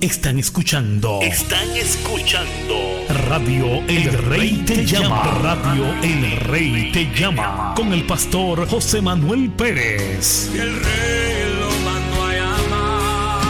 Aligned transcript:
Están 0.00 0.38
escuchando. 0.38 1.20
Están 1.20 1.76
escuchando. 1.76 3.04
Radio 3.28 3.66
El, 3.86 4.10
Rey, 4.30 4.62
te, 4.64 4.86
llama. 4.86 5.22
llama. 5.24 5.38
Radio 5.42 5.94
El 6.02 6.36
Rey 6.40 6.90
te 6.90 7.04
llama. 7.14 7.74
Con 7.76 7.92
el 7.92 8.04
pastor 8.04 8.66
José 8.66 9.02
Manuel 9.02 9.50
Pérez. 9.50 10.50
El 10.54 10.80
Rey. 10.82 11.39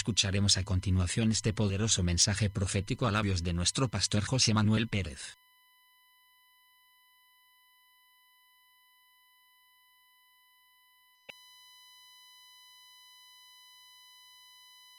Escucharemos 0.00 0.56
a 0.56 0.64
continuación 0.64 1.30
este 1.30 1.52
poderoso 1.52 2.02
mensaje 2.02 2.48
profético 2.48 3.06
a 3.06 3.10
labios 3.10 3.42
de 3.42 3.52
nuestro 3.52 3.90
pastor 3.90 4.24
José 4.24 4.54
Manuel 4.54 4.88
Pérez. 4.88 5.36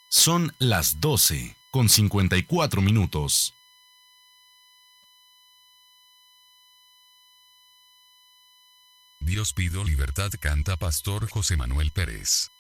Son 0.07 0.53
las 0.59 0.99
12 1.02 1.57
con 1.72 1.89
54 1.89 2.81
minutos. 2.83 3.55
Dios 9.19 9.53
pido 9.53 9.83
libertad, 9.83 10.29
canta 10.39 10.77
Pastor 10.77 11.27
José 11.27 11.57
Manuel 11.57 11.89
Pérez. 11.89 12.52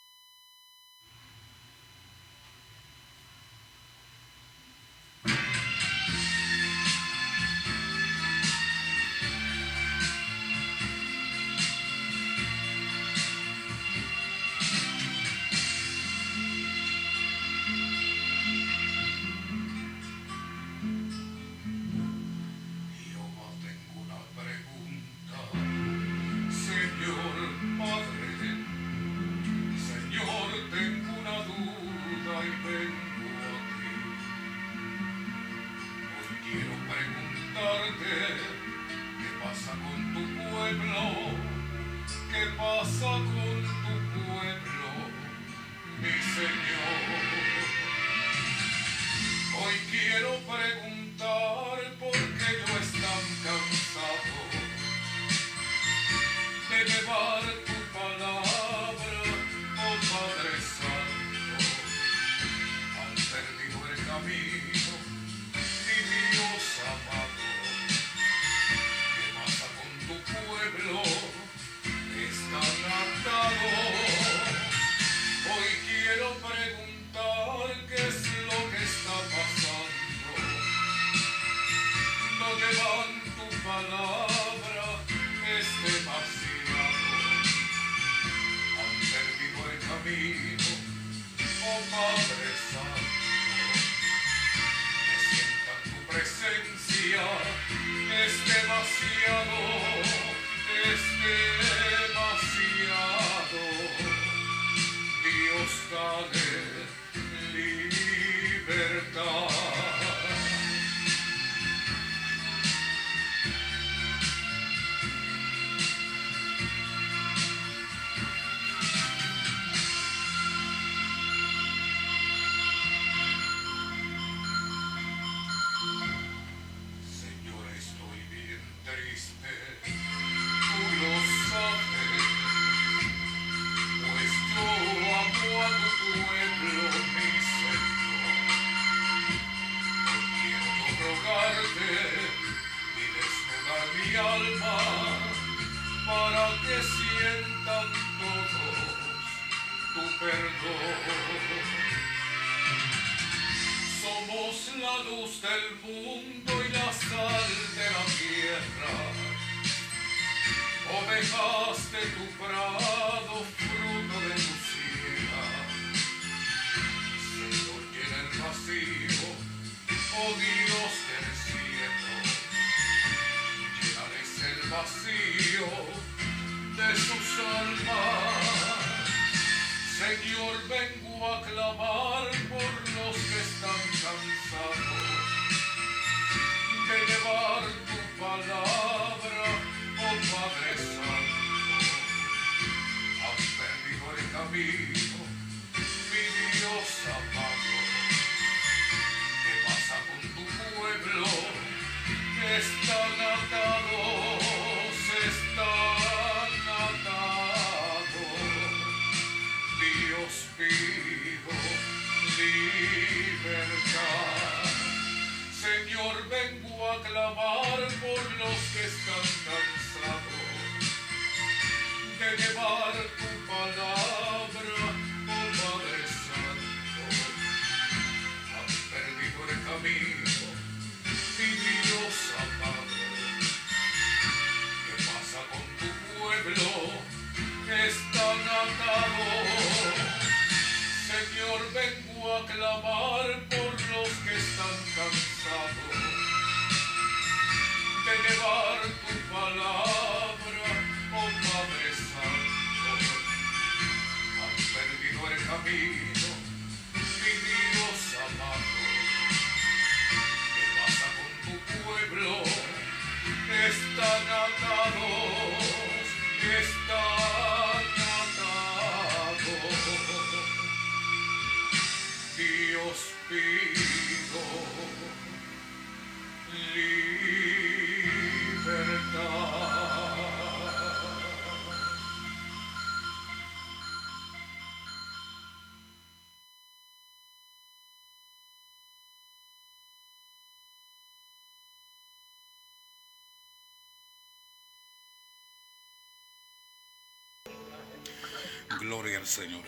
Gloria 298.91 299.19
al 299.19 299.25
Señor. 299.25 299.63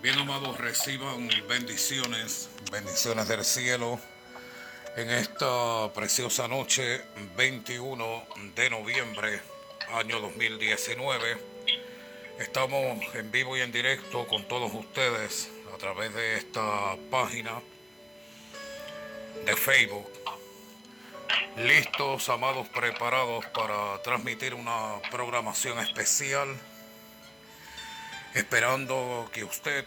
Bien 0.00 0.18
amados, 0.18 0.56
reciban 0.56 1.28
bendiciones, 1.46 2.48
bendiciones 2.72 3.28
del 3.28 3.44
cielo 3.44 4.00
en 4.96 5.10
esta 5.10 5.92
preciosa 5.92 6.48
noche, 6.48 7.02
21 7.36 8.26
de 8.54 8.70
noviembre, 8.70 9.42
año 9.92 10.20
2019. 10.20 11.36
Estamos 12.38 13.14
en 13.14 13.30
vivo 13.30 13.58
y 13.58 13.60
en 13.60 13.72
directo 13.72 14.26
con 14.26 14.48
todos 14.48 14.72
ustedes 14.72 15.50
a 15.74 15.76
través 15.76 16.14
de 16.14 16.38
esta 16.38 16.96
página 17.10 17.60
de 19.44 19.54
Facebook. 19.54 20.10
Listos, 21.58 22.30
amados, 22.30 22.66
preparados 22.70 23.44
para 23.48 24.00
transmitir 24.02 24.54
una 24.54 24.94
programación 25.10 25.78
especial 25.80 26.58
esperando 28.34 29.28
que 29.32 29.44
usted 29.44 29.84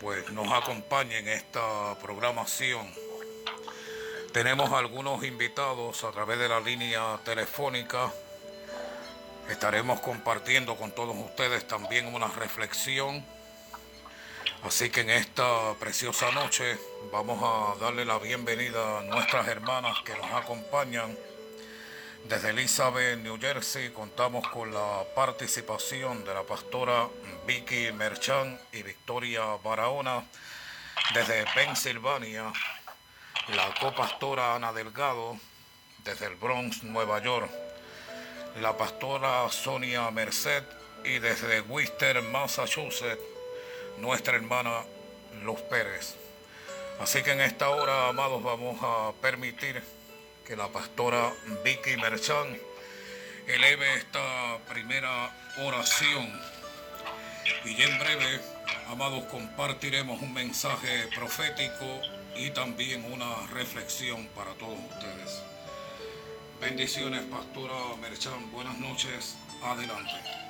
pues 0.00 0.30
nos 0.32 0.50
acompañe 0.50 1.18
en 1.18 1.28
esta 1.28 1.98
programación. 2.00 2.90
Tenemos 4.32 4.72
algunos 4.72 5.24
invitados 5.24 6.04
a 6.04 6.12
través 6.12 6.38
de 6.38 6.48
la 6.48 6.60
línea 6.60 7.18
telefónica. 7.24 8.12
Estaremos 9.48 10.00
compartiendo 10.00 10.76
con 10.76 10.92
todos 10.92 11.16
ustedes 11.16 11.66
también 11.66 12.14
una 12.14 12.28
reflexión. 12.28 13.24
Así 14.62 14.90
que 14.90 15.00
en 15.00 15.10
esta 15.10 15.74
preciosa 15.80 16.30
noche 16.32 16.78
vamos 17.12 17.40
a 17.42 17.78
darle 17.84 18.04
la 18.04 18.18
bienvenida 18.18 19.00
a 19.00 19.02
nuestras 19.02 19.48
hermanas 19.48 19.96
que 20.04 20.14
nos 20.16 20.30
acompañan. 20.32 21.16
Desde 22.24 22.50
Elizabeth, 22.50 23.18
New 23.18 23.38
Jersey, 23.40 23.90
contamos 23.90 24.46
con 24.48 24.72
la 24.72 25.04
participación 25.14 26.24
de 26.24 26.34
la 26.34 26.44
pastora 26.44 27.08
Vicky 27.46 27.90
Merchan 27.92 28.60
y 28.72 28.82
Victoria 28.82 29.42
Barahona. 29.64 30.24
Desde 31.14 31.44
Pensilvania, 31.54 32.52
la 33.54 33.74
copastora 33.80 34.54
Ana 34.54 34.72
Delgado. 34.72 35.38
Desde 36.04 36.26
el 36.26 36.36
Bronx, 36.36 36.82
Nueva 36.82 37.22
York, 37.22 37.50
la 38.60 38.76
pastora 38.76 39.50
Sonia 39.50 40.10
Merced. 40.10 40.64
Y 41.04 41.18
desde 41.18 41.62
Worcester, 41.62 42.22
Massachusetts, 42.22 43.22
nuestra 43.98 44.36
hermana 44.36 44.84
Luz 45.42 45.60
Pérez. 45.62 46.14
Así 47.00 47.22
que 47.22 47.32
en 47.32 47.40
esta 47.40 47.70
hora, 47.70 48.08
amados, 48.08 48.42
vamos 48.42 48.78
a 48.82 49.12
permitir 49.20 49.82
que 50.50 50.56
la 50.56 50.66
pastora 50.66 51.32
Vicky 51.64 51.96
Merchan 51.96 52.58
eleve 53.46 53.94
esta 53.94 54.58
primera 54.68 55.30
oración. 55.58 56.28
Y 57.64 57.80
en 57.80 57.98
breve, 58.00 58.40
amados, 58.88 59.26
compartiremos 59.26 60.20
un 60.20 60.34
mensaje 60.34 61.06
profético 61.14 62.00
y 62.34 62.50
también 62.50 63.04
una 63.12 63.46
reflexión 63.52 64.26
para 64.34 64.52
todos 64.54 64.76
ustedes. 64.90 65.40
Bendiciones, 66.60 67.22
pastora 67.26 67.94
Merchan. 68.00 68.50
Buenas 68.50 68.76
noches. 68.78 69.36
Adelante. 69.62 70.49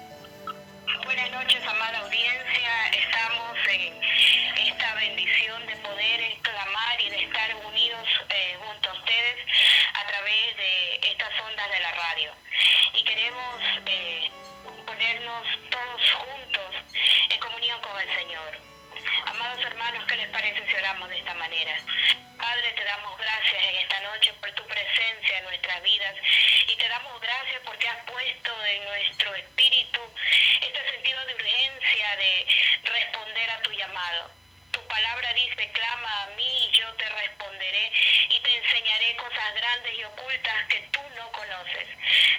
Buenas 0.98 1.30
noches, 1.30 1.64
amada 1.66 1.98
audiencia. 2.00 2.88
Estamos 2.92 3.56
en 3.68 4.02
esta 4.66 4.94
bendición 4.96 5.66
de 5.66 5.76
poder 5.76 6.36
clamar 6.42 7.00
y 7.00 7.10
de 7.10 7.24
estar 7.24 7.54
unidos 7.64 8.08
eh, 8.28 8.58
junto 8.58 8.90
a 8.90 8.92
ustedes 8.94 9.36
a 9.94 10.06
través 10.08 10.56
de 10.56 11.00
estas 11.08 11.30
ondas 11.46 11.70
de 11.70 11.80
la 11.80 11.92
radio. 11.92 12.32
Y 12.94 13.04
queremos 13.04 13.62
eh, 13.86 14.30
ponernos 14.84 15.46
todos 15.70 16.12
juntos 16.12 16.74
en 17.30 17.40
comunión 17.40 17.80
con 17.82 18.00
el 18.00 18.14
Señor. 18.16 18.69
Amados 19.26 19.64
hermanos, 19.64 20.04
¿qué 20.06 20.16
les 20.16 20.28
parece 20.28 20.66
si 20.66 20.74
oramos 20.76 21.08
de 21.08 21.18
esta 21.18 21.34
manera? 21.34 21.76
Padre, 22.36 22.72
te 22.72 22.84
damos 22.84 23.18
gracias 23.18 23.62
en 23.68 23.76
esta 23.76 24.00
noche 24.00 24.32
por 24.34 24.52
tu 24.52 24.66
presencia 24.66 25.38
en 25.38 25.44
nuestras 25.44 25.82
vidas 25.82 26.14
y 26.66 26.76
te 26.76 26.88
damos 26.88 27.20
gracias 27.20 27.60
porque 27.64 27.88
has 27.88 28.04
puesto 28.04 28.64
en 28.66 28.84
nuestro 28.84 29.34
espíritu 29.34 30.00
este 30.60 30.90
sentido 30.90 31.24
de 31.26 31.34
urgencia 31.34 32.16
de 32.16 32.46
responder 32.84 33.50
a 33.50 33.62
tu 33.62 33.72
llamado. 33.72 34.30
Tu 34.72 34.80
palabra 34.86 35.32
dice, 35.34 35.70
clama 35.72 36.22
a 36.22 36.26
mí 36.36 36.68
y 36.68 36.76
yo 36.76 36.92
te 36.94 37.08
responderé 37.08 37.92
y 38.30 38.40
te 38.40 38.56
enseñaré 38.56 39.16
cosas 39.16 39.54
grandes 39.54 39.98
y 39.98 40.04
ocultas 40.04 40.66
que 40.68 40.80
tú 40.92 41.00
no 41.16 41.30
conoces. 41.32 41.88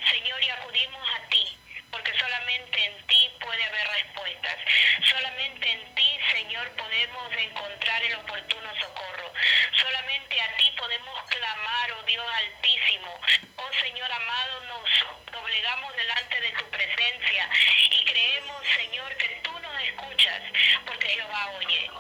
Señor, 0.10 0.44
y 0.44 0.50
acudimos 0.50 1.10
a 1.16 1.30
ti 1.30 1.58
porque 1.92 2.18
solamente 2.18 2.86
en 2.86 3.08
ti 3.08 3.30
puede 3.40 3.64
haber 3.64 3.88
respuestas. 3.88 4.58
Solamente 5.10 5.72
en 5.72 5.96
ti, 5.96 6.01
Señor, 6.32 6.70
podemos 6.78 7.34
encontrar 7.38 8.04
el 8.04 8.16
oportuno 8.16 8.70
socorro. 8.80 9.34
Solamente 9.76 10.42
a 10.42 10.56
ti 10.56 10.72
podemos 10.78 11.24
clamar, 11.30 11.92
oh 12.00 12.04
Dios 12.04 12.26
altísimo. 12.26 13.20
Oh 13.58 13.74
Señor 13.82 14.10
amado, 14.10 14.62
nos 14.62 15.32
doblegamos 15.32 15.94
delante 15.96 16.40
de 16.40 16.52
tu 16.52 16.66
presencia 16.70 17.50
y 17.92 18.06
creemos, 18.06 18.68
Señor, 18.76 19.16
que 19.18 19.28
tú 19.44 19.60
nos 19.60 19.82
escuchas, 19.84 20.42
porque 20.86 21.10
Jehová 21.10 21.52
oye. 21.58 21.92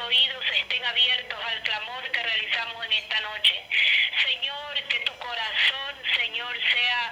Oídos 0.00 0.44
estén 0.54 0.84
abiertos 0.84 1.38
al 1.44 1.62
clamor 1.62 2.10
que 2.12 2.22
realizamos 2.22 2.86
en 2.86 2.92
esta 2.92 3.20
noche. 3.20 3.62
Señor, 4.22 4.74
que 4.88 5.00
tu 5.00 5.12
corazón, 5.18 5.94
Señor, 6.16 6.56
sea, 6.72 7.10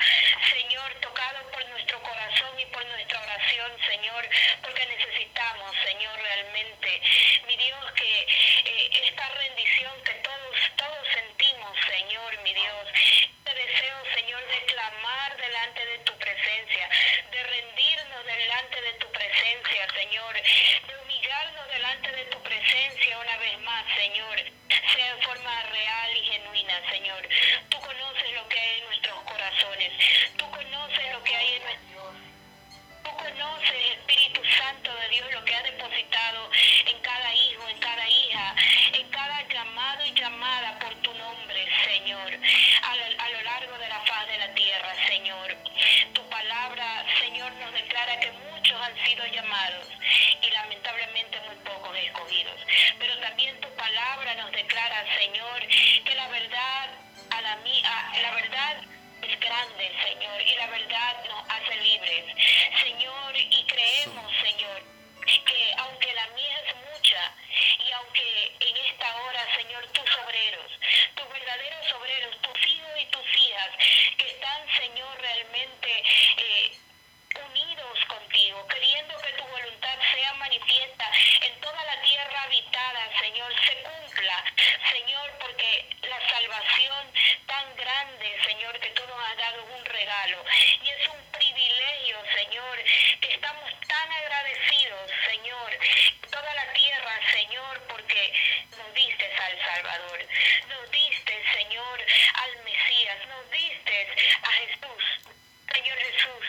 Señor, 0.50 0.94
tocado 1.00 1.50
por 1.50 1.68
nuestro 1.68 2.00
corazón 2.02 2.60
y 2.60 2.66
por 2.66 2.84
nuestra 2.86 3.20
oración, 3.20 3.72
Señor, 3.86 4.28
porque 4.62 4.86
necesitamos, 4.86 5.74
Señor, 5.84 6.16
realmente, 6.16 7.02
mi 7.48 7.56
Dios, 7.56 7.92
que 7.92 8.20
eh, 8.20 8.90
esta 9.08 9.28
rendición 9.30 9.92
que 10.04 10.14
todos, 10.14 10.56
todos 10.76 11.08
sentimos, 11.12 11.76
Señor, 11.86 12.38
mi 12.42 12.54
Dios, 12.54 12.86
este 12.94 13.54
deseo, 13.54 13.98
Señor, 14.14 14.46
de 14.46 14.64
clamar 14.66 15.36
delante 15.36 15.86
de 15.86 15.98
tu 15.98 16.16
presencia, 16.18 16.88
de 17.32 17.42
rendirnos 17.42 18.24
delante 18.24 18.80
de 18.80 18.92
tu 18.94 19.10
presencia, 19.10 19.88
Señor, 19.92 20.34
de 20.34 20.96
delante 21.76 22.10
de 22.10 22.24
tu 22.26 22.38
presencia 22.42 23.18
una 23.18 23.36
vez 23.36 23.60
más, 23.60 23.84
Señor, 23.94 24.36
sea 24.94 25.10
en 25.10 25.22
forma 25.22 25.62
real 25.64 26.16
y 26.16 26.24
genuina, 26.24 26.72
Señor. 26.90 27.28
Tú 27.68 27.78
conoces 27.80 28.32
lo 28.34 28.48
que 28.48 28.58
hay 28.58 28.78
en 28.78 28.84
nuestros 28.86 29.20
corazones, 29.24 29.92
tú 30.38 30.50
conoces 30.50 31.12
lo 31.12 31.22
que 31.22 31.36
hay 31.36 31.48
en 31.56 31.62
nuestros 31.64 32.25
conoces, 33.30 33.98
Espíritu 33.98 34.40
Santo 34.58 34.90
de 34.94 35.08
Dios, 35.08 35.26
lo 35.32 35.44
que 35.44 35.54
ha 35.54 35.62
depositado 35.62 36.50
en 36.86 36.98
cada 37.00 37.34
hijo, 37.34 37.68
en 37.68 37.78
cada 37.78 38.08
hija, 38.08 38.54
en 38.92 39.08
cada 39.08 39.48
llamado 39.48 40.06
y 40.06 40.12
llamada 40.12 40.78
por 40.78 40.94
tu 40.96 41.12
nombre, 41.14 41.66
Señor, 41.84 42.32
a 42.82 42.96
lo, 42.96 43.04
a 43.22 43.28
lo 43.30 43.42
largo 43.42 43.78
de 43.78 43.88
la 43.88 44.00
faz 44.00 44.26
de 44.28 44.38
la 44.38 44.54
tierra, 44.54 44.94
Señor. 45.08 45.56
Tu 46.14 46.28
palabra, 46.28 47.04
Señor, 47.20 47.52
nos 47.54 47.72
declara 47.72 48.20
que 48.20 48.30
han 48.86 49.06
sido 49.06 49.26
llamados 49.26 49.88
y 50.42 50.50
lamentablemente 50.50 51.40
muy 51.46 51.56
pocos 51.56 51.96
escogidos. 51.96 52.60
Pero 52.98 53.18
también 53.18 53.60
tu 53.60 53.68
palabra 53.74 54.34
nos 54.36 54.52
declara, 54.52 55.04
Señor, 55.18 55.60
que 56.04 56.14
la 56.14 56.28
verdad 56.28 56.88
a 57.30 57.40
la, 57.42 57.52
a, 57.52 58.20
la 58.20 58.30
verdad 58.32 58.76
es 59.22 59.40
grande, 59.40 59.92
Señor, 60.04 60.42
y 60.42 60.54
la 60.56 60.66
verdad 60.68 61.24
nos 61.24 61.50
hace 61.50 61.76
libres. 61.76 62.24
Señor, 62.82 63.36
y 63.36 63.64
creemos, 63.64 64.32
Señor, 64.42 64.82
que 65.26 65.74
aunque 65.78 66.12
la 66.14 66.26
mía 66.28 66.60
es 66.66 66.76
mucha 66.76 67.34
y 67.84 67.92
aunque 67.92 68.52
en 68.60 68.76
esta 68.76 69.16
hora, 69.22 69.46
Señor, 69.56 69.86
tus 69.88 70.18
obreros, 70.24 70.72
tus 71.14 71.28
verdaderos 71.28 71.92
obreros, 71.92 72.42
tus 72.42 72.66
hijos 72.66 72.90
y 73.00 73.06
tus 73.06 73.36
hijas, 73.36 73.70
que 74.16 74.26
están, 74.28 74.76
Señor, 74.76 75.20
realmente 75.20 76.02
eh, 76.36 76.72
unidos 77.38 77.98
contigo, 78.08 78.66
queriendo 78.68 79.16
que 79.18 79.32
tu 79.32 79.44
voluntad 79.44 79.98
sea 80.14 80.34
manifiesta 80.34 81.10
en 81.42 81.60
toda 81.60 81.84
la 81.84 82.00
tierra 82.02 82.42
habitada, 82.42 83.18
Señor, 83.20 83.52
se 83.64 83.74
cumpla, 83.82 84.44
Señor, 84.90 85.30
porque 85.40 85.86
la 86.02 86.20
salvación 86.30 87.12
tan 87.46 87.76
grande, 87.76 88.38
Señor, 88.44 88.78
que 88.80 88.90
tú 88.90 89.02
nos 89.06 89.20
has 89.28 89.36
dado 89.36 89.62
es 89.62 89.78
un 89.78 89.84
regalo 89.84 90.44
y 90.82 90.90
es 90.90 91.08
un 91.08 91.22
privilegio, 91.32 92.18
Señor, 92.34 92.78
que 93.20 93.34
estamos 93.34 93.70
tan 93.88 94.12
agradecidos, 94.12 95.10
Señor, 95.26 95.78
toda 96.30 96.54
la 96.54 96.72
tierra, 96.72 97.20
Señor, 97.32 97.82
porque 97.88 98.32
nos 98.76 98.94
diste 98.94 99.36
al 99.36 99.58
Salvador, 99.60 100.26
nos 100.68 100.90
diste, 100.90 101.44
Señor, 101.54 102.04
al 102.34 102.64
Mesías, 102.64 103.26
nos 103.26 103.50
diste 103.50 104.08
a 104.42 104.50
Jesús. 104.52 105.04
Señor 105.72 105.98
Jesús, 105.98 106.46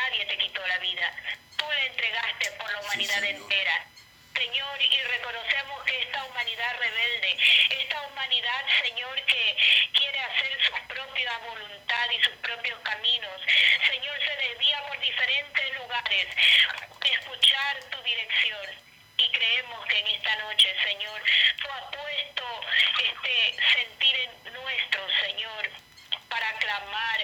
nadie 0.00 0.24
te 0.24 0.38
quitó 0.38 0.66
la 0.66 0.78
vida. 0.78 1.12
Tú 1.56 1.64
le 1.70 1.86
entregaste 1.86 2.50
por 2.52 2.72
la 2.72 2.80
humanidad 2.80 3.24
entera. 3.24 3.86
Señor, 4.34 4.80
y 4.80 5.02
reconocemos 5.02 5.84
que 5.84 6.00
esta 6.00 6.24
humanidad 6.24 6.76
rebelde, 6.78 7.36
esta 7.68 8.00
humanidad, 8.02 8.64
Señor, 8.82 9.14
que 9.26 9.56
quiere 9.92 10.18
hacer 10.18 10.58
su 10.64 10.72
propia 10.88 11.38
voluntad 11.38 12.10
y 12.10 12.22
sus 12.22 12.34
propios 12.36 12.78
caminos, 12.80 13.40
Señor, 13.86 14.16
se 14.24 14.48
desvía 14.48 14.86
por 14.86 14.98
diferentes 15.00 15.74
lugares, 15.74 16.26
escuchar 17.04 17.84
tu 17.90 18.02
dirección. 18.02 18.66
Y 19.18 19.28
creemos 19.32 19.86
que 19.86 19.98
en 19.98 20.06
esta 20.06 20.36
noche, 20.36 20.74
Señor, 20.82 21.22
tú 21.60 21.68
has 21.68 21.84
puesto 21.94 22.60
este 23.04 23.56
sentir 23.74 24.16
en 24.16 24.52
nuestro, 24.54 25.06
Señor, 25.20 25.70
para 26.30 26.52
clamar 26.58 27.20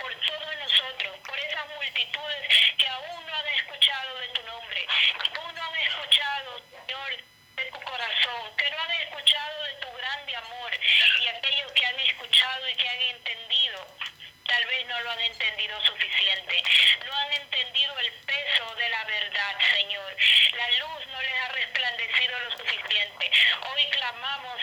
por 0.00 0.12
todos 0.26 0.56
nosotros, 0.56 1.18
por 1.28 1.38
esas 1.38 1.66
multitudes 1.76 2.48
que 2.78 2.88
aún 2.88 3.26
no 3.26 3.34
han 3.34 3.48
escuchado 3.48 4.18
de 4.18 4.28
tu 4.28 4.42
nombre, 4.42 4.86
que 5.22 5.38
aún 5.38 5.54
no 5.54 5.62
han 5.62 5.76
escuchado, 5.76 6.62
Señor, 6.70 7.16
de 7.56 7.64
tu 7.70 7.80
corazón, 7.82 8.56
que 8.56 8.70
no 8.70 8.80
han 8.80 8.90
escuchado 9.02 9.64
de 9.64 9.74
tu 9.74 9.92
grande 9.92 10.36
amor 10.36 10.72
y 11.20 11.26
aquellos 11.28 11.72
que 11.72 11.86
han 11.86 12.00
escuchado 12.00 12.68
y 12.68 12.74
que 12.74 12.88
han 12.88 13.02
entendido 13.02 13.86
tal 14.46 14.64
vez 14.66 14.86
no 14.86 15.00
lo 15.00 15.10
han 15.10 15.20
entendido 15.20 15.80
suficiente. 15.84 16.62
No 17.04 17.12
han 17.14 17.32
entendido 17.32 17.98
el 17.98 18.12
peso 18.24 18.74
de 18.76 18.88
la 18.88 19.04
verdad, 19.04 19.56
Señor. 19.74 20.16
La 20.52 20.70
luz 20.78 21.06
no 21.08 21.22
les 21.22 21.40
ha 21.42 21.48
resplandecido 21.48 22.38
lo 22.40 22.50
suficiente. 22.52 23.30
Hoy 23.68 23.90
clamamos, 23.90 24.60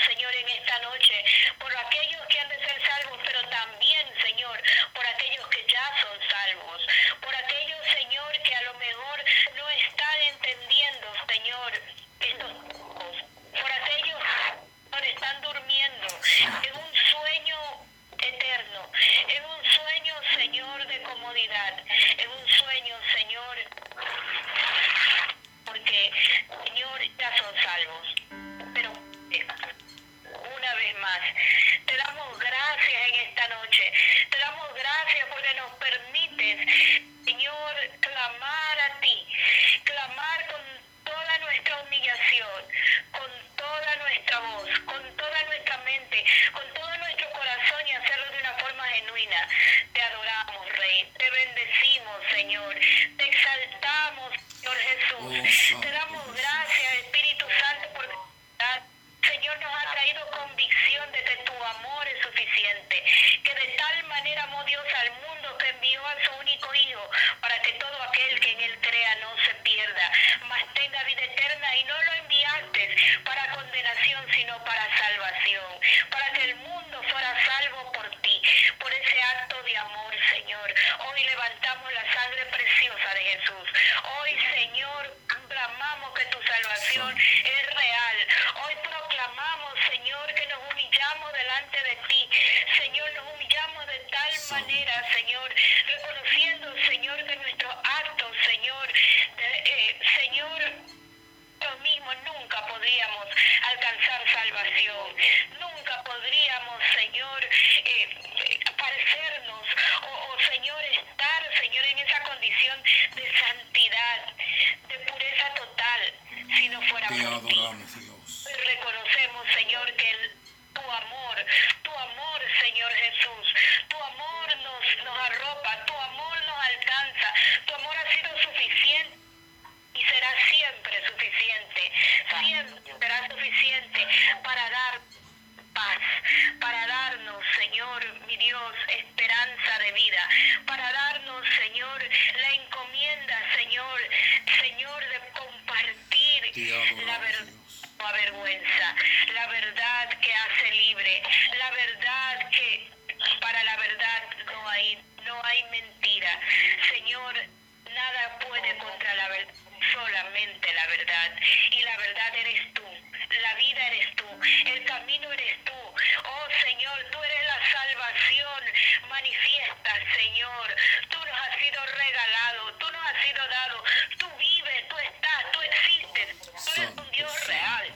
salvación 168.24 169.10
manifiesta, 169.10 169.92
Señor. 170.16 170.76
Tú 171.10 171.18
nos 171.20 171.40
has 171.40 171.60
sido 171.60 171.86
regalado, 171.86 172.74
tú 172.80 172.92
nos 172.92 173.06
has 173.06 173.24
sido 173.24 173.48
dado, 173.48 173.84
tú 174.18 174.28
vives, 174.38 174.90
tú 174.90 174.98
estás, 174.98 175.52
tú 175.52 175.62
existes, 175.62 176.40
tú 176.66 176.72
eres 176.82 176.98
un 176.98 177.12
Dios 177.12 177.48
real. 177.48 177.96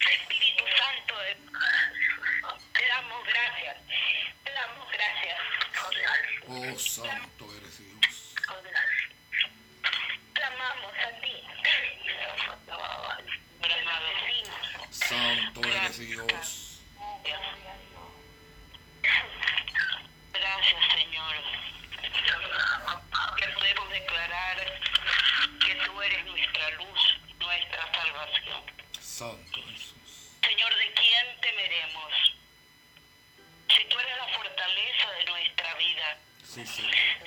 Espíritu 0.00 0.64
Santo, 0.78 1.24
eh. 1.24 1.36
te 2.72 2.86
damos 2.86 3.26
gracias, 3.26 3.76
te 4.44 4.52
damos 4.52 4.90
gracias. 4.90 5.38
Oh, 6.48 6.78
Santo 6.78 7.56
eres 7.56 7.78
Dios. 7.78 8.34
Clamamos 10.32 10.92
a 10.98 11.20
ti. 11.20 11.44
Santo 14.90 15.60
eres 15.64 15.98
Dios. 15.98 16.59
Señor, 29.20 30.76
¿de 30.78 30.94
quién 30.94 31.40
temeremos? 31.42 32.12
Si 33.68 33.84
tú 33.84 33.98
eres 33.98 34.16
la 34.16 34.28
fortaleza 34.28 35.10
de 35.18 35.24
nuestra 35.26 35.74
vida. 35.74 36.18
Sí, 36.42 36.66
Señor. 36.66 37.19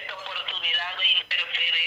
esta 0.00 0.14
oportunidad 0.14 0.98
de 0.98 1.06
interferir 1.20 1.85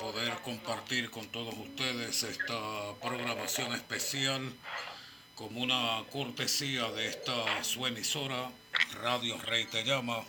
poder 0.00 0.32
compartir 0.42 1.10
con 1.10 1.28
todos 1.28 1.54
ustedes 1.54 2.22
esta 2.22 2.94
programación 3.02 3.74
especial 3.74 4.50
como 5.34 5.60
una 5.60 6.02
cortesía 6.10 6.90
de 6.92 7.08
esta 7.08 7.62
su 7.62 7.86
emisora, 7.86 8.50
Radio 9.02 9.36
Rey 9.42 9.66
Te 9.66 9.84
Llama. 9.84 10.24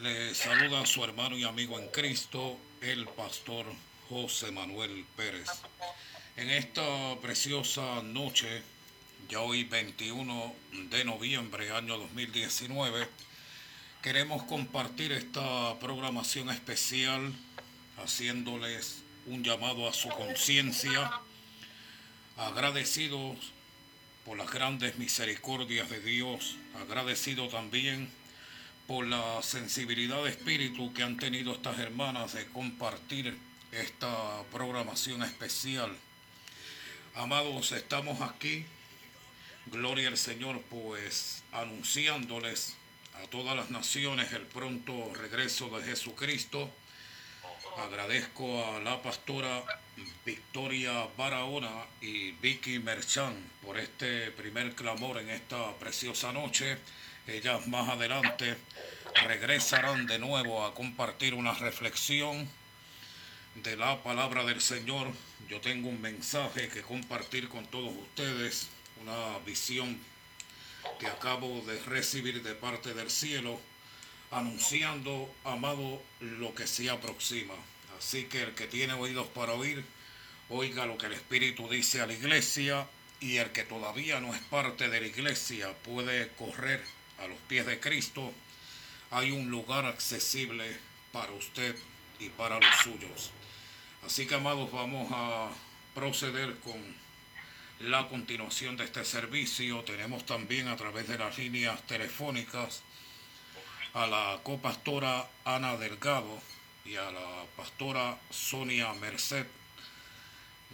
Le 0.00 0.32
saluda 0.36 0.86
su 0.86 1.02
hermano 1.02 1.36
y 1.36 1.42
amigo 1.42 1.80
en 1.80 1.88
Cristo, 1.88 2.56
el 2.80 3.08
pastor 3.08 3.66
José 4.08 4.52
Manuel 4.52 5.04
Pérez. 5.16 5.48
En 6.36 6.50
esta 6.50 7.16
preciosa 7.20 8.00
noche, 8.04 8.62
ya 9.28 9.40
hoy 9.40 9.64
21 9.64 10.54
de 10.88 11.04
noviembre, 11.04 11.72
año 11.72 11.98
2019, 11.98 13.08
Queremos 14.02 14.44
compartir 14.44 15.12
esta 15.12 15.78
programación 15.78 16.48
especial 16.48 17.34
haciéndoles 18.02 19.02
un 19.26 19.44
llamado 19.44 19.88
a 19.88 19.92
su 19.92 20.08
conciencia, 20.08 21.10
agradecidos 22.36 23.36
por 24.24 24.36
las 24.38 24.50
grandes 24.50 24.98
misericordias 24.98 25.88
de 25.90 26.00
Dios, 26.00 26.56
agradecido 26.80 27.48
también 27.48 28.10
por 28.86 29.06
la 29.06 29.42
sensibilidad 29.42 30.24
de 30.24 30.30
espíritu 30.30 30.92
que 30.92 31.02
han 31.02 31.16
tenido 31.16 31.52
estas 31.52 31.78
hermanas 31.78 32.32
de 32.32 32.46
compartir 32.46 33.38
esta 33.72 34.42
programación 34.50 35.22
especial. 35.22 35.96
Amados, 37.14 37.72
estamos 37.72 38.20
aquí, 38.20 38.64
gloria 39.66 40.08
al 40.08 40.18
Señor, 40.18 40.60
pues 40.62 41.42
anunciándoles 41.52 42.76
a 43.22 43.26
todas 43.28 43.56
las 43.56 43.70
naciones 43.70 44.32
el 44.32 44.42
pronto 44.42 45.12
regreso 45.14 45.68
de 45.70 45.84
Jesucristo. 45.84 46.72
Agradezco 47.78 48.64
a 48.64 48.80
la 48.80 49.00
pastora 49.00 49.62
Victoria 50.24 51.06
Barahona 51.16 51.86
y 52.00 52.32
Vicky 52.32 52.78
Merchan 52.78 53.34
por 53.62 53.78
este 53.78 54.30
primer 54.32 54.74
clamor 54.74 55.18
en 55.18 55.30
esta 55.30 55.72
preciosa 55.78 56.32
noche. 56.32 56.78
Ellas 57.26 57.66
más 57.68 57.88
adelante 57.88 58.56
regresarán 59.26 60.06
de 60.06 60.18
nuevo 60.18 60.64
a 60.64 60.74
compartir 60.74 61.34
una 61.34 61.54
reflexión 61.54 62.48
de 63.54 63.76
la 63.76 64.02
palabra 64.02 64.44
del 64.44 64.60
Señor. 64.60 65.12
Yo 65.48 65.60
tengo 65.60 65.88
un 65.88 66.00
mensaje 66.00 66.68
que 66.68 66.82
compartir 66.82 67.48
con 67.48 67.66
todos 67.66 67.92
ustedes, 67.94 68.68
una 69.00 69.38
visión 69.46 69.98
que 70.98 71.06
acabo 71.06 71.60
de 71.62 71.78
recibir 71.84 72.42
de 72.42 72.54
parte 72.54 72.94
del 72.94 73.10
cielo, 73.10 73.60
anunciando, 74.30 75.32
amado, 75.44 76.02
lo 76.20 76.54
que 76.54 76.66
se 76.66 76.88
aproxima. 76.88 77.54
Así 77.98 78.24
que 78.24 78.42
el 78.42 78.54
que 78.54 78.66
tiene 78.66 78.94
oídos 78.94 79.28
para 79.28 79.52
oír, 79.52 79.84
oiga 80.48 80.86
lo 80.86 80.96
que 80.96 81.06
el 81.06 81.12
Espíritu 81.12 81.68
dice 81.68 82.00
a 82.00 82.06
la 82.06 82.14
iglesia 82.14 82.86
y 83.20 83.36
el 83.36 83.50
que 83.50 83.64
todavía 83.64 84.20
no 84.20 84.34
es 84.34 84.40
parte 84.42 84.88
de 84.88 85.00
la 85.00 85.06
iglesia 85.06 85.74
puede 85.82 86.28
correr 86.30 86.82
a 87.18 87.26
los 87.26 87.38
pies 87.48 87.66
de 87.66 87.78
Cristo. 87.80 88.32
Hay 89.10 89.32
un 89.32 89.50
lugar 89.50 89.84
accesible 89.84 90.76
para 91.12 91.32
usted 91.32 91.76
y 92.18 92.28
para 92.30 92.58
los 92.58 92.76
suyos. 92.82 93.32
Así 94.06 94.26
que, 94.26 94.36
amados, 94.36 94.70
vamos 94.72 95.08
a 95.12 95.50
proceder 95.94 96.56
con 96.60 96.80
la 97.80 98.08
continuación 98.08 98.76
de 98.76 98.84
este 98.84 99.04
servicio. 99.04 99.82
Tenemos 99.84 100.24
también 100.24 100.68
a 100.68 100.76
través 100.76 101.08
de 101.08 101.18
las 101.18 101.36
líneas 101.36 101.86
telefónicas 101.86 102.82
a 103.94 104.06
la 104.06 104.40
copastora 104.42 105.28
Ana 105.44 105.76
Delgado 105.76 106.40
y 106.84 106.96
a 106.96 107.10
la 107.10 107.44
pastora 107.56 108.18
Sonia 108.30 108.92
Merced. 108.94 109.46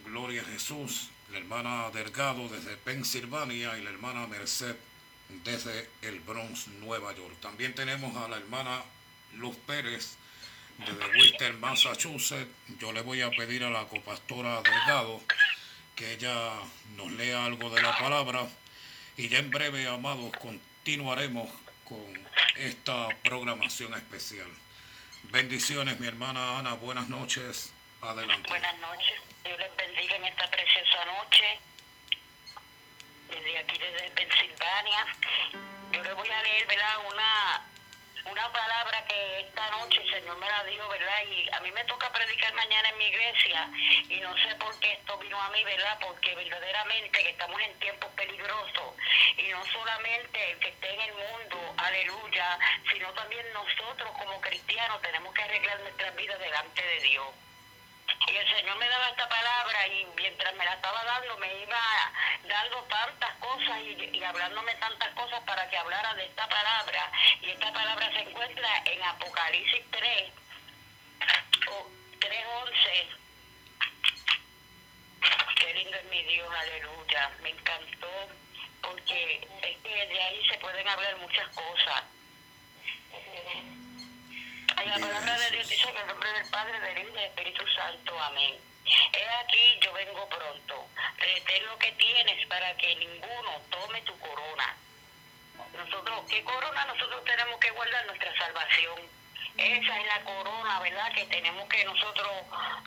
Gloria 0.05 0.43
a 0.43 0.45
Jesús, 0.45 1.09
la 1.33 1.39
hermana 1.39 1.91
Delgado 1.91 2.49
desde 2.49 2.77
Pensilvania 2.77 3.77
y 3.79 3.83
la 3.83 3.91
hermana 3.91 4.27
Merced 4.27 4.77
desde 5.45 5.89
el 6.03 6.21
Bronx, 6.21 6.69
Nueva 6.69 7.15
York. 7.15 7.35
También 7.41 7.75
tenemos 7.75 8.17
a 8.17 8.29
la 8.29 8.37
hermana 8.37 8.83
Luz 9.35 9.57
Pérez 9.67 10.17
desde 10.79 11.07
Worcester, 11.07 11.55
Massachusetts. 11.55 12.51
Yo 12.79 12.93
le 12.93 13.01
voy 13.01 13.23
a 13.23 13.31
pedir 13.31 13.65
a 13.65 13.71
la 13.71 13.87
copastora 13.87 14.63
Delgado 14.63 15.21
que 15.95 16.13
ella 16.13 16.53
nos 16.97 17.11
lea 17.13 17.47
algo 17.47 17.71
de 17.71 17.83
la 17.83 17.97
palabra 17.99 18.47
y 19.17 19.29
ya 19.29 19.39
en 19.39 19.51
breve, 19.51 19.89
amados, 19.89 20.31
continuaremos 20.39 21.49
con 21.85 22.05
esta 22.59 23.09
programación 23.23 23.95
especial. 23.95 24.49
Bendiciones, 25.25 25.99
mi 26.01 26.07
hermana 26.07 26.59
Ana, 26.59 26.75
buenas 26.75 27.09
noches. 27.09 27.73
Adelante. 28.01 28.49
Buenas 28.49 28.79
noches. 28.79 29.21
Dios 29.45 29.59
les 29.59 29.77
bendiga 29.77 30.17
en 30.17 30.25
esta 30.27 30.51
preciosa 30.51 31.05
noche. 31.07 31.59
Desde 33.29 33.59
aquí, 33.59 33.79
desde 33.79 34.11
Pensilvania. 34.11 35.07
Yo 35.93 36.03
le 36.03 36.13
voy 36.13 36.29
a 36.29 36.43
leer, 36.43 36.67
¿verdad? 36.67 36.97
Una 37.13 37.67
una 38.31 38.53
palabra 38.53 39.05
que 39.07 39.41
esta 39.41 39.71
noche 39.71 40.03
el 40.03 40.11
Señor 40.11 40.37
me 40.39 40.49
la 40.49 40.65
dio, 40.65 40.89
¿verdad? 40.89 41.23
Y 41.31 41.49
a 41.53 41.61
mí 41.61 41.71
me 41.73 41.85
toca 41.85 42.13
predicar 42.13 42.53
mañana 42.55 42.89
en 42.89 42.99
mi 42.99 43.07
iglesia 43.07 43.71
y 44.09 44.21
no 44.21 44.37
sé 44.37 44.55
por 44.57 44.79
qué 44.81 44.93
esto 44.93 45.17
vino 45.19 45.41
a 45.41 45.51
mí, 45.51 45.63
¿verdad? 45.65 45.99
Porque 46.01 46.35
verdaderamente 46.35 47.31
estamos 47.31 47.61
en 47.61 47.79
tiempos 47.79 48.11
peligrosos 48.17 48.95
y 49.37 49.49
no 49.49 49.65
solamente 49.67 50.53
el 50.53 50.59
que 50.59 50.69
esté 50.69 50.95
en 50.95 51.01
el 51.01 51.15
mundo, 51.15 51.75
aleluya, 51.79 52.59
sino 52.93 53.13
también 53.13 53.47
nosotros 53.53 54.11
como 54.19 54.41
cristianos 54.41 55.01
tenemos 55.03 55.33
que 55.35 55.43
arreglar 55.43 55.81
nuestras 55.81 56.17
vidas 56.17 56.39
delante 56.39 56.83
de 56.83 57.01
Dios. 57.01 57.46
Y 58.29 58.37
el 58.37 58.57
Señor 58.57 58.77
me 58.79 58.89
daba 58.89 59.09
esta 59.09 59.29
palabra 59.29 59.87
y 59.89 60.07
mientras 60.17 60.55
me 60.55 60.65
la 60.65 60.73
estaba 60.75 61.05
dando 61.05 61.37
me 61.39 61.63
iba 61.63 62.13
dando 62.49 62.83
tantas 62.85 63.35
cosas 63.37 63.79
y, 63.83 64.25
hablándome 64.25 64.75
tantas 64.77 65.09
cosas 65.15 65.41
para 65.45 65.69
que 65.69 65.77
hablara 65.77 66.15
de 66.15 66.25
esta 66.25 66.49
palabra. 66.49 67.13
Y 67.43 67.51
esta 67.51 67.73
palabra 67.73 68.11
se 68.13 68.21
encuentra 68.21 68.69
en 68.85 69.03
Apocalipsis 69.03 69.85
3, 69.91 70.33
o 71.69 71.91
3.11. 72.21 73.17
Qué 75.61 75.75
lindo 75.75 75.97
es 75.97 76.05
mi 76.07 76.23
Dios, 76.25 76.49
aleluya. 76.55 77.31
Me 77.43 77.51
encantó 77.51 78.29
porque 78.83 79.49
es 79.63 79.77
que 79.79 80.07
de 80.07 80.23
ahí 80.23 80.49
se 80.49 80.59
pueden 80.59 80.89
hablar 80.89 81.17
muchas 81.19 81.49
cosas. 81.55 82.05
La 84.85 84.99
palabra 84.99 85.39
de 85.39 85.51
Dios 85.51 85.69
dice 85.69 85.89
en 85.89 85.97
el 85.97 86.07
nombre 86.07 86.33
del 86.33 86.49
Padre, 86.51 86.81
del 86.81 86.99
Hijo 86.99 87.09
y 87.09 87.13
del 87.13 87.25
Espíritu 87.25 87.67
Santo. 87.69 88.21
Amén. 88.21 88.55
He 88.85 89.29
aquí, 89.45 89.81
yo 89.81 89.93
vengo 89.95 90.29
pronto. 90.29 90.87
Retén 91.19 91.67
lo 91.67 91.79
que 91.79 91.93
tienes 91.93 92.47
para 92.47 92.77
que 92.77 92.95
ninguno 92.97 93.61
tome 93.71 94.03
tu 94.03 94.17
corona. 94.19 94.77
Nosotros, 95.73 96.25
¿qué 96.29 96.45
corona? 96.45 96.85
Nosotros 96.85 97.25
tenemos 97.25 97.59
que 97.59 97.71
guardar 97.71 98.07
nuestra 98.07 98.37
salvación. 98.39 99.01
Esa 99.57 100.01
es 100.01 100.07
la 100.07 100.21
corona, 100.25 100.81
¿verdad? 100.81 101.13
Que 101.15 101.25
tenemos 101.25 101.67
que 101.69 101.85
nosotros 101.85 102.31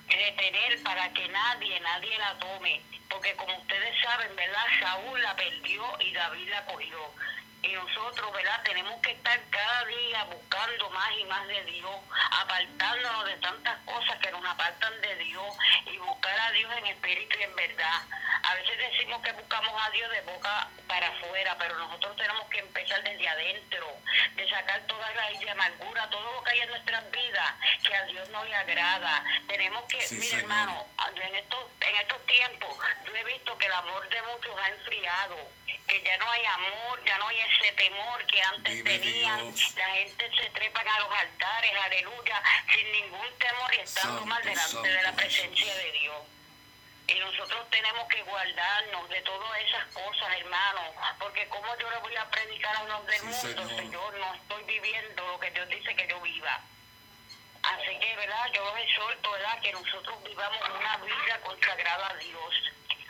retener 0.08 0.84
para 0.84 1.12
que 1.12 1.28
nadie, 1.28 1.80
nadie 1.80 2.17
la 2.19 2.38
tome. 2.38 2.82
Porque 3.10 3.36
como 3.36 3.58
ustedes 3.58 3.95
saben, 4.02 4.36
¿verdad? 4.36 4.65
Saúl 4.80 5.21
la 5.21 5.36
perdió 5.36 5.84
y 5.99 6.13
David 6.13 6.49
la 6.49 6.65
cogió. 6.65 7.13
Y 7.62 7.74
nosotros, 7.74 8.32
¿verdad? 8.32 8.62
Tenemos 8.63 9.02
que 9.02 9.12
estar 9.12 9.39
cada 9.50 9.86
día 9.86 10.24
buscando 10.26 10.89
más 10.91 11.12
y 11.17 11.24
más 11.26 11.48
de 11.48 11.63
Dios, 11.65 11.95
apartándonos 12.32 13.26
de 13.26 13.36
tantas 13.38 13.78
cosas 13.86 14.17
que 14.19 14.32
nos 14.32 14.45
apartan 14.45 15.02
de 15.02 15.15
Dios 15.17 15.58
y 15.86 15.98
buscar 15.98 16.39
a 16.39 16.52
Dios 16.52 16.72
en 16.78 16.88
espíritu 16.88 17.38
y 17.39 17.43
en 17.43 17.56
verdad. 17.56 18.02
A 18.43 18.56
veces 18.56 18.78
decimos 18.78 19.22
que 19.22 19.34
buscamos 19.34 19.74
a 19.82 19.89
Dios 19.91 20.10
de 20.12 20.22
boca 20.22 20.69
para 20.88 21.08
afuera, 21.08 21.56
pero 21.60 21.78
nosotros 21.78 22.15
tenemos 22.15 22.48
que 22.50 22.60
empezar 22.60 23.04
desde 23.04 23.28
adentro, 23.28 23.88
de 24.36 24.50
sacar 24.50 24.80
toda 24.88 25.12
raíz 25.13 25.39
de 25.39 25.52
amargura, 25.52 26.10
todo 26.10 26.32
lo 26.34 26.43
que 26.43 26.52
hay 26.52 26.60
en 26.62 26.69
nuestras 26.69 27.12
vidas 27.12 27.54
que 27.84 27.93
a 27.93 28.06
Dios 28.06 28.30
no 28.30 28.43
le 28.45 28.56
agrada. 28.56 29.24
Tenemos 29.48 29.84
que, 29.86 29.98
mi 30.15 30.30
hermano, 30.30 30.88
en 31.15 31.36
estos, 31.36 31.65
en 31.82 31.95
estos 31.98 32.26
tiempos 32.26 32.78
yo 33.06 33.15
he 33.15 33.24
visto 33.26 33.58
que 33.58 33.65
el 33.65 33.74
amor 33.74 34.08
de 34.08 34.22
muchos 34.22 34.58
ha 34.58 34.69
enfriado 34.69 35.59
que 35.88 36.01
ya 36.03 36.17
no 36.17 36.29
hay 36.32 36.45
amor, 36.45 37.03
ya 37.05 37.17
no 37.17 37.27
hay 37.27 37.39
ese 37.39 37.71
temor 37.73 38.25
que 38.27 38.41
antes 38.41 38.84
tenían. 38.84 39.53
La 39.75 39.89
gente 39.95 40.32
se 40.39 40.49
trepa 40.51 40.82
a 40.82 40.99
los 40.99 41.12
altares, 41.12 41.71
aleluya, 41.84 42.43
sin 42.73 42.91
ningún 42.91 43.38
temor 43.39 43.73
y 43.75 43.79
estando 43.79 44.25
mal 44.25 44.43
delante 44.43 44.88
de 44.88 45.03
la 45.03 45.12
presencia 45.13 45.75
de 45.75 45.91
Dios. 45.91 46.17
Y 47.08 47.19
nosotros 47.19 47.67
tenemos 47.71 48.08
que 48.08 48.21
guardarnos 48.21 49.10
de 49.10 49.21
todas 49.21 49.60
esas 49.62 49.86
cosas, 49.93 50.36
hermano, 50.38 50.93
porque 51.17 51.47
como 51.47 51.75
yo 51.77 51.89
le 51.89 51.97
voy 51.97 52.15
a 52.15 52.29
predicar 52.29 52.75
a 52.75 52.84
los 52.84 53.05
del 53.08 53.23
mundo 53.23 53.69
si 53.69 53.89
yo 53.89 54.12
no 54.12 54.34
estoy 54.36 54.63
viviendo 54.65 55.27
lo 55.27 55.39
que 55.39 55.49
Dios 55.49 55.67
dice 55.69 55.95
que 55.95 56.08
yo 56.08 56.21
viva. 56.21 56.62
Así 57.63 57.99
que, 57.99 58.15
¿verdad? 58.15 58.51
Yo 58.53 58.63
los 58.63 58.79
exhorto, 58.79 59.32
¿verdad? 59.32 59.60
Que 59.60 59.71
nosotros 59.71 60.23
vivamos 60.23 60.69
una 60.69 60.97
vida 60.97 61.41
consagrada 61.43 62.10
a 62.10 62.15
Dios 62.15 62.55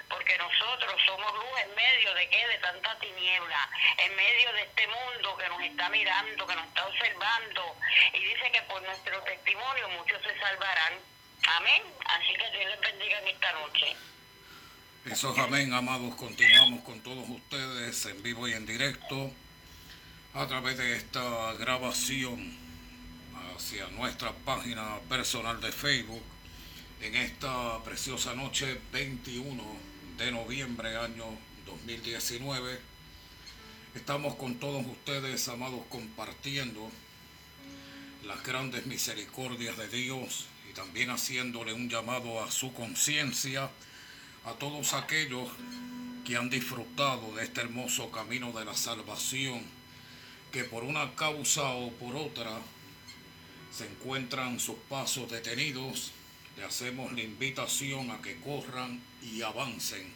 porque 0.10 0.38
nosotros 0.38 0.96
somos 1.06 1.34
luz 1.34 1.62
en 1.64 1.76
medio 1.76 2.14
de 2.16 2.30
qué, 2.30 2.48
de 2.48 2.58
tanta 2.58 2.98
tiniebla, 3.00 3.70
en 3.98 4.16
medio 4.16 4.54
de 4.54 4.64
este 4.64 4.88
mundo 4.88 5.38
que 5.38 5.48
nos 5.48 5.62
está 5.62 5.90
mirando, 5.90 6.48
que 6.48 6.56
nos 6.56 6.66
está 6.68 6.88
observando, 6.88 7.76
y 8.14 8.20
dice 8.20 8.52
que 8.52 8.62
por 8.64 8.82
nuestro 8.82 9.22
testimonio 9.24 9.90
muchos 9.90 10.22
se 10.24 10.38
salvarán. 10.40 10.94
Amén. 11.58 11.84
Así 12.06 12.34
que 12.34 12.58
Dios 12.58 12.70
les 12.72 12.82
bendiga 12.82 13.20
en 13.20 13.28
esta 13.28 13.52
noche. 13.54 13.96
Eso 15.06 15.32
es 15.32 15.40
amén, 15.40 15.74
amados. 15.74 16.16
Continuamos 16.16 16.84
con 16.84 17.02
todos 17.02 17.28
ustedes 17.30 18.06
en 18.06 18.22
vivo 18.22 18.48
y 18.48 18.54
en 18.54 18.66
directo 18.66 19.32
a 20.34 20.48
través 20.48 20.78
de 20.78 20.96
esta 20.96 21.54
grabación 21.54 22.58
hacia 23.56 23.88
nuestra 23.88 24.32
página 24.32 25.00
personal 25.08 25.60
de 25.62 25.72
Facebook 25.72 26.24
en 27.02 27.16
esta 27.16 27.82
preciosa 27.84 28.34
noche 28.34 28.80
21 28.92 29.89
de 30.20 30.34
noviembre 30.34 30.98
año 30.98 31.24
2019. 31.66 32.78
Estamos 33.96 34.36
con 34.36 34.56
todos 34.56 34.86
ustedes, 34.86 35.48
amados, 35.48 35.80
compartiendo 35.88 36.92
las 38.26 38.44
grandes 38.44 38.86
misericordias 38.86 39.78
de 39.78 39.88
Dios 39.88 40.48
y 40.70 40.74
también 40.74 41.10
haciéndole 41.10 41.72
un 41.72 41.90
llamado 41.90 42.44
a 42.44 42.52
su 42.52 42.74
conciencia 42.74 43.70
a 44.44 44.52
todos 44.56 44.94
aquellos 44.94 45.48
que 46.26 46.36
han 46.36 46.50
disfrutado 46.50 47.34
de 47.38 47.46
este 47.46 47.62
hermoso 47.62 48.12
camino 48.12 48.52
de 48.52 48.66
la 48.66 48.76
salvación, 48.76 49.62
que 50.52 50.66
por 50.66 50.84
una 50.84 51.16
causa 51.16 51.70
o 51.70 51.92
por 51.92 52.18
otra 52.18 52.60
se 53.72 53.86
encuentran 53.86 54.60
sus 54.60 54.76
pasos 54.90 55.32
detenidos, 55.32 56.12
le 56.60 56.66
hacemos 56.66 57.12
la 57.14 57.22
invitación 57.22 58.12
a 58.12 58.22
que 58.22 58.40
corran 58.42 59.02
y 59.24 59.42
avancen. 59.42 60.14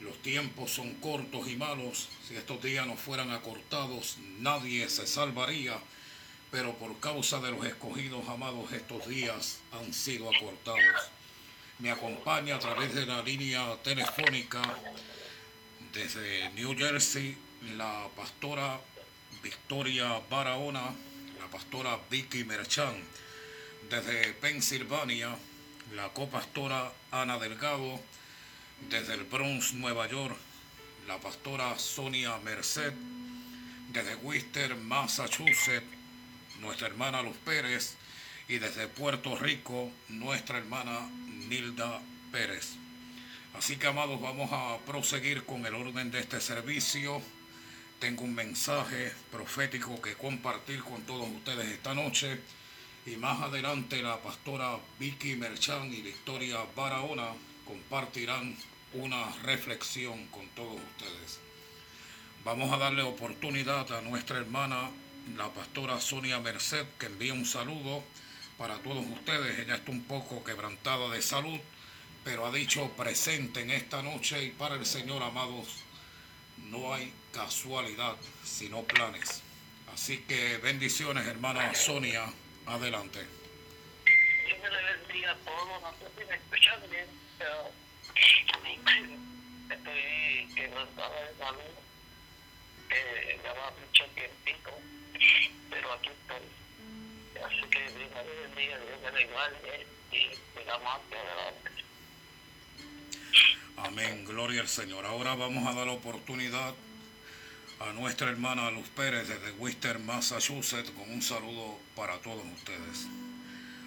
Los 0.00 0.20
tiempos 0.20 0.72
son 0.72 0.94
cortos 0.94 1.48
y 1.48 1.56
malos. 1.56 2.08
Si 2.26 2.36
estos 2.36 2.62
días 2.62 2.86
no 2.86 2.96
fueran 2.96 3.30
acortados, 3.30 4.18
nadie 4.40 4.88
se 4.90 5.06
salvaría. 5.06 5.78
Pero 6.50 6.74
por 6.74 6.98
causa 7.00 7.40
de 7.40 7.52
los 7.52 7.64
escogidos 7.64 8.28
amados, 8.28 8.72
estos 8.72 9.06
días 9.08 9.60
han 9.72 9.94
sido 9.94 10.30
acortados 10.30 11.10
me 11.78 11.92
acompaña 11.92 12.56
a 12.56 12.58
través 12.58 12.92
de 12.92 13.06
la 13.06 13.22
línea 13.22 13.76
telefónica 13.84 14.60
desde 15.92 16.50
New 16.50 16.76
Jersey 16.76 17.36
la 17.76 18.08
pastora 18.16 18.80
Victoria 19.42 20.20
Barahona, 20.28 20.90
la 21.38 21.46
pastora 21.50 21.98
Vicky 22.10 22.42
Merchan, 22.42 22.94
desde 23.88 24.32
Pensilvania 24.34 25.36
la 25.94 26.08
copastora 26.10 26.92
Ana 27.10 27.38
Delgado, 27.38 28.00
desde 28.88 29.14
el 29.14 29.24
Bronx, 29.24 29.72
Nueva 29.72 30.08
York, 30.08 30.36
la 31.06 31.18
pastora 31.18 31.78
Sonia 31.78 32.38
Merced, 32.38 32.92
desde 33.92 34.16
Worcester, 34.16 34.76
Massachusetts, 34.76 35.86
nuestra 36.60 36.88
hermana 36.88 37.22
Luz 37.22 37.36
Pérez, 37.44 37.96
y 38.48 38.58
desde 38.58 38.88
Puerto 38.88 39.36
Rico, 39.36 39.90
nuestra 40.08 40.58
hermana 40.58 41.08
Nilda 41.48 42.00
Pérez. 42.32 42.76
Así 43.54 43.76
que 43.76 43.86
amados, 43.86 44.20
vamos 44.20 44.50
a 44.52 44.78
proseguir 44.86 45.44
con 45.44 45.64
el 45.66 45.74
orden 45.74 46.10
de 46.10 46.20
este 46.20 46.40
servicio. 46.40 47.20
Tengo 47.98 48.24
un 48.24 48.34
mensaje 48.34 49.12
profético 49.30 50.00
que 50.00 50.14
compartir 50.14 50.80
con 50.82 51.02
todos 51.02 51.28
ustedes 51.28 51.66
esta 51.66 51.94
noche. 51.94 52.40
Y 53.06 53.16
más 53.16 53.40
adelante 53.40 54.02
la 54.02 54.20
pastora 54.22 54.78
Vicky 54.98 55.36
Merchan 55.36 55.92
y 55.92 56.02
Victoria 56.02 56.58
Barahona 56.76 57.28
compartirán 57.66 58.56
una 58.94 59.30
reflexión 59.42 60.26
con 60.28 60.46
todos 60.48 60.74
ustedes. 60.74 61.40
Vamos 62.44 62.72
a 62.72 62.78
darle 62.78 63.02
oportunidad 63.02 63.90
a 63.92 64.00
nuestra 64.00 64.38
hermana, 64.38 64.90
la 65.36 65.52
pastora 65.52 66.00
Sonia 66.00 66.40
Merced, 66.40 66.86
que 66.98 67.06
envía 67.06 67.34
un 67.34 67.44
saludo 67.44 68.02
para 68.56 68.78
todos 68.78 69.04
ustedes. 69.04 69.58
Ella 69.58 69.76
está 69.76 69.90
un 69.90 70.04
poco 70.04 70.42
quebrantada 70.44 71.10
de 71.10 71.20
salud, 71.20 71.58
pero 72.24 72.46
ha 72.46 72.52
dicho 72.52 72.90
presente 72.96 73.60
en 73.60 73.70
esta 73.70 74.02
noche 74.02 74.44
y 74.44 74.50
para 74.50 74.76
el 74.76 74.86
Señor, 74.86 75.22
amados, 75.22 75.68
no 76.70 76.94
hay 76.94 77.12
casualidad, 77.32 78.16
sino 78.44 78.82
planes. 78.82 79.42
Así 79.92 80.18
que 80.28 80.58
bendiciones, 80.58 81.26
hermana 81.26 81.74
Sonia. 81.74 82.24
Adelante. 82.68 83.20
Dios 84.46 84.58
me 84.60 84.68
bendiga 84.68 85.32
a 85.32 85.36
todos. 85.36 85.82
No 85.82 85.90
sé 85.92 86.04
si 86.18 86.24
me 86.26 86.34
escuchan 86.34 86.90
bien, 86.90 87.06
pero 87.38 87.70
estoy 89.70 90.54
quebrantada 90.54 91.22
de 91.22 91.38
salud. 91.38 91.62
Eh, 92.90 93.40
lleva 93.42 93.70
mucho 93.70 94.04
tiempito, 94.14 94.70
pero 95.70 95.92
aquí 95.94 96.10
estoy. 96.10 97.42
Así 97.42 97.70
que 97.70 97.80
Dios 97.80 98.10
me 98.10 98.22
bendiga, 98.22 98.78
Dios 98.78 99.00
me 99.02 99.10
regale 99.12 99.86
y 100.12 100.58
sigamos 100.58 101.00
hacia 101.00 101.20
adelante. 101.20 101.70
Amén, 103.78 104.24
gloria 104.26 104.60
al 104.60 104.68
Señor. 104.68 105.06
Ahora 105.06 105.34
vamos 105.36 105.66
a 105.66 105.72
dar 105.72 105.86
la 105.86 105.92
oportunidad 105.94 106.74
a 107.80 107.92
nuestra 107.92 108.28
hermana 108.30 108.70
Luz 108.70 108.88
Pérez 108.90 109.28
desde 109.28 109.52
Worcester, 109.52 109.98
Massachusetts, 110.00 110.90
con 110.90 111.10
un 111.10 111.22
saludo 111.22 111.78
para 111.94 112.18
todos 112.18 112.44
ustedes. 112.44 113.06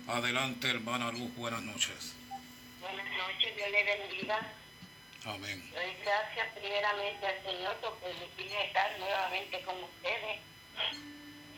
Adelante, 0.07 0.69
hermana 0.69 1.11
Luz, 1.11 1.33
buenas 1.35 1.61
noches. 1.61 2.13
Buenas 2.79 3.05
noches, 3.05 3.55
Dios 3.55 3.69
le 3.69 3.83
bendiga. 3.83 4.39
Amén. 5.25 5.71
Doy 5.71 5.93
gracias 6.03 6.47
primeramente 6.57 7.27
al 7.27 7.43
Señor 7.43 7.75
por 7.77 7.97
permitirme 7.99 8.65
estar 8.65 8.97
nuevamente 8.97 9.61
con 9.61 9.75
ustedes. 9.83 10.39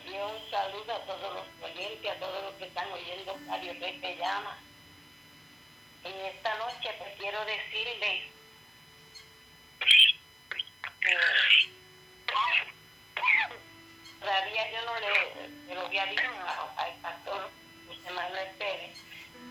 Y 0.06 0.10
un 0.10 0.50
saludo 0.50 0.92
a 0.92 1.06
todos 1.06 1.34
los 1.34 1.70
oyentes, 1.70 2.10
a 2.10 2.18
todos 2.18 2.44
los 2.44 2.54
que 2.56 2.66
están 2.66 2.92
oyendo 2.92 3.38
Radio 3.46 3.72
Rey 3.80 3.98
Te 4.00 4.16
Llama. 4.16 4.58
En 6.04 6.14
esta 6.26 6.58
noche 6.58 6.90
pues 6.98 7.10
quiero 7.16 7.38
decirles 7.46 8.24
que 11.00 11.83
todavía 14.20 14.70
yo 14.70 14.84
no 14.86 15.00
le, 15.00 15.66
se 15.66 15.74
lo 15.74 15.86
había 15.86 16.06
dicho 16.06 16.22
al 16.76 16.92
pastor 17.02 17.50
José 17.86 18.10
Manuel 18.10 18.48
Pérez, 18.58 18.96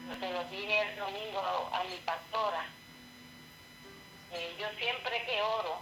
pero 0.07 0.19
se 0.19 0.31
lo 0.31 0.43
dije 0.45 0.81
el 0.81 0.95
domingo 0.97 1.39
a, 1.71 1.83
mi 1.83 1.97
pastora. 1.97 2.65
Eh, 4.31 4.55
yo 4.59 4.67
siempre 4.77 5.25
que 5.25 5.41
oro, 5.41 5.81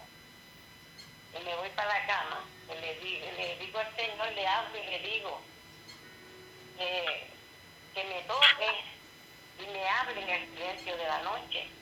que 1.32 1.40
me 1.40 1.56
voy 1.56 1.70
para 1.70 2.00
la 2.00 2.06
cama, 2.06 2.46
que 2.68 2.76
le, 2.76 3.32
le 3.34 3.58
digo 3.58 3.80
al 3.80 3.96
Señor, 3.96 4.32
le 4.34 4.48
hablo 4.48 4.78
y 4.78 4.88
le 4.88 5.00
digo 5.00 5.42
eh, 6.80 7.28
que 7.94 8.04
me 8.04 8.22
toque 8.24 8.68
y 9.60 9.68
me 9.72 9.88
hable 9.88 10.22
en 10.22 10.30
el 10.30 10.50
silencio 10.50 10.98
de 10.98 11.06
la 11.06 11.22
noche. 11.22 11.81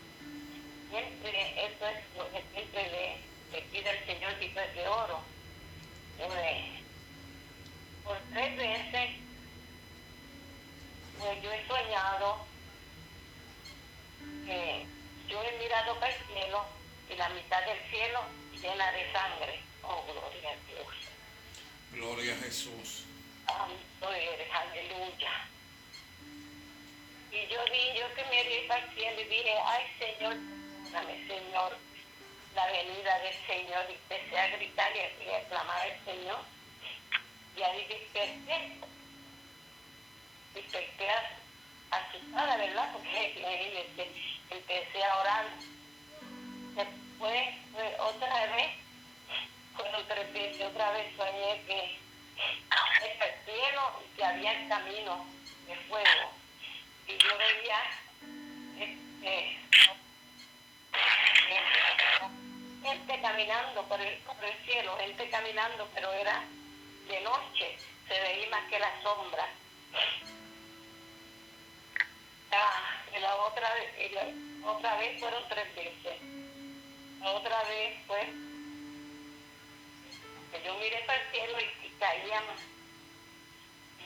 Cielo 81.32 81.58
y, 81.62 81.89
caían 82.00 82.44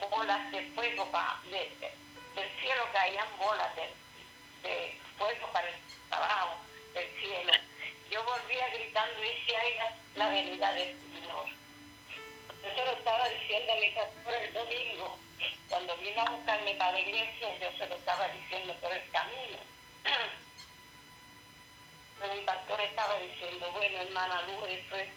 bolas 0.10 0.52
de 0.52 0.62
fuego 0.72 1.10
pa- 1.12 1.40
de- 1.46 1.70
de- 1.80 1.94
del 2.36 2.50
cielo 2.60 2.84
caían 2.92 3.28
bolas 3.38 3.74
de, 3.76 3.90
de 4.68 5.00
fuego 5.18 5.48
para 5.54 5.70
el 5.70 5.76
abajo 6.12 6.58
del 6.94 7.08
cielo. 7.20 7.54
Yo 8.10 8.24
volvía 8.24 8.68
gritando 8.70 9.24
y 9.24 9.28
decía 9.30 9.60
"Ay, 9.62 9.74
la- 10.16 10.30
venida 10.30 10.74
del 10.74 10.98
Señor 11.14 11.46
yo 12.78 12.86
lo 12.86 12.92
estaba 12.94 13.28
diciendo 13.30 13.74
a 13.74 13.76
mi 13.76 13.90
pastor 13.92 14.34
el 14.36 14.54
domingo 14.54 15.20
cuando 15.68 15.98
vino 15.98 16.22
a 16.22 16.30
buscarme 16.32 16.74
para 16.76 16.94
la 16.94 17.00
iglesia 17.02 17.60
yo 17.60 17.78
se 17.78 17.88
lo 17.88 17.96
estaba 17.96 18.28
diciendo 18.30 18.74
por 18.76 18.92
el 18.94 19.10
camino. 19.12 19.58
Pero 22.20 22.34
mi 22.36 22.42
pastor 22.42 22.80
estaba 22.82 23.20
diciendo, 23.20 23.70
bueno, 23.74 23.98
hermana 24.00 24.42
Luz, 24.44 24.70
eso 24.70 24.96
es 24.96 25.10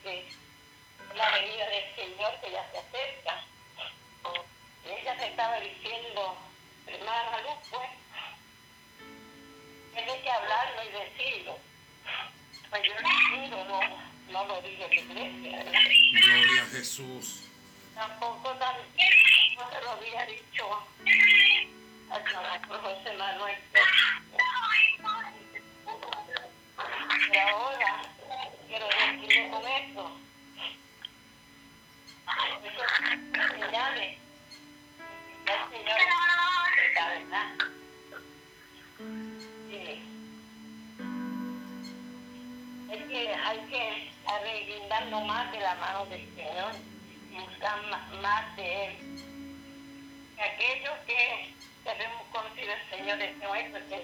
el 52.90 52.98
Señor 52.98 53.20
es 53.22 53.36
nuestro, 53.38 53.96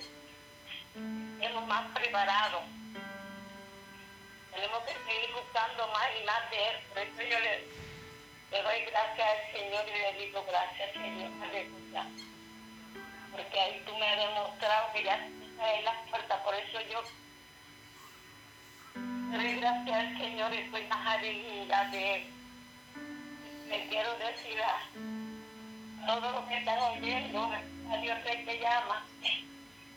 es 1.41 1.53
lo 1.53 1.61
más 1.63 1.91
preparado. 1.93 2.63
Tenemos 4.53 4.79
que 4.85 4.93
seguir 4.93 5.35
buscando 5.35 5.89
más 5.89 6.09
y 6.21 6.27
más 6.27 6.51
de 6.51 6.57
Él. 6.57 6.77
Por 6.89 6.99
eso 6.99 7.23
yo 7.23 7.39
le, 7.41 8.63
doy 8.63 8.85
gracias 8.91 9.29
al 9.29 9.53
Señor 9.53 9.85
y 9.89 9.99
le 9.99 10.25
digo 10.25 10.45
gracias, 10.47 10.93
Señor. 10.93 11.31
Aleluya. 11.43 12.07
Porque 13.33 13.61
ahí 13.61 13.83
tú 13.87 13.97
me 13.97 14.07
has 14.07 14.19
demostrado 14.19 14.93
que 14.93 15.05
ya 15.05 15.17
en 15.17 15.85
la 15.85 16.03
puerta. 16.11 16.43
Por 16.43 16.55
eso 16.55 16.81
yo 16.91 17.03
doy 18.95 19.57
gracias 19.57 19.97
al 19.97 20.19
Señor 20.19 20.55
y 20.55 20.59
estoy 20.59 20.87
más 20.87 21.07
alegría 21.07 21.85
de 21.85 22.15
Él. 22.17 22.27
Le 23.69 23.89
quiero 23.89 24.19
decir 24.19 24.61
a 24.63 26.07
todos 26.07 26.35
los 26.35 26.45
que 26.49 26.59
están 26.59 26.79
oyendo, 26.79 27.51
a 27.93 27.97
Dios 27.99 28.25
Rey 28.25 28.45
te 28.45 28.59
llama, 28.59 29.05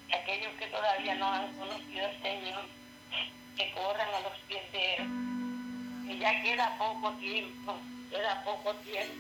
y 0.10 0.13
aquellos 0.13 0.53
que 0.60 0.67
todavía 0.67 1.15
no 1.15 1.31
han 1.31 1.53
conocido 1.55 2.05
al 2.05 2.21
Señor, 2.21 2.65
que 3.55 3.71
corran 3.71 4.13
a 4.13 4.19
los 4.19 4.38
pies 4.47 4.71
de 4.71 4.95
Él, 4.95 5.08
que 6.08 6.17
ya 6.17 6.41
queda 6.41 6.77
poco 6.77 7.12
tiempo, 7.13 7.77
queda 8.10 8.43
poco 8.43 8.73
tiempo. 8.75 9.13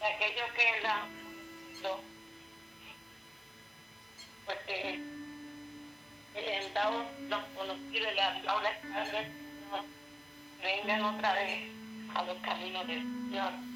Y 0.00 0.04
aquellos 0.04 0.52
que 0.52 0.82
la, 0.82 1.06
lo, 1.82 2.00
que, 4.66 5.00
que 6.34 6.40
le 6.40 6.56
han 6.56 6.74
dado 6.74 7.04
los 7.28 7.44
conocidos, 7.56 7.92
le 7.92 8.14
la 8.14 8.70
espalda 8.70 9.24
vengan 10.62 11.04
otra 11.04 11.32
vez 11.34 11.70
a 12.14 12.22
los 12.22 12.38
caminos 12.38 12.86
del 12.86 13.00
Señor. 13.00 13.69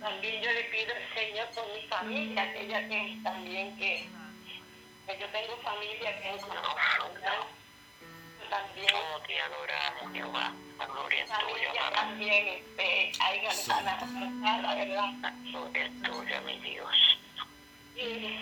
También 0.00 0.42
yo 0.42 0.52
le 0.52 0.64
pido 0.64 0.94
al 0.94 1.14
Señor 1.14 1.48
por 1.48 1.66
mi 1.74 1.82
familia, 1.88 2.42
aquella 2.42 2.88
que 2.88 3.18
también 3.22 3.76
que, 3.76 4.08
que 5.06 5.18
yo 5.18 5.26
tengo 5.28 5.56
familia 5.58 6.20
que 6.20 6.28
en 6.28 6.38
también 8.48 8.94
Oh, 8.94 9.20
te 9.26 9.40
adoramos, 9.40 10.12
Jehová. 10.12 10.52
La 10.78 10.86
gloria 10.86 11.24
es 11.24 11.30
tuya, 11.30 11.72
Padre. 11.74 11.94
también 11.94 12.48
este, 12.48 13.12
hay 13.20 13.40
ganas 13.40 13.68
la 13.68 14.74
verdad. 14.74 15.12
La 15.20 15.30
gloria 15.50 15.86
es 15.86 16.02
tuya, 16.02 16.40
mi 16.42 16.58
Dios. 16.60 17.18
Y 17.96 18.38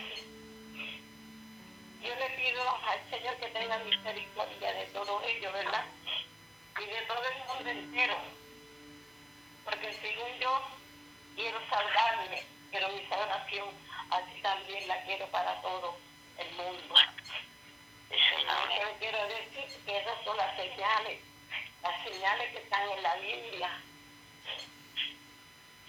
yo 2.07 2.15
le 2.15 2.31
pido 2.37 2.63
al 2.87 3.11
Señor 3.11 3.37
que 3.39 3.49
tenga 3.49 3.79
misericordia 3.79 4.73
de 4.75 4.87
todos 4.87 5.23
ellos, 5.25 5.53
¿verdad? 5.53 5.85
Y 6.81 6.85
de 6.85 7.03
todo 7.09 7.23
el 7.25 7.39
mundo 7.49 7.71
entero. 7.71 8.17
Porque 9.65 9.93
según 9.95 10.39
yo 10.39 10.76
quiero 11.37 11.61
salvarme, 11.69 12.43
pero 12.73 12.89
mi 12.89 13.07
salvación 13.07 13.69
así 14.11 14.41
también 14.43 14.89
la 14.89 15.05
quiero 15.05 15.27
para 15.29 15.61
todo 15.63 15.97
el 16.39 16.51
mundo. 16.53 16.95
Yo 18.11 18.99
quiero 18.99 19.19
decir 19.29 19.85
que 19.85 19.99
esas 19.99 20.25
son 20.25 20.37
las 20.37 20.57
señales, 20.57 21.21
las 21.83 22.05
señales 22.05 22.53
que 22.53 22.59
están 22.59 22.89
en 22.89 23.03
la 23.03 23.15
Biblia. 23.17 23.71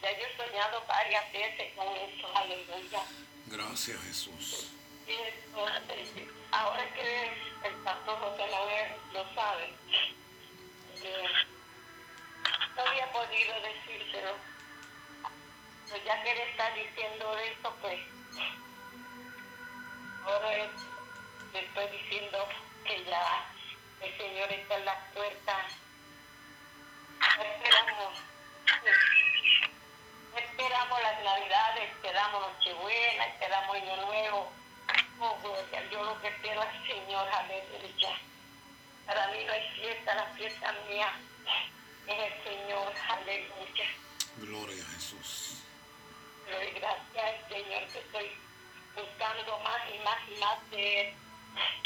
Ya 0.02 0.12
yo 0.12 0.26
he 0.26 0.38
soñado 0.38 0.84
varias 0.88 1.32
veces 1.32 1.74
con 1.76 1.88
eso, 1.95 2.36
aleluya. 2.36 3.04
Gracias 3.48 4.02
Jesús. 4.04 4.74
Y 5.08 5.14
entonces, 5.14 6.28
ahora 6.52 6.93
que 6.93 7.32
el 7.64 7.74
pastor 7.84 8.20
José 8.20 8.52
Manuel 8.52 8.91
lo 9.14 9.34
sabe, 9.34 9.74
eh, 11.04 11.28
no 12.76 12.82
había 12.82 13.12
podido 13.12 13.54
decírselo. 13.62 14.57
Pues 15.90 16.04
ya 16.04 16.22
que 16.24 16.32
él 16.32 16.40
está 16.50 16.70
diciendo 16.72 17.38
esto, 17.38 17.76
pues 17.82 18.00
ahora 20.26 20.56
es- 20.58 20.72
le 21.54 21.60
estoy 21.66 21.88
diciendo 21.98 22.48
que 22.86 23.04
ya 23.06 23.46
el 24.02 24.18
Señor 24.18 24.52
está 24.52 24.76
en 24.76 24.86
las 24.86 25.14
puertas. 25.14 25.66
Esperamos, 27.40 28.20
esperamos 30.36 31.02
las 31.02 31.24
navidades, 31.24 31.90
esperamos 31.92 32.42
Nochebuena, 32.54 33.26
esperamos 33.28 33.76
Año 33.76 33.96
Nuevo. 34.06 34.52
Oh, 35.20 35.38
gloria, 35.42 35.90
yo 35.90 36.04
lo 36.04 36.22
que 36.22 36.32
quiero 36.42 36.62
al 36.62 36.88
Señor, 36.88 37.28
aleluya. 37.30 38.18
Para 39.06 39.28
mí 39.30 39.44
no 39.46 39.54
hay 39.54 39.68
fiesta, 39.80 40.14
la 40.16 40.26
fiesta 40.36 40.72
mía 40.88 41.12
es 42.08 42.20
el 42.34 42.44
Señor, 42.44 42.94
aleluya. 43.10 43.86
Gloria 44.38 44.84
a 44.84 44.92
Jesús. 44.94 45.57
Doy 46.52 46.72
gracias 46.72 47.24
al 47.24 47.50
Señor 47.50 47.88
que 47.91 48.00
estoy 48.00 48.32
buscando 48.95 49.60
más 49.60 49.82
y 49.93 50.00
más 50.00 50.18
y 50.30 50.39
más 50.39 50.72
de 50.72 51.02
Él. 51.02 51.14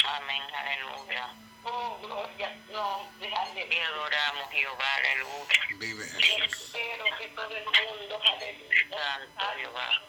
Amén, 0.05 0.41
aleluya. 0.53 1.29
Oh, 1.63 1.97
gloria 2.01 2.49
nombre, 2.71 3.29
Te 3.29 3.35
aleluya. 3.35 3.87
adoramos, 3.87 4.49
Jehová, 4.51 4.95
aleluya. 4.95 5.59
Vive 5.77 6.05
Y 6.05 6.21
Jesús. 6.23 6.75
espero 6.75 7.05
que 7.17 7.27
todo 7.29 7.55
el 7.55 7.65
mundo, 7.65 8.21
aleluya. 8.23 8.97
Santo 8.97 9.45
Jehová. 9.57 10.01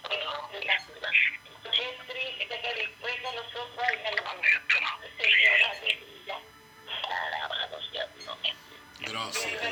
Es 1.73 2.07
triste 2.07 2.61
que 2.61 2.75
después 2.75 3.17
de 3.23 3.33
nosotros 3.35 3.79
hayamos 3.79 4.37
Señor, 5.19 5.63
aleluya. 5.71 6.39
Alabado 7.09 7.81
sea 7.91 8.07
tu 8.09 8.21
Gracias 9.05 9.63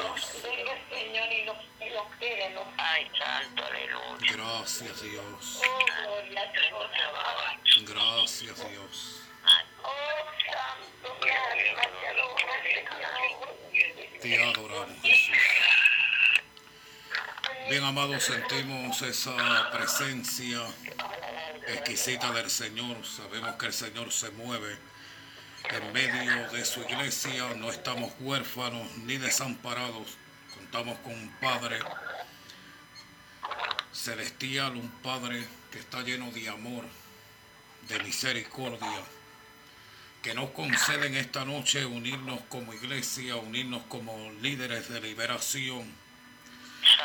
aleluya. 3.57 4.33
Gracias 4.33 5.03
Dios. 5.03 5.61
Gracias 7.87 8.70
Dios. 8.70 9.20
Te 14.20 14.43
adoramos 14.43 15.03
Jesús. 15.03 15.37
Bien 17.68 17.85
amados, 17.85 18.24
sentimos 18.24 19.01
esa 19.03 19.70
presencia 19.70 20.61
exquisita 21.68 22.33
del 22.33 22.51
Señor. 22.51 23.05
Sabemos 23.07 23.55
que 23.55 23.66
el 23.66 23.72
Señor 23.72 24.12
se 24.12 24.31
mueve 24.33 24.76
en 25.68 25.92
medio 25.92 26.50
de 26.50 26.64
su 26.64 26.80
iglesia. 26.82 27.54
No 27.56 27.70
estamos 27.70 28.12
huérfanos 28.20 28.96
ni 28.98 29.18
desamparados. 29.18 30.16
Contamos 30.54 30.98
con 31.00 31.12
un 31.12 31.30
Padre 31.40 31.78
celestial, 33.92 34.76
un 34.76 34.90
Padre 35.02 35.46
que 35.70 35.78
está 35.78 36.02
lleno 36.02 36.30
de 36.30 36.48
amor, 36.48 36.84
de 37.88 37.98
misericordia, 38.00 39.02
que 40.22 40.34
nos 40.34 40.50
conceden 40.50 41.16
esta 41.16 41.44
noche 41.44 41.84
unirnos 41.84 42.40
como 42.48 42.72
iglesia, 42.74 43.36
unirnos 43.36 43.82
como 43.88 44.30
líderes 44.40 44.88
de 44.88 45.00
liberación 45.00 45.92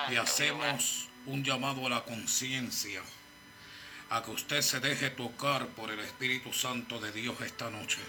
y 0.09 0.15
hacemos 0.15 1.07
un 1.25 1.43
llamado 1.43 1.85
a 1.87 1.89
la 1.89 2.03
conciencia, 2.03 3.01
a 4.09 4.21
que 4.21 4.31
usted 4.31 4.61
se 4.61 4.79
deje 4.79 5.09
tocar 5.09 5.67
por 5.67 5.91
el 5.91 5.99
Espíritu 5.99 6.53
Santo 6.53 6.99
de 6.99 7.11
Dios 7.11 7.39
esta 7.41 7.69
noche. 7.69 7.99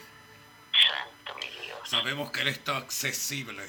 Santo 0.86 1.38
mi 1.40 1.64
Dios. 1.64 1.78
Sabemos 1.88 2.30
que 2.30 2.40
Él 2.40 2.48
está 2.48 2.76
accesible, 2.76 3.62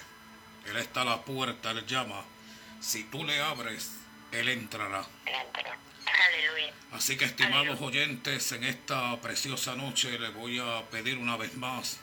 Él 0.65 0.77
está 0.77 1.01
a 1.01 1.05
la 1.05 1.21
puerta, 1.23 1.71
Él 1.71 1.85
llama. 1.85 2.23
Si 2.79 3.03
tú 3.05 3.23
le 3.23 3.41
abres, 3.41 3.91
Él 4.31 4.49
entrará. 4.49 5.05
Entra. 5.25 5.77
Aleluya. 6.05 6.73
Así 6.91 7.17
que 7.17 7.25
estimados 7.25 7.81
oyentes, 7.81 8.51
en 8.51 8.63
esta 8.63 9.19
preciosa 9.21 9.75
noche 9.75 10.17
le 10.17 10.29
voy 10.29 10.59
a 10.59 10.83
pedir 10.89 11.17
una 11.17 11.37
vez 11.37 11.55
más 11.55 11.99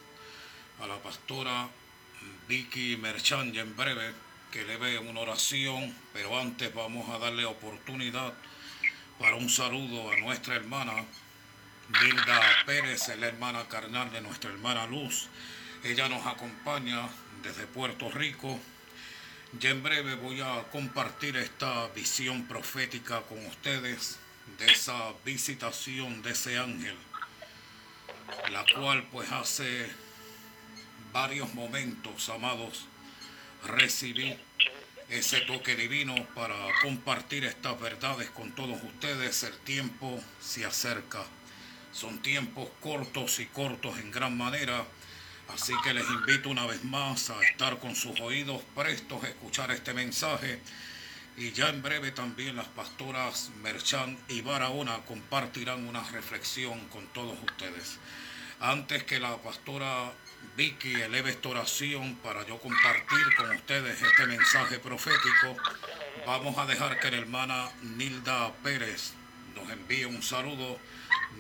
a 0.81 0.87
la 0.87 0.97
pastora 0.99 1.69
Vicky 2.49 2.97
Merchan 2.97 3.55
y 3.55 3.59
en 3.59 3.77
breve 3.77 4.13
que 4.53 4.61
eleve 4.61 4.99
una 4.99 5.21
oración, 5.21 5.95
pero 6.13 6.39
antes 6.39 6.73
vamos 6.75 7.09
a 7.09 7.19
darle 7.19 7.45
oportunidad 7.45 8.33
para 9.19 9.37
un 9.37 9.49
saludo 9.49 10.13
a 10.13 10.17
nuestra 10.19 10.55
hermana 10.55 11.05
Hilda 12.03 12.41
Pérez, 12.67 13.09
la 13.19 13.27
hermana 13.27 13.69
carnal 13.69 14.11
de 14.11 14.21
nuestra 14.21 14.51
hermana 14.51 14.87
Luz. 14.87 15.29
Ella 15.83 16.09
nos 16.09 16.27
acompaña 16.27 17.09
desde 17.43 17.67
Puerto 17.67 18.11
Rico. 18.11 18.59
Ya 19.61 19.71
en 19.71 19.83
breve 19.83 20.17
voy 20.17 20.41
a 20.41 20.65
compartir 20.73 21.37
esta 21.37 21.89
visión 21.89 22.47
profética 22.47 23.21
con 23.23 23.45
ustedes 23.47 24.19
de 24.59 24.67
esa 24.67 25.13
visitación 25.25 26.23
de 26.23 26.31
ese 26.33 26.59
ángel, 26.59 26.97
la 28.51 28.65
cual 28.75 29.07
pues 29.13 29.31
hace 29.31 29.89
varios 31.13 31.55
momentos, 31.55 32.29
amados, 32.29 32.87
recibí 33.67 34.37
ese 35.09 35.43
toque 35.43 35.77
divino 35.77 36.15
para 36.35 36.57
compartir 36.83 37.45
estas 37.45 37.79
verdades 37.81 38.31
con 38.31 38.53
todos 38.53 38.83
ustedes. 38.83 39.45
El 39.45 39.57
tiempo 39.59 40.21
se 40.41 40.65
acerca. 40.65 41.25
Son 41.95 42.19
tiempos 42.19 42.69
cortos 42.81 43.39
y 43.39 43.47
cortos 43.47 43.97
en 44.01 44.11
gran 44.11 44.37
manera. 44.37 44.85
Así 45.55 45.73
que 45.85 45.95
les 45.95 46.09
invito 46.11 46.51
una 46.51 46.67
vez 46.67 46.83
más 46.83 47.31
a 47.31 47.41
estar 47.43 47.79
con 47.79 47.95
sus 47.95 48.19
oídos 48.21 48.63
prestos 48.75 49.23
a 49.23 49.29
escuchar 49.29 49.71
este 49.71 49.95
mensaje. 49.95 50.59
Y 51.37 51.53
ya 51.53 51.69
en 51.69 51.83
breve 51.83 52.11
también 52.11 52.57
las 52.57 52.67
pastoras 52.67 53.53
Merchan 53.63 54.19
y 54.29 54.41
Barahona 54.41 55.05
compartirán 55.07 55.87
una 55.87 56.03
reflexión 56.11 56.81
con 56.89 57.07
todos 57.09 57.39
ustedes. 57.45 58.01
Antes 58.59 59.05
que 59.05 59.21
la 59.21 59.37
pastora 59.37 60.13
Vicky 60.57 60.95
eleve 60.95 61.31
esta 61.31 61.51
oración 61.51 62.17
para 62.17 62.45
yo 62.45 62.59
compartir 62.59 63.37
con 63.37 63.55
ustedes 63.55 64.03
este 64.03 64.27
mensaje 64.27 64.81
profético, 64.81 65.57
vamos 66.27 66.59
a 66.59 66.67
dejar 66.67 66.99
que 66.99 67.13
la 67.13 67.19
hermana 67.19 67.71
Nilda 67.83 68.53
Pérez 68.65 69.13
nos 69.55 69.71
envíe 69.71 70.07
un 70.07 70.23
saludo 70.25 70.81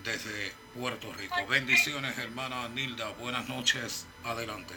desde 0.02 0.52
Puerto 0.74 1.12
Rico. 1.12 1.46
Bendiciones, 1.46 2.16
hermana 2.18 2.68
Nilda. 2.68 3.08
Buenas 3.10 3.48
noches. 3.48 4.06
Adelante. 4.24 4.74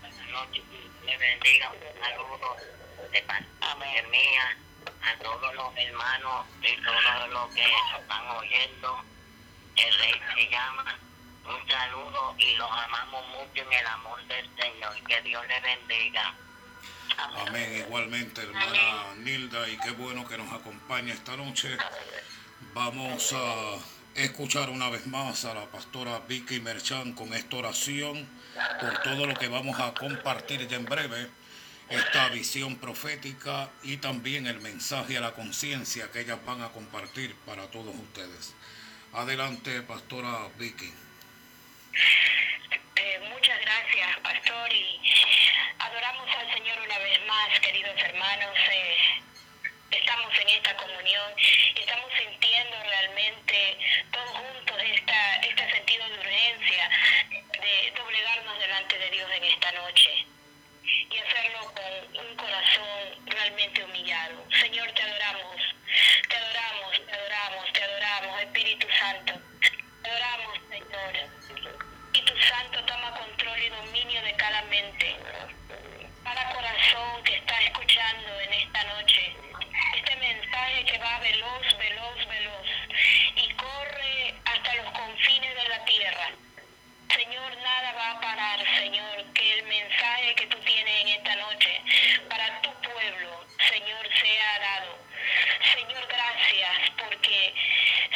Buenas 0.00 0.28
noches. 0.30 0.64
Me 1.04 1.16
bendiga 1.16 1.70
un 1.70 2.00
saludo 2.00 2.56
de 3.12 3.22
parte 3.22 3.46
mía 4.10 4.56
a 5.02 5.18
todos 5.22 5.54
los 5.54 5.76
hermanos 5.76 6.46
y 6.62 6.76
todos 6.82 7.30
los 7.30 7.54
que 7.54 7.62
están 7.62 8.28
oyendo. 8.36 9.04
El 9.76 9.98
rey 9.98 10.14
se 10.34 10.50
llama. 10.50 10.98
Un 11.44 11.70
saludo 11.70 12.34
y 12.38 12.56
los 12.56 12.70
amamos 12.70 13.24
mucho 13.28 13.62
en 13.62 13.72
el 13.72 13.86
amor 13.86 14.24
del 14.26 14.48
Señor. 14.56 14.94
Que 15.06 15.22
Dios 15.22 15.46
les 15.46 15.62
bendiga. 15.62 16.34
Amén. 17.16 17.84
Igualmente, 17.86 18.42
hermana 18.42 19.14
Nilda, 19.18 19.68
y 19.68 19.78
qué 19.78 19.90
bueno 19.92 20.26
que 20.26 20.36
nos 20.36 20.52
acompaña 20.52 21.14
esta 21.14 21.36
noche. 21.36 21.76
Vamos 22.60 23.32
a 23.34 23.76
escuchar 24.14 24.70
una 24.70 24.88
vez 24.88 25.06
más 25.06 25.44
a 25.44 25.54
la 25.54 25.66
pastora 25.66 26.20
Vicky 26.28 26.60
Merchan 26.60 27.12
con 27.12 27.34
esta 27.34 27.56
oración 27.56 28.26
por 28.80 29.02
todo 29.02 29.26
lo 29.26 29.34
que 29.34 29.48
vamos 29.48 29.78
a 29.78 29.92
compartir 29.92 30.66
ya 30.66 30.76
en 30.76 30.86
breve, 30.86 31.28
esta 31.90 32.28
visión 32.30 32.76
profética 32.76 33.70
y 33.82 33.98
también 33.98 34.46
el 34.46 34.60
mensaje 34.60 35.18
a 35.18 35.20
la 35.20 35.32
conciencia 35.32 36.10
que 36.10 36.20
ellas 36.20 36.38
van 36.46 36.62
a 36.62 36.68
compartir 36.70 37.34
para 37.44 37.70
todos 37.70 37.94
ustedes. 37.94 38.54
Adelante, 39.12 39.82
pastora 39.82 40.48
Vicky. 40.58 40.92
Eh, 42.96 43.20
muchas 43.30 43.60
gracias, 43.60 44.18
pastor, 44.22 44.72
y 44.72 45.00
adoramos 45.78 46.28
al 46.36 46.54
Señor 46.54 46.78
una 46.80 46.98
vez 46.98 47.20
más, 47.26 47.60
queridos 47.60 47.96
hermanos. 47.98 48.56
Eh, 48.72 48.96
estamos 49.96 50.38
en 50.38 50.48
esta 50.48 50.76
comunión 50.76 51.32
estamos 51.74 52.10
sintiendo 52.18 52.76
realmente 52.82 53.78
todos 54.12 54.30
juntos 54.30 54.76
esta, 54.82 55.36
este 55.36 55.70
sentido 55.70 56.08
de 56.08 56.18
urgencia 56.18 56.90
de 57.60 57.92
doblegarnos 57.96 58.58
delante 58.58 58.98
de 58.98 59.10
Dios 59.10 59.30
en 59.36 59.44
esta 59.44 59.72
noche 59.72 60.26
y 61.10 61.18
hacerlo 61.18 61.72
con 61.74 62.26
un 62.26 62.36
corazón 62.36 63.26
realmente 63.26 63.84
humillado. 63.84 64.44
Señor, 64.60 64.90
te 64.92 65.02
adoramos, 65.02 65.56
te 66.28 66.36
adoramos, 66.36 67.06
te 67.06 67.12
adoramos, 67.12 67.72
te 67.72 67.82
adoramos, 67.82 68.40
Espíritu 68.42 68.86
Santo. 68.98 69.32
Te 70.02 70.10
adoramos, 70.10 70.58
Señor. 70.68 71.16
Espíritu 72.12 72.42
Santo 72.42 72.84
toma 72.84 73.10
control 73.18 73.62
y 73.62 73.68
dominio 73.68 74.22
de 74.22 74.32
cada 74.34 74.62
mente, 74.62 75.16
cada 76.24 76.54
corazón 76.54 77.24
que 77.24 77.36
está 77.36 77.60
escuchando 77.62 78.40
en 78.40 78.52
esta 78.52 78.84
noche 78.84 79.36
este 80.16 80.34
mensaje 80.34 80.84
que 80.84 80.98
va 80.98 81.18
veloz, 81.18 81.78
veloz, 81.78 82.28
veloz 82.28 82.66
y 83.36 83.48
corre 83.54 84.34
hasta 84.44 84.74
los 84.74 84.90
confines 84.92 85.54
de 85.54 85.68
la 85.68 85.84
tierra. 85.84 86.30
Señor, 87.08 87.56
nada 87.58 87.92
va 87.92 88.10
a 88.12 88.20
parar, 88.20 88.58
Señor, 88.76 89.24
que 89.34 89.58
el 89.58 89.64
mensaje 89.64 90.34
que 90.34 90.46
tú 90.46 90.58
tienes 90.60 91.00
en 91.02 91.08
esta 91.08 91.36
noche 91.36 91.82
para 92.28 92.62
tu 92.62 92.70
pueblo, 92.82 93.46
Señor, 93.68 94.08
sea 94.20 94.58
dado. 94.60 94.98
Señor, 95.74 96.06
gracias 96.08 96.90
porque, 96.98 97.54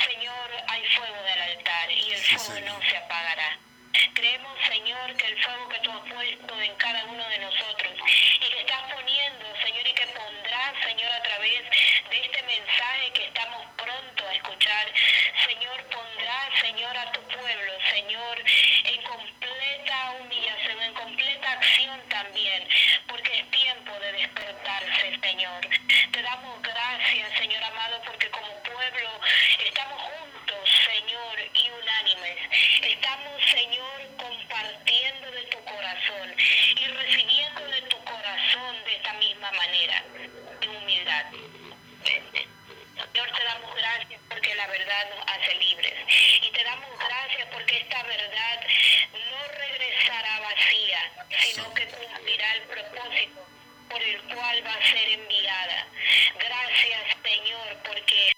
Señor, 0.07 0.51
hay 0.68 0.84
fuego 0.96 1.22
del 1.22 1.40
altar 1.40 1.90
y 1.90 2.12
el 2.12 2.18
fuego 2.18 2.61
no 2.66 2.80
se 2.88 2.96
apagará. 2.96 3.59
Creemos, 3.93 4.53
Señor, 4.68 5.16
que 5.16 5.26
el 5.26 5.43
fuego 5.43 5.68
que 5.68 5.78
tú 5.80 5.91
has 5.91 6.12
puesto 6.12 6.61
en 6.61 6.74
cada 6.76 7.05
uno 7.07 7.28
de 7.28 7.38
nosotros 7.38 7.93
y 8.41 8.49
que 8.49 8.61
estás 8.61 8.82
poniendo, 8.93 9.47
Señor, 9.64 9.86
y 9.86 9.93
que 9.95 10.07
pondrás, 10.07 10.74
Señor, 10.84 11.11
a 11.12 11.22
través 11.22 11.62
de 12.09 12.20
este 12.24 12.43
mensaje 12.45 13.12
que 13.14 13.24
estamos 13.24 13.66
pronto 13.76 14.28
a 14.28 14.34
escuchar, 14.34 14.86
Señor, 15.45 15.84
pondrás, 15.86 16.61
Señor, 16.61 16.97
a 16.97 17.12
tu 17.12 17.20
pueblo, 17.22 17.72
Señor, 17.91 18.45
en 18.84 19.03
completa 19.03 20.11
humillación, 20.20 20.82
en 20.82 20.95
completa 20.95 21.53
acción 21.53 22.01
también, 22.09 22.68
porque 23.09 23.41
es 23.41 23.51
tiempo 23.51 23.93
de 23.99 24.12
despertarse, 24.12 25.18
Señor. 25.20 25.68
Te 26.12 26.22
damos 26.22 26.62
gracias, 26.62 27.38
Señor 27.38 27.64
amado, 27.64 28.01
porque 28.07 28.30
como 28.30 28.53
pueblo 28.62 29.20
estamos 29.66 30.01
juntos, 30.01 30.39
Señor, 31.01 31.38
y 31.55 31.70
unánimes. 31.70 32.36
Estamos, 32.82 33.42
Señor, 33.51 34.16
compartiendo 34.18 35.30
de 35.30 35.42
tu 35.44 35.64
corazón 35.64 36.34
y 36.76 36.84
recibiendo 36.84 37.66
de 37.68 37.82
tu 37.82 38.05
corazón 38.05 38.84
de 38.84 38.96
esta 38.96 39.14
misma 39.14 39.51
manera, 39.53 40.05
en 40.61 40.76
humildad. 40.76 41.24
Señor, 42.05 43.32
te 43.32 43.44
damos 43.44 43.74
gracias 43.74 44.20
porque 44.28 44.55
la 44.55 44.66
verdad 44.66 45.09
nos 45.16 45.26
hace 45.26 45.55
libres. 45.55 45.94
Y 46.42 46.51
te 46.51 46.64
damos 46.64 46.90
gracias 46.98 47.48
porque 47.51 47.78
esta 47.78 48.03
verdad 48.03 48.61
no 49.30 49.48
regresará 49.57 50.40
vacía, 50.40 51.12
sino 51.40 51.72
que 51.72 51.86
cumplirá 51.86 52.53
el 52.57 52.62
propósito 52.62 53.46
por 53.88 54.03
el 54.03 54.20
cual 54.34 54.66
va 54.66 54.74
a 54.74 54.90
ser 54.90 55.09
enviada. 55.09 55.86
Gracias, 56.38 57.16
Señor, 57.24 57.76
porque, 57.84 58.32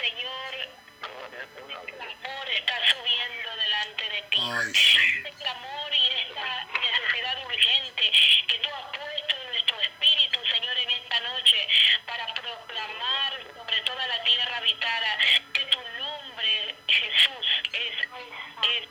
Señor, 0.00 0.87
amor 1.04 2.48
está 2.50 2.74
subiendo 2.90 3.56
delante 3.56 4.04
de 4.10 4.22
ti. 4.30 4.40
Ay, 4.40 4.74
sí. 4.74 4.98
Este 5.24 5.48
amor 5.48 5.92
y 5.92 6.06
esta 6.06 6.66
necesidad 6.80 7.46
urgente 7.46 8.12
que 8.48 8.58
tú 8.58 8.68
has 8.74 8.98
puesto 8.98 9.36
en 9.36 9.48
nuestro 9.52 9.80
espíritu, 9.80 10.38
Señor, 10.52 10.78
en 10.78 10.90
esta 10.90 11.20
noche, 11.20 11.68
para 12.06 12.26
proclamar 12.34 13.32
sobre 13.56 13.80
toda 13.82 14.06
la 14.06 14.22
tierra 14.24 14.56
habitada 14.56 15.18
que 15.52 15.64
tu 15.66 15.78
nombre, 15.98 16.74
Jesús, 16.88 17.46
es, 17.72 17.94
es 18.02 18.88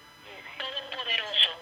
todopoderoso, 0.58 1.62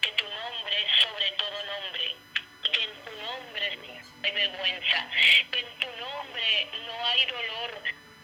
que 0.00 0.12
tu 0.12 0.24
nombre 0.24 0.86
es 0.86 1.02
sobre 1.02 1.30
todo 1.32 1.64
nombre, 1.64 2.16
y 2.64 2.70
que 2.70 2.82
en 2.84 3.04
tu 3.04 3.12
nombre 3.22 3.76
no 3.76 4.26
hay 4.26 4.32
vergüenza, 4.32 5.10
que 5.50 5.60
en 5.60 5.78
tu 5.80 5.86
nombre 5.96 6.68
no 6.86 7.06
hay 7.06 7.26
dolor, 7.26 7.82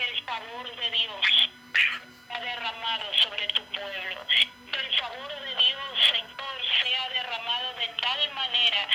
que 0.00 0.06
el 0.06 0.24
favor 0.24 0.76
de 0.76 0.90
Dios 0.92 1.50
ha 2.30 2.40
derramado 2.40 3.04
sobre 3.22 3.46
tu 3.48 3.62
pueblo. 3.66 4.26
Que 4.72 4.80
el 4.80 4.98
favor 4.98 5.28
de 5.28 5.54
Dios, 5.56 5.90
Señor, 6.10 6.56
sea 6.82 7.08
derramado 7.10 7.74
de 7.74 7.86
tal 8.00 8.32
manera 8.32 8.88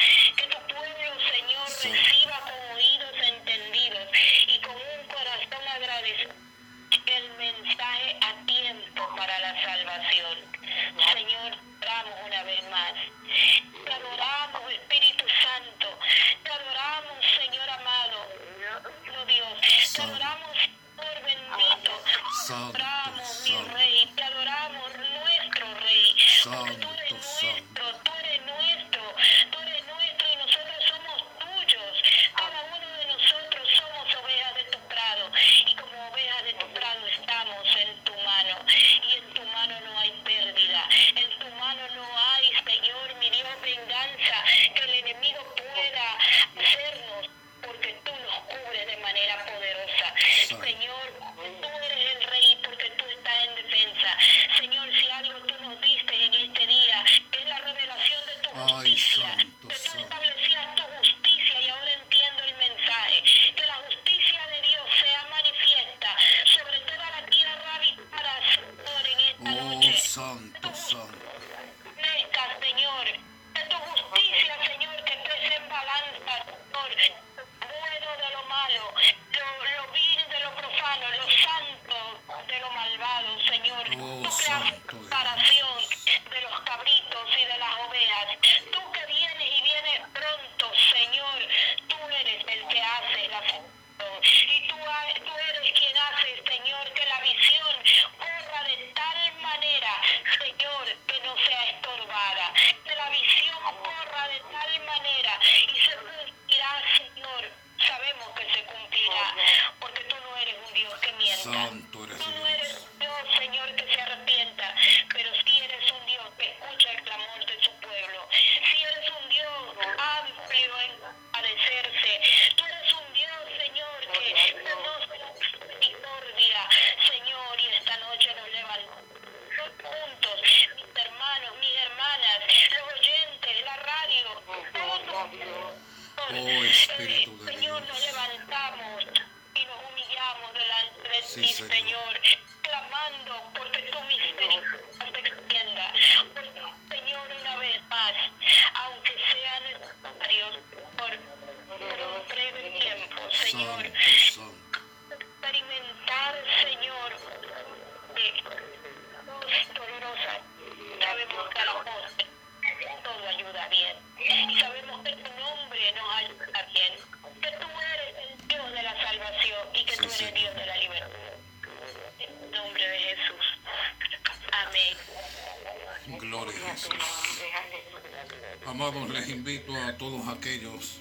Amados, 178.68 179.10
les 179.10 179.30
invito 179.30 179.76
a 179.76 179.98
todos 179.98 180.28
aquellos 180.28 181.00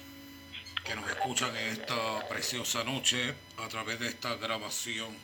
que 0.83 0.95
nos 0.95 1.07
escuchan 1.09 1.55
en 1.55 1.67
esta 1.73 2.27
preciosa 2.27 2.83
noche 2.83 3.35
a 3.57 3.67
través 3.67 3.99
de 3.99 4.07
esta 4.07 4.35
grabación, 4.35 5.15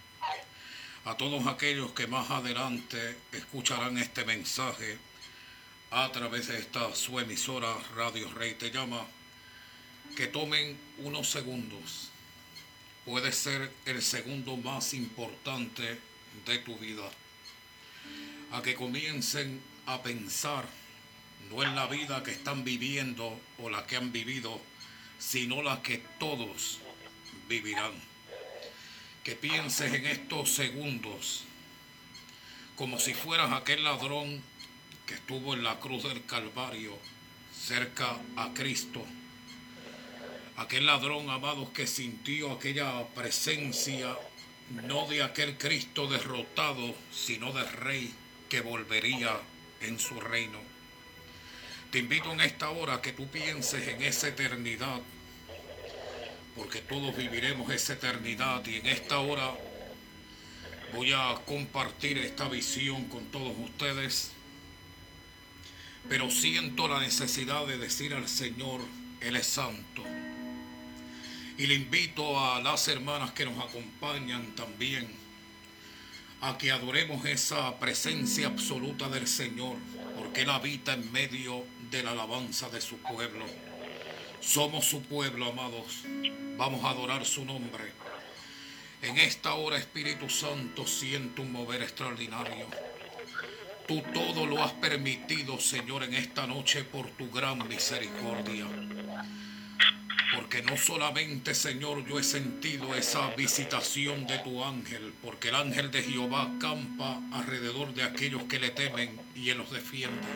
a 1.06 1.18
todos 1.18 1.48
aquellos 1.48 1.94
que 1.94 2.06
más 2.06 2.30
adelante 2.30 3.18
escucharán 3.32 3.98
este 3.98 4.24
mensaje 4.24 5.00
a 5.90 6.12
través 6.12 6.48
de 6.48 6.60
esta 6.60 6.94
su 6.94 7.20
emisora 7.20 7.76
Radio 7.96 8.32
Rey 8.34 8.54
Te 8.54 8.70
Llama, 8.70 9.08
que 10.16 10.28
tomen 10.28 10.78
unos 11.00 11.28
segundos. 11.28 12.12
Puede 13.04 13.32
ser 13.32 13.72
el 13.86 14.04
segundo 14.04 14.58
más 14.58 14.94
importante 14.94 16.00
de 16.46 16.60
tu 16.60 16.78
vida. 16.78 17.10
A 18.52 18.62
que 18.62 18.76
comiencen 18.76 19.71
a 19.94 20.04
pensar 20.04 20.66
no 21.50 21.64
en 21.64 21.76
la 21.76 21.88
vida 21.88 22.24
que 22.24 22.32
están 22.32 22.64
viviendo 22.64 23.40
o 23.60 23.70
la 23.70 23.86
que 23.86 23.98
han 23.98 24.12
vivido, 24.12 24.62
sino 25.20 25.62
la 25.62 25.82
que 25.82 25.98
todos 26.20 26.80
vivirán. 27.48 27.94
Que 29.24 29.36
pienses 29.36 29.94
en 29.94 30.06
estos 30.06 30.52
segundos 30.52 31.44
como 32.76 33.00
si 33.00 33.14
fueras 33.14 33.52
aquel 33.52 33.84
ladrón 33.84 34.42
que 35.06 35.14
estuvo 35.14 35.54
en 35.54 35.64
la 35.64 35.80
cruz 35.80 36.04
del 36.04 36.26
Calvario 36.26 36.98
cerca 37.54 38.18
a 38.38 38.54
Cristo. 38.54 39.06
Aquel 40.58 40.86
ladrón, 40.86 41.30
amado 41.30 41.72
que 41.74 41.86
sintió 41.86 42.52
aquella 42.52 43.06
presencia 43.10 44.18
no 44.70 45.06
de 45.08 45.22
aquel 45.22 45.58
Cristo 45.58 46.08
derrotado, 46.08 46.96
sino 47.12 47.52
del 47.52 47.72
Rey 47.72 48.14
que 48.50 48.62
volvería 48.62 49.38
en 49.82 50.00
su 50.00 50.20
reino. 50.20 50.60
Te 51.92 52.00
invito 52.00 52.32
en 52.32 52.42
esta 52.42 52.70
hora 52.70 52.96
a 52.96 53.02
que 53.02 53.12
tú 53.12 53.28
pienses 53.28 53.88
en 53.88 54.02
esa 54.02 54.30
eternidad, 54.30 55.02
porque 56.56 56.80
todos 56.80 57.16
viviremos 57.16 57.72
esa 57.72 57.94
eternidad 57.94 58.66
y 58.66 58.78
en 58.78 58.88
esta 58.88 59.20
hora 59.20 59.54
voy 60.94 61.12
a 61.14 61.42
compartir 61.46 62.18
esta 62.18 62.48
visión 62.48 63.06
con 63.06 63.26
todos 63.26 63.54
ustedes, 63.58 64.32
pero 66.10 66.30
siento 66.32 66.88
la 66.88 67.00
necesidad 67.00 67.66
de 67.68 67.78
decir 67.78 68.14
al 68.14 68.28
Señor, 68.28 68.82
Él 69.20 69.36
es 69.36 69.48
santo. 69.48 70.04
Y 71.58 71.68
le 71.68 71.76
invito 71.76 72.40
a 72.40 72.62
las 72.62 72.88
hermanas 72.88 73.32
que 73.32 73.46
nos 73.46 73.64
acompañan 73.64 74.56
también 74.56 75.21
a 76.42 76.58
que 76.58 76.72
adoremos 76.72 77.26
esa 77.26 77.80
presencia 77.80 78.48
absoluta 78.48 79.08
del 79.10 79.28
Señor 79.28 79.78
porque 80.18 80.42
Él 80.42 80.50
habita 80.50 80.94
en 80.94 81.12
medio 81.12 81.66
de 81.90 82.04
la 82.04 82.12
alabanza 82.12 82.70
de 82.70 82.82
su 82.82 82.98
pueblo. 82.98 83.46
Somos 84.40 84.86
su 84.86 85.02
pueblo, 85.04 85.48
amados. 85.48 86.04
Vamos 86.58 86.84
a 86.84 86.90
adorar 86.90 87.26
su 87.26 87.46
nombre. 87.46 87.92
En 89.02 89.18
esta 89.18 89.56
hora, 89.56 89.78
Espíritu 89.78 90.30
Santo, 90.30 90.86
siento 90.86 91.42
un 91.42 91.52
mover 91.52 91.82
extraordinario. 91.82 92.68
Tú 93.88 94.04
todo 94.14 94.46
lo 94.46 94.64
has 94.64 94.74
permitido, 94.74 95.60
Señor, 95.60 96.04
en 96.04 96.14
esta 96.14 96.48
noche 96.48 96.84
por 96.84 97.10
tu 97.12 97.30
gran 97.30 97.68
misericordia. 97.68 98.68
Porque 100.36 100.62
no 100.62 100.78
solamente, 100.78 101.54
Señor, 101.54 102.08
yo 102.08 102.18
he 102.18 102.24
sentido 102.24 102.96
esa 102.96 103.30
visitación 103.36 104.26
de 104.28 104.40
tu 104.40 104.64
ángel, 104.64 105.14
porque 105.22 105.50
el 105.50 105.56
ángel 105.56 105.92
de 105.92 106.04
Jehová 106.04 106.50
campa 106.60 107.20
alrededor 107.34 107.94
de 107.94 108.04
aquellos 108.04 108.44
que 108.44 108.60
le 108.60 108.70
temen 108.70 109.20
y 109.36 109.50
él 109.50 109.58
los 109.58 109.72
defiende. 109.72 110.28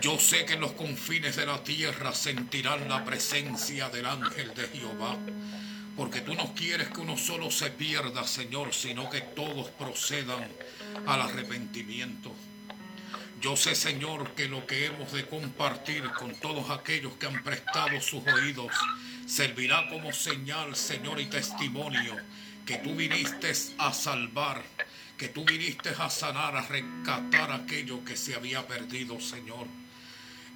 Yo 0.00 0.18
sé 0.18 0.44
que 0.44 0.54
en 0.54 0.60
los 0.60 0.72
confines 0.72 1.36
de 1.36 1.46
la 1.46 1.62
tierra 1.62 2.12
sentirán 2.12 2.88
la 2.88 3.04
presencia 3.04 3.88
del 3.88 4.06
ángel 4.06 4.52
de 4.54 4.68
Jehová, 4.68 5.16
porque 5.96 6.20
tú 6.20 6.34
no 6.34 6.52
quieres 6.54 6.88
que 6.88 7.00
uno 7.00 7.16
solo 7.16 7.50
se 7.50 7.70
pierda, 7.70 8.26
Señor, 8.26 8.74
sino 8.74 9.08
que 9.08 9.20
todos 9.20 9.70
procedan 9.70 10.46
al 11.06 11.22
arrepentimiento. 11.22 12.34
Yo 13.40 13.54
sé, 13.54 13.74
Señor, 13.74 14.34
que 14.34 14.48
lo 14.48 14.66
que 14.66 14.86
hemos 14.86 15.12
de 15.12 15.26
compartir 15.26 16.04
con 16.18 16.34
todos 16.36 16.70
aquellos 16.70 17.14
que 17.14 17.26
han 17.26 17.42
prestado 17.42 18.00
sus 18.00 18.26
oídos 18.26 18.72
servirá 19.26 19.88
como 19.88 20.12
señal, 20.12 20.74
Señor, 20.74 21.20
y 21.20 21.26
testimonio 21.26 22.16
que 22.64 22.78
tú 22.78 22.94
viniste 22.94 23.52
a 23.78 23.92
salvar, 23.92 24.62
que 25.18 25.28
tú 25.28 25.44
viniste 25.44 25.90
a 25.90 26.08
sanar, 26.08 26.56
a 26.56 26.66
rescatar 26.66 27.52
aquello 27.52 28.04
que 28.04 28.16
se 28.16 28.34
había 28.34 28.66
perdido, 28.66 29.20
Señor. 29.20 29.66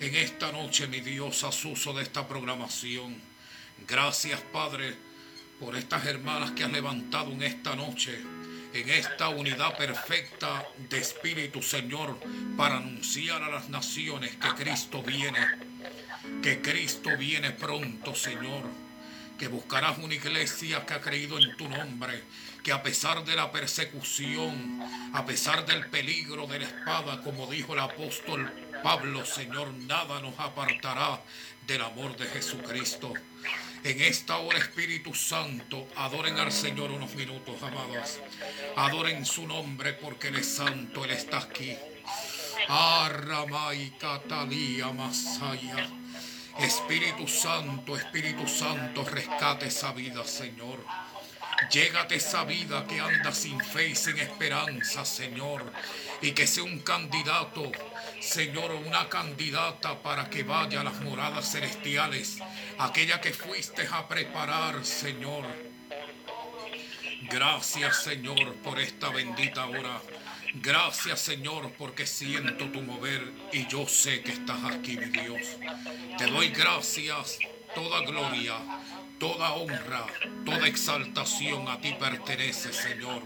En 0.01 0.15
esta 0.15 0.51
noche, 0.51 0.89
mi 0.89 1.01
Dios, 1.01 1.45
haz 1.45 1.65
uso 1.67 1.93
de 1.93 2.03
esta 2.03 2.27
programación. 2.27 3.21
Gracias, 3.87 4.41
Padre, 4.53 4.97
por 5.61 5.77
estas 5.77 6.07
hermanas 6.07 6.53
que 6.53 6.65
han 6.65 6.73
levantado 6.73 7.31
en 7.33 7.43
esta 7.43 7.77
noche 7.77 8.19
en 8.73 8.89
esta 8.91 9.29
unidad 9.29 9.77
perfecta 9.77 10.67
de 10.89 10.99
espíritu, 10.99 11.63
Señor, 11.63 12.19
para 12.57 12.77
anunciar 12.77 13.43
a 13.43 13.51
las 13.51 13.69
naciones 13.69 14.37
que 14.37 14.49
Cristo 14.63 15.03
viene, 15.03 15.41
que 16.43 16.61
Cristo 16.61 17.11
viene 17.19 17.51
pronto, 17.51 18.15
Señor, 18.15 18.65
que 19.39 19.49
buscarás 19.49 19.99
una 19.99 20.15
iglesia 20.15 20.85
que 20.87 20.95
ha 20.95 21.01
creído 21.01 21.39
en 21.39 21.57
tu 21.57 21.69
nombre, 21.69 22.23
que 22.63 22.73
a 22.73 22.83
pesar 22.83 23.25
de 23.25 23.35
la 23.35 23.51
persecución, 23.51 24.81
a 25.15 25.25
pesar 25.25 25.67
del 25.67 25.87
peligro 25.87 26.47
de 26.47 26.61
la 26.61 26.67
espada, 26.67 27.23
como 27.23 27.51
dijo 27.51 27.73
el 27.73 27.81
apóstol 27.81 28.53
Pablo, 28.83 29.25
Señor, 29.25 29.73
nada 29.75 30.21
nos 30.21 30.39
apartará 30.39 31.21
del 31.67 31.83
amor 31.83 32.17
de 32.17 32.27
Jesucristo. 32.27 33.13
En 33.85 34.01
esta 34.01 34.39
hora, 34.39 34.59
Espíritu 34.59 35.15
Santo, 35.15 35.89
adoren 35.97 36.39
al 36.39 36.53
Señor 36.53 36.91
unos 36.91 37.15
minutos, 37.15 37.63
amados. 37.63 38.21
Adoren 38.77 39.25
su 39.25 39.47
nombre 39.47 39.95
porque 39.95 40.29
Él 40.29 40.37
es 40.37 40.55
santo, 40.55 41.05
Él 41.05 41.11
está 41.11 41.39
aquí. 41.39 41.77
Arramay 42.69 43.93
Catalía 43.99 44.93
Masaya. 44.93 45.89
Espíritu 46.59 47.27
Santo, 47.27 47.97
Espíritu 47.97 48.47
Santo, 48.47 49.05
rescate 49.05 49.69
esa 49.69 49.93
vida, 49.93 50.25
Señor. 50.25 50.85
Llégate 51.71 52.17
esa 52.17 52.45
vida 52.45 52.87
que 52.87 53.01
anda 53.01 53.33
sin 53.33 53.61
fe 53.61 53.89
y 53.89 53.95
sin 53.95 54.19
esperanza, 54.19 55.05
Señor. 55.05 55.73
Y 56.21 56.33
que 56.33 56.47
sea 56.47 56.65
un 56.65 56.81
candidato, 56.81 57.71
Señor, 58.21 58.73
una 58.73 59.09
candidata 59.09 60.01
para 60.03 60.29
que 60.29 60.43
vaya 60.43 60.81
a 60.81 60.85
las 60.85 61.01
moradas 61.01 61.51
celestiales. 61.51 62.39
Aquella 62.79 63.21
que 63.21 63.33
fuiste 63.33 63.89
a 63.91 64.07
preparar, 64.07 64.85
Señor. 64.85 65.45
Gracias, 67.23 68.03
Señor, 68.03 68.55
por 68.57 68.79
esta 68.79 69.11
bendita 69.11 69.67
hora. 69.67 70.01
Gracias, 70.55 71.21
Señor, 71.21 71.73
porque 71.79 72.07
siento 72.07 72.71
tu 72.71 72.83
mover 72.83 73.33
y 73.53 73.67
yo 73.67 73.87
sé 73.87 74.23
que 74.23 74.33
estás 74.33 74.65
aquí, 74.65 74.97
mi 74.97 75.07
Dios. 75.07 75.57
Te 76.19 76.27
doy 76.27 76.49
gracias, 76.49 77.39
toda 77.75 78.01
gloria 78.03 78.57
Toda 79.21 79.53
honra, 79.53 80.07
toda 80.47 80.67
exaltación 80.67 81.69
a 81.69 81.79
ti 81.79 81.93
pertenece, 81.93 82.73
Señor. 82.73 83.23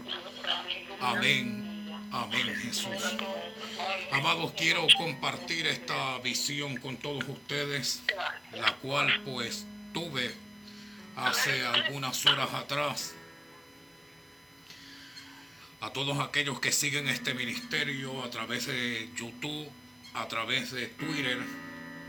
Amén, 0.99 1.89
amén, 2.11 2.53
Jesús. 2.53 3.15
Amados, 4.11 4.53
quiero 4.57 4.85
compartir 4.97 5.67
esta 5.67 6.17
visión 6.19 6.77
con 6.77 6.97
todos 6.97 7.23
ustedes, 7.27 8.01
la 8.53 8.75
cual 8.77 9.21
pues 9.23 9.65
tuve 9.93 10.33
hace 11.15 11.65
algunas 11.65 12.25
horas 12.25 12.53
atrás. 12.53 13.13
A 15.81 15.91
todos 15.91 16.19
aquellos 16.19 16.59
que 16.59 16.71
siguen 16.71 17.07
este 17.07 17.33
ministerio 17.33 18.23
a 18.23 18.29
través 18.29 18.67
de 18.67 19.09
YouTube, 19.15 19.69
a 20.13 20.27
través 20.27 20.71
de 20.71 20.87
Twitter 20.87 21.37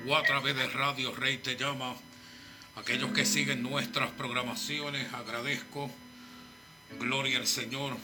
o 0.07 0.17
a 0.17 0.23
través 0.23 0.57
de 0.57 0.67
Radio 0.69 1.15
Rey 1.15 1.39
Te 1.39 1.57
Llama, 1.57 1.97
Aquellos 2.77 3.13
que 3.13 3.25
siguen 3.25 3.63
nuestras 3.63 4.11
programaciones, 4.11 5.13
agradezco. 5.15 5.91
Gloria 7.01 7.39
al 7.39 7.47
Señor, 7.47 7.97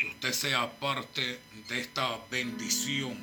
que 0.00 0.06
usted 0.08 0.32
sea 0.32 0.70
parte 0.78 1.40
de 1.68 1.80
esta 1.80 2.18
bendición, 2.30 3.16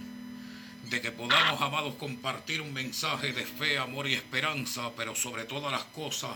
de 0.89 1.01
que 1.01 1.11
podamos, 1.11 1.61
amados, 1.61 1.95
compartir 1.95 2.61
un 2.61 2.74
mensaje 2.74 3.34
de 3.34 3.45
fe, 3.45 3.78
amor 3.78 4.07
y 4.07 4.14
esperanza, 4.14 4.91
pero 4.95 5.16
sobre 5.16 5.45
todas 5.45 5.72
las 5.72 5.84
cosas, 5.86 6.32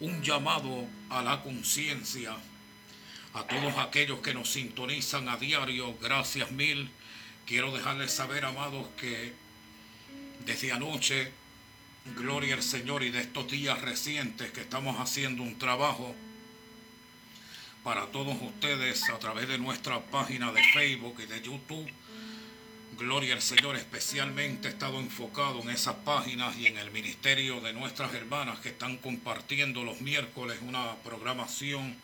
un 0.00 0.22
llamado 0.22 0.86
a 1.10 1.22
la 1.22 1.42
conciencia. 1.42 2.36
A 3.34 3.42
todos 3.44 3.76
aquellos 3.78 4.20
que 4.20 4.32
nos 4.32 4.50
sintonizan 4.50 5.28
a 5.28 5.36
diario, 5.36 5.96
gracias 6.00 6.52
mil. 6.52 6.90
Quiero 7.46 7.72
dejarles 7.72 8.12
saber, 8.12 8.44
amados, 8.44 8.86
que 8.96 9.32
desde 10.46 10.72
anoche 10.72 11.32
Gloria 12.16 12.54
al 12.54 12.62
Señor 12.62 13.02
y 13.02 13.10
de 13.10 13.22
estos 13.22 13.50
días 13.50 13.80
recientes 13.80 14.50
que 14.52 14.60
estamos 14.60 15.00
haciendo 15.00 15.42
un 15.42 15.58
trabajo 15.58 16.14
para 17.84 18.06
todos 18.06 18.34
ustedes 18.40 19.10
a 19.10 19.18
través 19.18 19.46
de 19.46 19.58
nuestra 19.58 20.00
página 20.00 20.50
de 20.50 20.62
Facebook 20.72 21.20
y 21.22 21.26
de 21.26 21.42
YouTube. 21.42 21.86
Gloria 22.96 23.34
al 23.34 23.42
Señor, 23.42 23.76
especialmente 23.76 24.68
estado 24.68 24.98
enfocado 25.00 25.60
en 25.60 25.68
esas 25.68 25.96
páginas 25.96 26.56
y 26.56 26.66
en 26.66 26.78
el 26.78 26.90
ministerio 26.90 27.60
de 27.60 27.74
nuestras 27.74 28.14
hermanas 28.14 28.60
que 28.60 28.70
están 28.70 28.96
compartiendo 28.96 29.84
los 29.84 30.00
miércoles 30.00 30.58
una 30.62 30.96
programación 31.04 31.94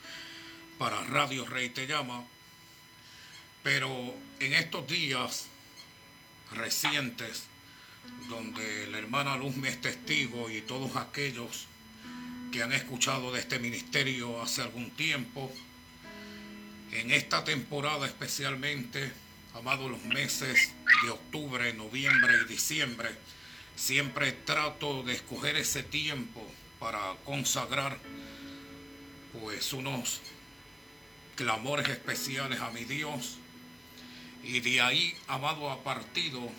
para 0.78 1.02
Radio 1.04 1.46
Rey 1.46 1.70
Te 1.70 1.86
Llama. 1.86 2.24
Pero 3.62 4.14
en 4.38 4.52
estos 4.52 4.86
días 4.86 5.46
recientes 6.52 7.44
donde 8.28 8.86
la 8.88 8.98
hermana 8.98 9.36
Luz 9.36 9.56
me 9.56 9.70
es 9.70 9.80
testigo 9.80 10.50
y 10.50 10.60
todos 10.60 10.96
aquellos 10.96 11.66
que 12.52 12.62
han 12.62 12.72
escuchado 12.72 13.32
de 13.32 13.40
este 13.40 13.58
ministerio 13.58 14.42
hace 14.42 14.60
algún 14.60 14.90
tiempo. 14.90 15.50
En 16.92 17.10
esta 17.12 17.44
temporada 17.44 18.06
especialmente, 18.06 19.12
amados 19.54 19.90
los 19.90 20.02
meses 20.04 20.72
de 21.02 21.10
octubre, 21.10 21.72
noviembre 21.72 22.34
y 22.44 22.48
diciembre, 22.48 23.10
siempre 23.76 24.32
trato 24.32 25.02
de 25.02 25.14
escoger 25.14 25.56
ese 25.56 25.82
tiempo 25.82 26.44
para 26.78 27.14
consagrar 27.24 27.98
pues 29.32 29.72
unos 29.72 30.20
clamores 31.36 31.88
especiales 31.88 32.60
a 32.60 32.70
mi 32.70 32.84
Dios. 32.84 33.38
Y 34.42 34.60
de 34.60 34.80
ahí, 34.80 35.14
amado, 35.28 35.70
a 35.70 35.82
partido 35.84 36.50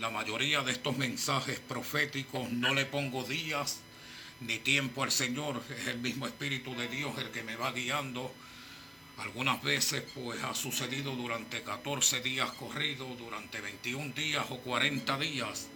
la 0.00 0.10
mayoría 0.10 0.62
de 0.62 0.72
estos 0.72 0.96
mensajes 0.96 1.58
proféticos 1.58 2.50
no 2.50 2.74
le 2.74 2.84
pongo 2.84 3.24
días 3.24 3.80
ni 4.40 4.58
tiempo 4.58 5.02
al 5.02 5.10
Señor, 5.10 5.62
es 5.76 5.88
el 5.88 5.98
mismo 5.98 6.26
Espíritu 6.26 6.74
de 6.76 6.86
Dios 6.88 7.18
el 7.18 7.30
que 7.30 7.42
me 7.42 7.56
va 7.56 7.72
guiando. 7.72 8.32
Algunas 9.18 9.60
veces 9.62 10.04
pues 10.14 10.42
ha 10.44 10.54
sucedido 10.54 11.16
durante 11.16 11.62
14 11.62 12.20
días 12.20 12.52
corridos, 12.52 13.18
durante 13.18 13.60
21 13.60 14.14
días 14.14 14.46
o 14.50 14.58
40 14.58 15.18
días, 15.18 15.66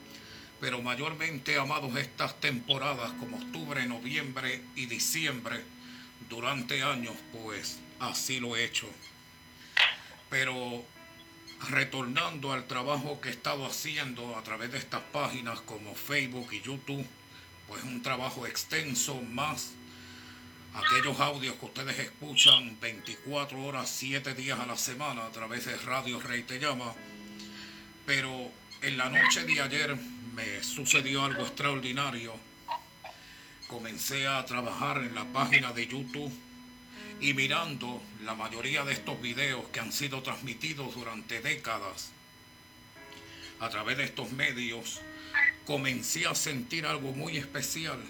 pero 0.61 0.81
mayormente, 0.81 1.59
amados, 1.59 1.97
estas 1.97 2.39
temporadas 2.41 3.11
como 3.19 3.39
octubre, 3.39 3.85
noviembre 3.87 4.63
y 4.77 4.87
diciembre, 4.87 5.61
durante 6.29 6.85
años 6.85 7.17
pues 7.33 7.81
así 7.99 8.39
lo 8.39 8.55
he 8.55 8.65
hecho. 8.65 8.89
Pero 10.31 10.85
retornando 11.69 12.53
al 12.53 12.67
trabajo 12.69 13.21
que 13.21 13.29
he 13.29 13.33
estado 13.33 13.67
haciendo 13.67 14.37
a 14.37 14.45
través 14.45 14.71
de 14.71 14.79
estas 14.79 15.03
páginas 15.13 15.61
como 15.63 15.97
Facebook 15.97 16.49
y 16.53 16.61
YouTube, 16.61 17.05
pues 17.67 17.83
un 17.83 18.03
trabajo 18.03 18.47
extenso 18.47 19.21
más 19.21 19.73
aquellos 20.75 21.21
audios 21.21 21.57
que 21.57 21.67
ustedes 21.67 21.99
escuchan 21.99 22.79
24 22.81 23.63
horas, 23.65 23.91
7 23.91 24.35
días 24.35 24.59
a 24.59 24.67
la 24.67 24.77
semana 24.77 25.27
a 25.27 25.31
través 25.31 25.67
de 25.67 25.77
Radio 25.79 26.21
Rey 26.21 26.43
Te 26.43 26.59
Llama. 26.59 26.95
Pero 28.07 28.51
en 28.81 28.97
la 28.97 29.09
noche 29.09 29.45
de 29.45 29.61
ayer 29.61 29.97
me 30.35 30.63
sucedió 30.63 31.25
algo 31.25 31.43
extraordinario. 31.43 32.35
Comencé 33.69 34.27
a 34.27 34.45
trabajar 34.45 34.99
en 34.99 35.15
la 35.15 35.25
página 35.25 35.73
de 35.73 35.87
YouTube 35.87 36.33
y 37.21 37.35
mirando 37.35 38.03
la 38.25 38.35
mayoría 38.35 38.85
de 38.85 38.93
estos 38.93 39.21
videos 39.21 39.69
que 39.69 39.81
han 39.81 39.93
sido 39.93 40.23
transmitidos 40.23 40.95
durante 40.95 41.41
décadas 41.41 42.13
a 43.63 43.69
través 43.69 43.97
de 43.97 44.05
estos 44.05 44.33
medios, 44.33 45.01
comencé 45.65 46.27
a 46.27 46.35
sentir 46.35 46.85
algo 46.85 47.13
muy 47.13 47.37
especial, 47.37 48.01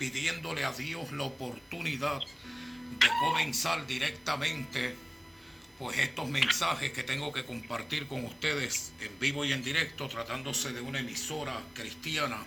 pidiéndole 0.00 0.64
a 0.64 0.72
Dios 0.72 1.12
la 1.12 1.24
oportunidad 1.24 2.20
de 2.20 3.08
comenzar 3.20 3.86
directamente 3.86 4.96
pues 5.78 5.98
estos 5.98 6.26
mensajes 6.26 6.90
que 6.92 7.02
tengo 7.02 7.34
que 7.34 7.44
compartir 7.44 8.06
con 8.06 8.24
ustedes 8.24 8.92
en 9.00 9.18
vivo 9.20 9.44
y 9.44 9.52
en 9.52 9.62
directo, 9.62 10.08
tratándose 10.08 10.72
de 10.72 10.80
una 10.80 11.00
emisora 11.00 11.62
cristiana, 11.74 12.38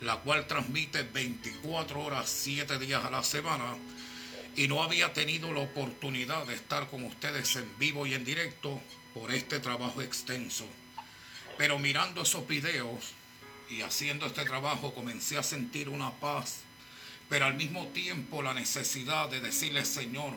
la 0.00 0.16
cual 0.16 0.48
transmite 0.48 1.04
24 1.04 2.00
horas, 2.00 2.28
7 2.28 2.80
días 2.80 3.04
a 3.04 3.10
la 3.10 3.22
semana, 3.22 3.76
y 4.56 4.66
no 4.66 4.82
había 4.82 5.12
tenido 5.12 5.52
la 5.52 5.60
oportunidad 5.60 6.46
de 6.46 6.54
estar 6.54 6.88
con 6.88 7.04
ustedes 7.04 7.54
en 7.54 7.78
vivo 7.78 8.08
y 8.08 8.14
en 8.14 8.24
directo 8.24 8.80
por 9.14 9.32
este 9.32 9.60
trabajo 9.60 10.02
extenso. 10.02 10.66
Pero 11.56 11.78
mirando 11.78 12.22
esos 12.22 12.46
videos 12.48 13.12
y 13.70 13.82
haciendo 13.82 14.26
este 14.26 14.44
trabajo 14.44 14.92
comencé 14.94 15.38
a 15.38 15.44
sentir 15.44 15.88
una 15.88 16.10
paz, 16.10 16.64
pero 17.28 17.46
al 17.46 17.54
mismo 17.54 17.86
tiempo 17.88 18.42
la 18.42 18.54
necesidad 18.54 19.28
de 19.28 19.40
decirle, 19.40 19.84
Señor, 19.84 20.34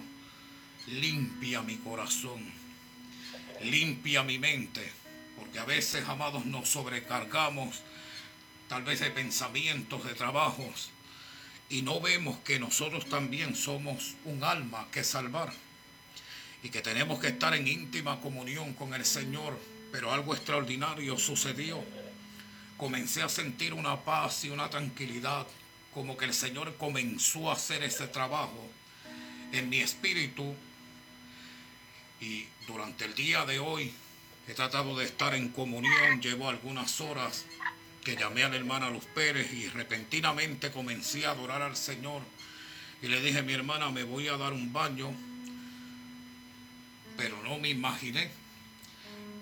limpia 0.87 1.61
mi 1.61 1.77
corazón, 1.77 2.43
limpia 3.63 4.23
mi 4.23 4.39
mente, 4.39 4.91
porque 5.37 5.59
a 5.59 5.65
veces, 5.65 6.07
amados, 6.07 6.45
nos 6.45 6.69
sobrecargamos 6.69 7.81
tal 8.67 8.83
vez 8.83 8.99
de 8.99 9.11
pensamientos, 9.11 10.03
de 10.05 10.13
trabajos, 10.13 10.91
y 11.69 11.81
no 11.83 12.01
vemos 12.01 12.37
que 12.39 12.59
nosotros 12.59 13.07
también 13.07 13.55
somos 13.55 14.15
un 14.25 14.43
alma 14.43 14.87
que 14.91 15.03
salvar 15.03 15.53
y 16.63 16.69
que 16.69 16.81
tenemos 16.81 17.19
que 17.19 17.27
estar 17.27 17.53
en 17.55 17.67
íntima 17.67 18.19
comunión 18.19 18.73
con 18.73 18.93
el 18.93 19.05
Señor, 19.05 19.57
pero 19.91 20.11
algo 20.11 20.35
extraordinario 20.35 21.17
sucedió. 21.17 21.83
Comencé 22.77 23.21
a 23.21 23.29
sentir 23.29 23.73
una 23.73 24.01
paz 24.01 24.43
y 24.43 24.49
una 24.49 24.69
tranquilidad, 24.69 25.47
como 25.93 26.17
que 26.17 26.25
el 26.25 26.33
Señor 26.33 26.75
comenzó 26.77 27.49
a 27.49 27.53
hacer 27.53 27.83
ese 27.83 28.07
trabajo 28.07 28.69
en 29.51 29.69
mi 29.69 29.79
espíritu 29.81 30.55
y 32.21 32.45
durante 32.67 33.05
el 33.05 33.15
día 33.15 33.45
de 33.45 33.59
hoy 33.59 33.91
he 34.47 34.53
tratado 34.53 34.97
de 34.97 35.05
estar 35.05 35.33
en 35.33 35.49
comunión, 35.49 36.21
llevo 36.21 36.49
algunas 36.49 37.01
horas 37.01 37.45
que 38.03 38.15
llamé 38.15 38.43
a 38.43 38.49
la 38.49 38.55
hermana 38.55 38.89
Luz 38.89 39.05
Pérez 39.13 39.51
y 39.53 39.67
repentinamente 39.69 40.71
comencé 40.71 41.25
a 41.25 41.31
adorar 41.31 41.61
al 41.61 41.75
Señor. 41.75 42.21
Y 43.01 43.07
le 43.07 43.21
dije, 43.21 43.41
mi 43.41 43.53
hermana, 43.53 43.89
me 43.89 44.03
voy 44.03 44.27
a 44.27 44.37
dar 44.37 44.53
un 44.53 44.71
baño, 44.71 45.11
pero 47.17 47.41
no 47.43 47.57
me 47.59 47.69
imaginé 47.69 48.29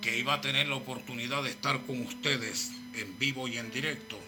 que 0.02 0.18
iba 0.18 0.34
a 0.34 0.42
tener 0.42 0.68
la 0.68 0.76
oportunidad 0.76 1.44
de 1.44 1.50
estar 1.50 1.86
con 1.86 2.02
ustedes 2.02 2.72
en 2.94 3.18
vivo 3.20 3.48
y 3.48 3.58
en 3.58 3.72
directo. 3.72 4.20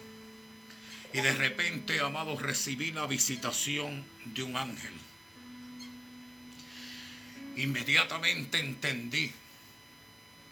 Y 1.12 1.20
de 1.20 1.32
repente, 1.32 2.00
amados, 2.00 2.40
recibí 2.40 2.90
la 2.90 3.06
visitación 3.06 4.04
de 4.24 4.42
un 4.42 4.56
ángel. 4.56 4.92
Inmediatamente 7.56 8.60
entendí 8.60 9.30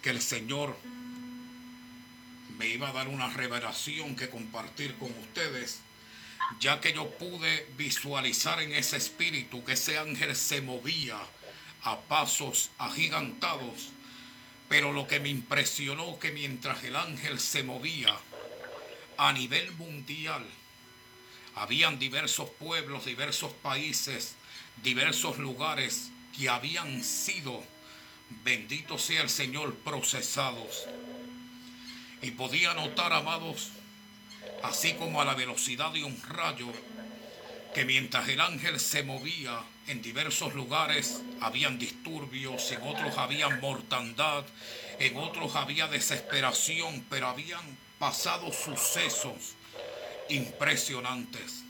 que 0.03 0.11
el 0.11 0.21
Señor 0.21 0.77
me 2.59 2.69
iba 2.69 2.91
a 2.91 2.93
dar 2.93 3.09
una 3.09 3.31
revelación 3.31 4.17
que 4.17 4.29
compartir 4.29 4.95
con 4.97 5.11
ustedes, 5.19 5.81
ya 6.59 6.79
que 6.81 6.93
yo 6.93 7.11
pude 7.17 7.67
visualizar 7.79 8.61
en 8.61 8.73
ese 8.73 8.99
espíritu 8.99 9.65
que 9.65 9.73
ese 9.73 9.97
ángel 9.97 10.37
se 10.37 10.61
movía 10.61 11.19
a 11.85 12.01
pasos 12.01 12.71
agigantados, 12.77 13.93
pero 14.69 14.93
lo 14.93 15.07
que 15.07 15.21
me 15.21 15.31
impresionó 15.31 16.19
que 16.19 16.33
mientras 16.33 16.85
el 16.85 16.97
ángel 16.97 17.41
se 17.41 17.63
movía 17.63 18.15
a 19.21 19.35
nivel 19.35 19.71
mundial, 19.73 20.43
habían 21.55 21.99
diversos 21.99 22.49
pueblos, 22.59 23.05
diversos 23.05 23.53
países, 23.53 24.35
diversos 24.83 25.37
lugares 25.37 26.11
que 26.35 26.49
habían 26.49 27.05
sido, 27.05 27.63
bendito 28.45 28.97
sea 28.97 29.21
el 29.21 29.29
Señor, 29.29 29.75
procesados. 29.85 30.87
Y 32.23 32.31
podía 32.31 32.73
notar, 32.73 33.13
amados, 33.13 33.69
así 34.63 34.95
como 34.95 35.21
a 35.21 35.27
la 35.27 35.35
velocidad 35.35 35.93
de 35.93 36.03
un 36.03 36.19
rayo, 36.23 36.73
que 37.75 37.85
mientras 37.85 38.29
el 38.29 38.41
ángel 38.41 38.81
se 38.81 39.03
movía 39.03 39.61
en 39.87 40.03
diversos 40.03 40.55
lugares, 40.55 41.23
habían 41.41 41.79
disturbios, 41.79 42.71
en 42.73 42.83
otros 42.83 43.17
había 43.17 43.49
mortandad, 43.49 44.45
en 44.99 45.17
otros 45.17 45.57
había 45.57 45.87
desesperación, 45.89 47.05
pero 47.09 47.29
habían 47.29 47.63
pasado 47.99 48.53
sucesos 48.53 49.55
impresionantes. 50.29 51.65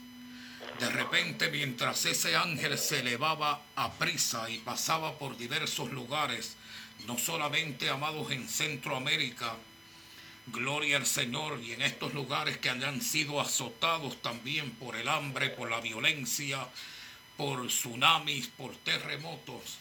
De 0.79 0.89
repente, 0.89 1.49
mientras 1.49 2.05
ese 2.05 2.35
ángel 2.35 2.77
se 2.77 2.99
elevaba 2.99 3.61
a 3.75 3.91
prisa 3.93 4.49
y 4.49 4.57
pasaba 4.59 5.17
por 5.19 5.37
diversos 5.37 5.91
lugares, 5.91 6.55
no 7.05 7.17
solamente 7.17 7.89
amados 7.89 8.31
en 8.31 8.47
Centroamérica, 8.47 9.55
gloria 10.51 10.97
al 10.97 11.05
Señor, 11.05 11.59
y 11.61 11.73
en 11.73 11.81
estos 11.81 12.13
lugares 12.13 12.57
que 12.57 12.69
han 12.69 13.01
sido 13.01 13.39
azotados 13.39 14.21
también 14.21 14.71
por 14.71 14.95
el 14.95 15.07
hambre, 15.07 15.49
por 15.49 15.69
la 15.69 15.81
violencia, 15.81 16.67
por 17.37 17.67
tsunamis, 17.67 18.47
por 18.47 18.75
terremotos, 18.77 19.77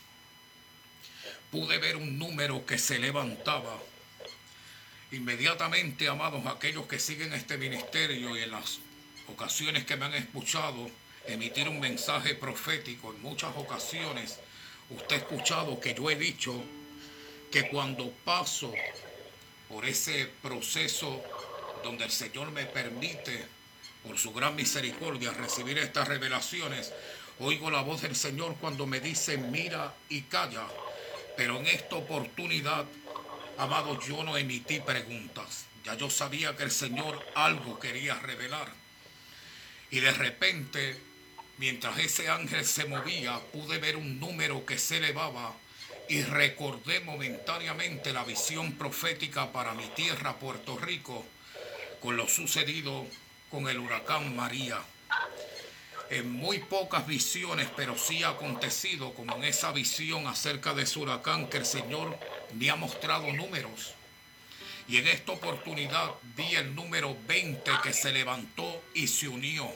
pude 1.50 1.78
ver 1.78 1.96
un 1.96 2.18
número 2.18 2.64
que 2.64 2.78
se 2.78 2.98
levantaba. 2.98 3.78
Inmediatamente, 5.12 6.08
amados, 6.08 6.46
aquellos 6.46 6.86
que 6.86 6.98
siguen 6.98 7.32
este 7.32 7.58
ministerio 7.58 8.36
y 8.36 8.42
en 8.42 8.52
las 8.52 8.78
ocasiones 9.28 9.84
que 9.84 9.96
me 9.96 10.06
han 10.06 10.14
escuchado 10.14 10.90
emitir 11.26 11.68
un 11.68 11.80
mensaje 11.80 12.34
profético, 12.34 13.12
en 13.12 13.20
muchas 13.22 13.56
ocasiones 13.56 14.38
usted 14.90 15.16
ha 15.16 15.18
escuchado 15.18 15.80
que 15.80 15.94
yo 15.94 16.10
he 16.10 16.16
dicho 16.16 16.62
que 17.50 17.68
cuando 17.68 18.10
paso 18.24 18.72
por 19.70 19.86
ese 19.86 20.28
proceso 20.42 21.22
donde 21.84 22.04
el 22.04 22.10
Señor 22.10 22.50
me 22.50 22.66
permite, 22.66 23.46
por 24.02 24.18
su 24.18 24.32
gran 24.32 24.56
misericordia, 24.56 25.30
recibir 25.30 25.78
estas 25.78 26.08
revelaciones, 26.08 26.92
oigo 27.38 27.70
la 27.70 27.82
voz 27.82 28.02
del 28.02 28.16
Señor 28.16 28.56
cuando 28.60 28.86
me 28.86 29.00
dice, 29.00 29.38
mira 29.38 29.94
y 30.08 30.22
calla. 30.22 30.66
Pero 31.36 31.58
en 31.58 31.68
esta 31.68 31.96
oportunidad, 31.96 32.84
amado, 33.56 33.98
yo 34.00 34.22
no 34.24 34.36
emití 34.36 34.80
preguntas. 34.80 35.66
Ya 35.84 35.94
yo 35.94 36.10
sabía 36.10 36.56
que 36.56 36.64
el 36.64 36.70
Señor 36.70 37.24
algo 37.34 37.78
quería 37.78 38.14
revelar. 38.16 38.68
Y 39.90 40.00
de 40.00 40.10
repente, 40.12 41.00
mientras 41.58 41.98
ese 41.98 42.28
ángel 42.28 42.64
se 42.66 42.86
movía, 42.86 43.38
pude 43.52 43.78
ver 43.78 43.96
un 43.96 44.18
número 44.18 44.66
que 44.66 44.78
se 44.78 44.98
elevaba 44.98 45.54
y 46.10 46.24
recordé 46.24 46.98
momentáneamente 46.98 48.12
la 48.12 48.24
visión 48.24 48.72
profética 48.72 49.52
para 49.52 49.74
mi 49.74 49.86
tierra, 49.90 50.36
Puerto 50.40 50.76
Rico, 50.76 51.24
con 52.00 52.16
lo 52.16 52.26
sucedido 52.26 53.06
con 53.48 53.68
el 53.68 53.78
huracán 53.78 54.34
María. 54.34 54.82
En 56.10 56.32
muy 56.32 56.58
pocas 56.58 57.06
visiones, 57.06 57.68
pero 57.76 57.96
sí 57.96 58.24
ha 58.24 58.30
acontecido, 58.30 59.14
como 59.14 59.36
en 59.36 59.44
esa 59.44 59.70
visión 59.70 60.26
acerca 60.26 60.74
de 60.74 60.82
ese 60.82 60.98
huracán, 60.98 61.48
que 61.48 61.58
el 61.58 61.64
Señor 61.64 62.18
me 62.54 62.70
ha 62.70 62.74
mostrado 62.74 63.32
números. 63.32 63.94
Y 64.88 64.96
en 64.96 65.06
esta 65.06 65.30
oportunidad 65.30 66.10
vi 66.34 66.56
el 66.56 66.74
número 66.74 67.16
20 67.28 67.70
que 67.84 67.92
se 67.92 68.12
levantó 68.12 68.82
y 68.94 69.06
se 69.06 69.28
unió, 69.28 69.70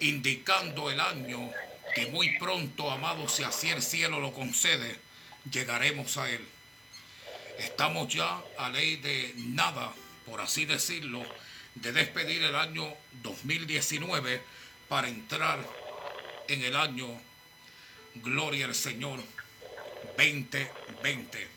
indicando 0.00 0.90
el 0.90 0.98
año 0.98 1.52
que 1.94 2.06
muy 2.06 2.36
pronto, 2.36 2.90
amados, 2.90 3.30
si 3.30 3.44
así 3.44 3.70
el 3.70 3.80
cielo 3.80 4.18
lo 4.18 4.32
concede, 4.32 5.05
llegaremos 5.50 6.16
a 6.16 6.30
él. 6.30 6.46
Estamos 7.58 8.12
ya 8.12 8.42
a 8.58 8.68
ley 8.70 8.96
de 8.96 9.32
nada, 9.36 9.92
por 10.26 10.40
así 10.40 10.66
decirlo, 10.66 11.24
de 11.74 11.92
despedir 11.92 12.42
el 12.42 12.54
año 12.54 12.92
2019 13.22 14.42
para 14.88 15.08
entrar 15.08 15.58
en 16.48 16.62
el 16.62 16.76
año, 16.76 17.08
gloria 18.16 18.66
al 18.66 18.74
Señor, 18.74 19.20
2020. 20.16 21.48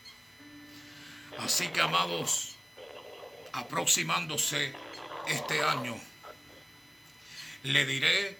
Así 1.40 1.68
que, 1.70 1.82
amados, 1.82 2.56
aproximándose 3.54 4.74
este 5.28 5.62
año, 5.62 6.00
le 7.64 7.86
diré, 7.86 8.38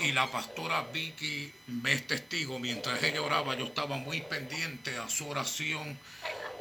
y 0.00 0.12
la 0.12 0.30
pastora 0.30 0.82
Vicky 0.92 1.52
me 1.68 1.92
es 1.92 2.06
testigo, 2.06 2.58
mientras 2.58 3.02
ella 3.02 3.22
oraba, 3.22 3.56
yo 3.56 3.66
estaba 3.66 3.96
muy 3.96 4.20
pendiente 4.22 4.96
a 4.96 5.08
su 5.08 5.28
oración 5.28 5.98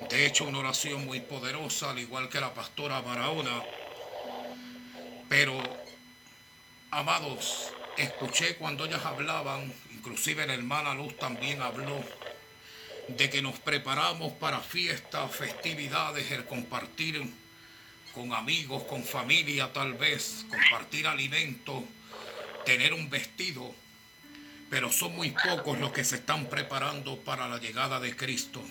De 0.09 0.25
hecho, 0.25 0.45
una 0.45 0.59
oración 0.59 1.05
muy 1.05 1.21
poderosa, 1.21 1.91
al 1.91 1.99
igual 1.99 2.27
que 2.29 2.39
la 2.39 2.53
pastora 2.53 2.99
Barahona. 3.01 3.63
Pero, 5.29 5.61
amados, 6.91 7.69
escuché 7.97 8.55
cuando 8.55 8.85
ellas 8.85 9.05
hablaban, 9.05 9.73
inclusive 9.91 10.45
la 10.45 10.55
hermana 10.55 10.93
Luz 10.93 11.17
también 11.17 11.61
habló, 11.61 12.03
de 13.07 13.29
que 13.29 13.41
nos 13.41 13.57
preparamos 13.59 14.33
para 14.33 14.59
fiestas, 14.59 15.31
festividades, 15.33 16.29
el 16.31 16.45
compartir 16.45 17.21
con 18.13 18.33
amigos, 18.33 18.83
con 18.83 19.03
familia 19.03 19.71
tal 19.73 19.93
vez, 19.93 20.45
compartir 20.49 21.07
alimentos, 21.07 21.83
tener 22.65 22.93
un 22.93 23.09
vestido, 23.09 23.73
pero 24.69 24.91
son 24.91 25.15
muy 25.15 25.31
pocos 25.31 25.77
los 25.79 25.91
que 25.91 26.03
se 26.03 26.15
están 26.15 26.47
preparando 26.47 27.19
para 27.19 27.47
la 27.47 27.59
llegada 27.59 27.99
de 27.99 28.15
Cristo. 28.15 28.63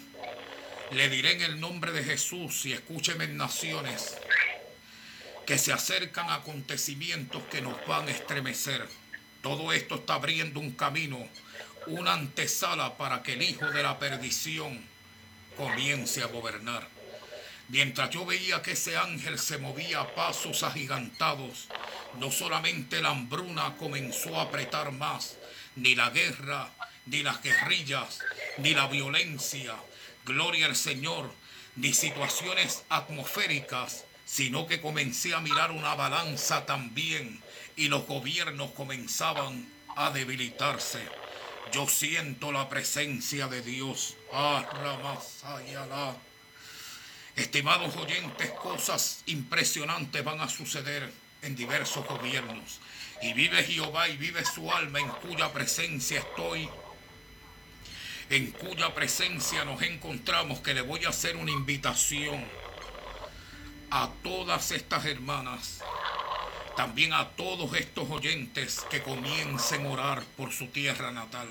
Le 0.93 1.09
diré 1.09 1.33
en 1.33 1.43
el 1.43 1.61
nombre 1.61 1.93
de 1.93 2.05
Jesús 2.05 2.67
y 2.67 2.73
escúcheme 2.73 3.27
naciones 3.29 4.17
que 5.47 5.59
se 5.59 5.73
acercan 5.73 6.31
acontecimientos 6.31 7.43
que 7.45 7.61
nos 7.61 7.75
van 7.87 8.09
a 8.09 8.11
estremecer. 8.11 8.87
Todo 9.43 9.73
esto 9.73 9.97
está 9.97 10.15
abriendo 10.15 10.61
un 10.61 10.73
camino, 10.73 11.19
una 11.87 12.15
antesala 12.15 12.97
para 12.97 13.23
que 13.23 13.33
el 13.33 13.43
Hijo 13.43 13.71
de 13.71 13.83
la 13.83 13.99
perdición 13.99 14.81
comience 15.57 16.23
a 16.23 16.27
gobernar. 16.27 16.89
Mientras 17.69 18.11
yo 18.11 18.27
veía 18.27 18.63
que 18.63 18.73
ese 18.73 18.97
ángel 18.97 19.39
se 19.39 19.59
movía 19.59 20.01
a 20.01 20.15
pasos 20.15 20.63
agigantados, 20.63 21.69
no 22.19 22.31
solamente 22.31 23.01
la 23.01 23.11
hambruna 23.11 23.77
comenzó 23.77 24.39
a 24.39 24.43
apretar 24.43 24.93
más, 24.93 25.37
ni 25.77 25.95
la 25.95 26.11
guerra, 26.11 26.71
ni 27.07 27.23
las 27.23 27.43
guerrillas, 27.43 28.19
ni 28.59 28.75
la 28.75 28.87
violencia, 28.89 29.75
gloria 30.25 30.67
al 30.67 30.77
Señor, 30.77 31.33
ni 31.77 31.95
situaciones 31.95 32.85
atmosféricas, 32.89 34.05
sino 34.27 34.67
que 34.67 34.81
comencé 34.81 35.35
a 35.35 35.41
mirar 35.41 35.71
una 35.71 35.95
balanza 35.95 36.67
también 36.67 37.43
y 37.77 37.89
los 37.89 38.07
gobiernos 38.07 38.73
comenzaban 38.73 39.67
a 39.97 40.11
debilitarse. 40.11 41.01
Yo 41.73 41.89
siento 41.89 42.53
la 42.53 42.69
presencia 42.69 43.49
de 43.49 43.63
Dios. 43.63 44.17
Ah, 44.33 44.67
Estimados 47.37 47.97
oyentes, 47.97 48.51
cosas 48.51 49.23
impresionantes 49.27 50.23
van 50.23 50.41
a 50.41 50.49
suceder 50.49 51.11
en 51.41 51.57
diversos 51.57 52.07
gobiernos. 52.07 52.81
Y 53.23 53.33
vive 53.33 53.63
Jehová 53.65 54.09
y 54.09 54.17
vive 54.17 54.45
su 54.45 54.71
alma 54.71 55.01
en 55.01 55.09
cuya 55.09 55.53
presencia 55.53 56.19
estoy. 56.19 56.69
En 58.29 58.51
cuya 58.51 58.95
presencia 58.95 59.65
nos 59.65 59.81
encontramos 59.83 60.61
que 60.61 60.75
le 60.75 60.83
voy 60.83 61.05
a 61.05 61.11
hacer 61.11 61.37
una 61.37 61.51
invitación 61.51 62.45
a 63.91 64.11
todas 64.23 64.71
estas 64.71 65.05
hermanas, 65.07 65.81
también 66.77 67.13
a 67.13 67.31
todos 67.31 67.75
estos 67.77 68.11
oyentes 68.11 68.81
que 68.91 69.03
comiencen 69.03 69.87
a 69.87 69.91
orar 69.91 70.23
por 70.37 70.53
su 70.53 70.67
tierra 70.69 71.13
natal 71.13 71.49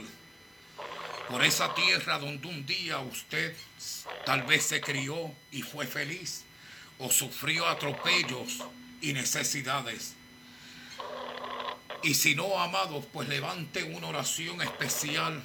por 1.29 1.43
esa 1.43 1.73
tierra 1.73 2.19
donde 2.19 2.47
un 2.47 2.65
día 2.65 2.99
usted 2.99 3.55
tal 4.25 4.43
vez 4.43 4.63
se 4.63 4.81
crió 4.81 5.33
y 5.51 5.61
fue 5.61 5.87
feliz 5.87 6.43
o 6.99 7.09
sufrió 7.09 7.67
atropellos 7.67 8.59
y 9.01 9.13
necesidades. 9.13 10.15
Y 12.03 12.15
si 12.15 12.35
no, 12.35 12.59
amados, 12.59 13.05
pues 13.11 13.27
levante 13.27 13.83
una 13.83 14.07
oración 14.07 14.61
especial 14.61 15.41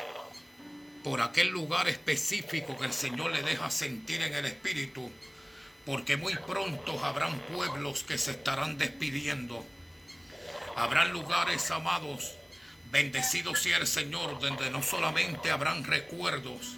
por 1.04 1.20
aquel 1.20 1.48
lugar 1.48 1.88
específico 1.88 2.76
que 2.78 2.86
el 2.86 2.92
Señor 2.92 3.30
le 3.30 3.42
deja 3.42 3.70
sentir 3.70 4.22
en 4.22 4.34
el 4.34 4.46
Espíritu, 4.46 5.10
porque 5.84 6.16
muy 6.16 6.34
pronto 6.34 7.04
habrán 7.04 7.38
pueblos 7.40 8.02
que 8.02 8.18
se 8.18 8.32
estarán 8.32 8.76
despidiendo. 8.78 9.64
Habrán 10.76 11.12
lugares, 11.12 11.70
amados, 11.70 12.34
Bendecido 12.90 13.54
sea 13.54 13.78
el 13.78 13.86
Señor, 13.86 14.38
donde 14.38 14.70
no 14.70 14.82
solamente 14.82 15.50
habrán 15.50 15.84
recuerdos, 15.84 16.76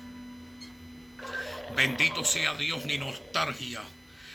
bendito 1.77 2.25
sea 2.25 2.55
Dios 2.55 2.85
ni 2.87 2.99
nostalgia, 2.99 3.83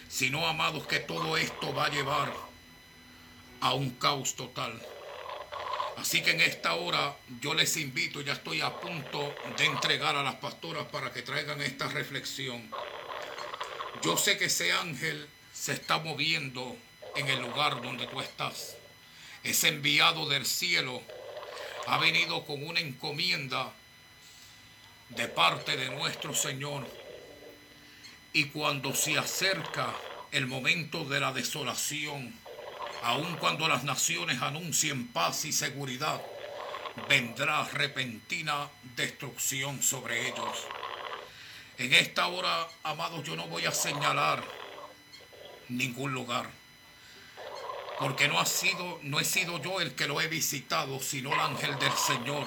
sino 0.08 0.48
amados 0.48 0.88
que 0.88 1.00
todo 1.00 1.36
esto 1.36 1.74
va 1.74 1.88
a 1.88 1.90
llevar 1.90 2.32
a 3.60 3.74
un 3.74 3.92
caos 3.92 4.36
total. 4.36 4.80
Así 5.98 6.22
que 6.22 6.32
en 6.32 6.42
esta 6.42 6.74
hora 6.76 7.16
yo 7.42 7.54
les 7.54 7.78
invito, 7.78 8.22
ya 8.22 8.34
estoy 8.34 8.62
a 8.62 8.80
punto 8.80 9.36
de 9.58 9.66
entregar 9.66 10.16
a 10.16 10.24
las 10.24 10.36
pastoras 10.36 10.86
para 10.88 11.12
que 11.12 11.22
traigan 11.22 11.62
esta 11.62 11.88
reflexión. 11.88 12.70
Yo 14.04 14.18
sé 14.18 14.38
que 14.38 14.46
ese 14.46 14.72
ángel 14.72 15.28
se 15.54 15.74
está 15.74 16.00
moviendo 16.00 16.76
en 17.16 17.30
el 17.30 17.42
lugar 17.42 17.82
donde 17.82 18.08
tú 18.08 18.20
estás. 18.22 18.76
Es 19.44 19.64
enviado 19.64 20.28
del 20.28 20.46
cielo 20.46 21.02
ha 21.88 21.98
venido 21.98 22.46
con 22.46 22.64
una 22.66 22.80
encomienda 22.80 23.72
de 25.10 25.28
parte 25.28 25.78
de 25.78 25.90
nuestro 25.90 26.34
Señor. 26.34 26.88
Y 28.32 28.46
cuando 28.46 28.96
se 28.96 29.18
acerca 29.18 29.94
el 30.32 30.48
momento 30.48 31.06
de 31.06 31.20
la 31.20 31.32
desolación, 31.34 32.34
aun 33.04 33.36
cuando 33.38 33.68
las 33.68 33.84
naciones 33.84 34.42
anuncien 34.42 35.08
paz 35.08 35.46
y 35.46 35.52
seguridad, 35.52 36.22
vendrá 37.08 37.64
repentina 37.66 38.70
destrucción 38.96 39.84
sobre 39.84 40.30
ellos. 40.30 40.68
En 41.78 41.94
esta 41.94 42.28
hora, 42.28 42.68
amados, 42.84 43.24
yo 43.24 43.36
no 43.36 43.48
voy 43.48 43.66
a 43.66 43.72
señalar 43.72 44.44
ningún 45.70 46.14
lugar 46.14 46.63
porque 48.00 48.28
no 48.28 48.40
ha 48.40 48.46
sido, 48.46 49.00
no 49.04 49.20
he 49.20 49.26
sido 49.26 49.62
yo 49.62 49.80
el 49.82 49.96
que 49.96 50.08
lo 50.08 50.20
he 50.22 50.28
visitado, 50.28 51.00
sino 51.00 51.34
el 51.34 51.40
ángel 51.40 51.78
del 51.80 51.94
Señor 51.94 52.46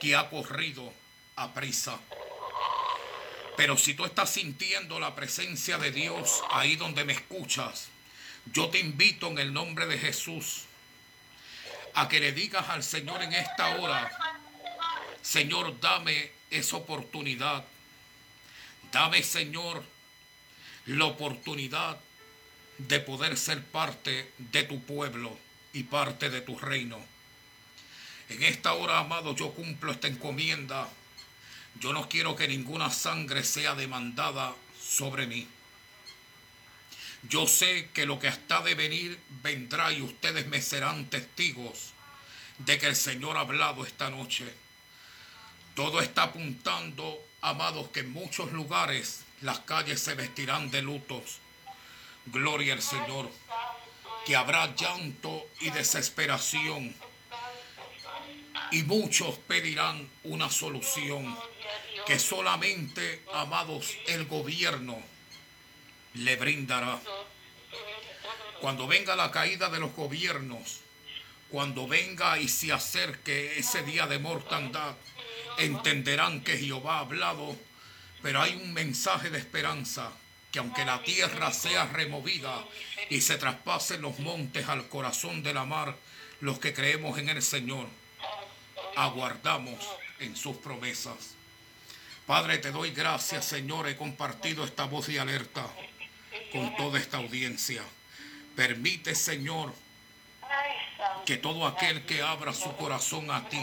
que 0.00 0.16
ha 0.16 0.28
corrido 0.28 0.92
a 1.36 1.52
prisa. 1.52 1.98
Pero 3.56 3.76
si 3.76 3.94
tú 3.94 4.04
estás 4.04 4.30
sintiendo 4.30 5.00
la 5.00 5.14
presencia 5.14 5.78
de 5.78 5.90
Dios 5.90 6.42
ahí 6.50 6.76
donde 6.76 7.04
me 7.04 7.14
escuchas, 7.14 7.88
yo 8.52 8.68
te 8.68 8.78
invito 8.78 9.28
en 9.28 9.38
el 9.38 9.52
nombre 9.52 9.86
de 9.86 9.98
Jesús 9.98 10.64
a 11.94 12.08
que 12.08 12.20
le 12.20 12.32
digas 12.32 12.68
al 12.68 12.82
Señor 12.82 13.22
en 13.22 13.32
esta 13.32 13.76
hora, 13.76 14.10
Señor, 15.22 15.80
dame 15.80 16.30
esa 16.50 16.76
oportunidad. 16.76 17.64
Dame, 18.92 19.22
Señor, 19.22 19.82
la 20.86 21.06
oportunidad 21.06 21.98
de 22.78 23.00
poder 23.00 23.36
ser 23.36 23.62
parte 23.62 24.32
de 24.38 24.62
tu 24.64 24.82
pueblo 24.82 25.36
y 25.72 25.84
parte 25.84 26.30
de 26.30 26.40
tu 26.40 26.58
reino. 26.58 26.98
En 28.28 28.42
esta 28.42 28.74
hora, 28.74 28.98
amado, 28.98 29.34
yo 29.34 29.52
cumplo 29.52 29.92
esta 29.92 30.08
encomienda. 30.08 30.88
Yo 31.78 31.92
no 31.92 32.08
quiero 32.08 32.34
que 32.34 32.48
ninguna 32.48 32.90
sangre 32.90 33.44
sea 33.44 33.74
demandada 33.74 34.54
sobre 34.80 35.26
mí. 35.26 35.46
Yo 37.28 37.46
sé 37.46 37.90
que 37.92 38.06
lo 38.06 38.18
que 38.18 38.28
está 38.28 38.62
de 38.62 38.74
venir 38.74 39.18
vendrá 39.42 39.92
y 39.92 40.02
ustedes 40.02 40.46
me 40.46 40.60
serán 40.60 41.06
testigos 41.06 41.92
de 42.58 42.78
que 42.78 42.86
el 42.86 42.96
Señor 42.96 43.36
ha 43.36 43.40
hablado 43.40 43.84
esta 43.84 44.10
noche. 44.10 44.44
Todo 45.74 46.00
está 46.00 46.24
apuntando, 46.24 47.22
amados, 47.42 47.88
que 47.88 48.00
en 48.00 48.12
muchos 48.12 48.52
lugares 48.52 49.24
las 49.42 49.60
calles 49.60 50.00
se 50.00 50.14
vestirán 50.14 50.70
de 50.70 50.82
lutos 50.82 51.40
Gloria 52.26 52.74
al 52.74 52.82
Señor. 52.82 53.30
Que 54.24 54.34
habrá 54.34 54.74
llanto 54.74 55.48
y 55.60 55.70
desesperación. 55.70 56.94
Y 58.72 58.82
muchos 58.82 59.36
pedirán 59.46 60.08
una 60.24 60.50
solución 60.50 61.36
que 62.06 62.18
solamente, 62.18 63.22
amados, 63.32 63.96
el 64.06 64.26
gobierno 64.26 64.96
le 66.14 66.36
brindará. 66.36 67.00
Cuando 68.60 68.86
venga 68.86 69.14
la 69.14 69.30
caída 69.30 69.68
de 69.68 69.78
los 69.78 69.92
gobiernos, 69.92 70.80
cuando 71.50 71.86
venga 71.86 72.38
y 72.38 72.48
se 72.48 72.72
acerque 72.72 73.58
ese 73.58 73.82
día 73.82 74.06
de 74.06 74.18
mortandad, 74.18 74.94
entenderán 75.58 76.42
que 76.42 76.58
Jehová 76.58 76.96
ha 76.96 77.00
hablado, 77.00 77.56
pero 78.22 78.42
hay 78.42 78.54
un 78.56 78.72
mensaje 78.72 79.30
de 79.30 79.38
esperanza 79.38 80.10
que 80.56 80.60
aunque 80.60 80.86
la 80.86 81.02
tierra 81.02 81.52
sea 81.52 81.84
removida 81.84 82.64
y 83.10 83.20
se 83.20 83.36
traspasen 83.36 84.00
los 84.00 84.18
montes 84.20 84.66
al 84.70 84.88
corazón 84.88 85.42
de 85.42 85.52
la 85.52 85.66
mar, 85.66 85.94
los 86.40 86.58
que 86.58 86.72
creemos 86.72 87.18
en 87.18 87.28
el 87.28 87.42
Señor, 87.42 87.86
aguardamos 88.96 89.78
en 90.18 90.34
sus 90.34 90.56
promesas. 90.56 91.34
Padre, 92.26 92.56
te 92.56 92.70
doy 92.70 92.92
gracias, 92.92 93.44
Señor, 93.44 93.86
he 93.86 93.98
compartido 93.98 94.64
esta 94.64 94.86
voz 94.86 95.08
de 95.08 95.20
alerta 95.20 95.68
con 96.52 96.74
toda 96.76 96.98
esta 96.98 97.18
audiencia. 97.18 97.82
Permite, 98.54 99.14
Señor, 99.14 99.74
que 101.26 101.36
todo 101.36 101.66
aquel 101.66 102.06
que 102.06 102.22
abra 102.22 102.54
su 102.54 102.74
corazón 102.76 103.30
a 103.30 103.46
ti, 103.50 103.60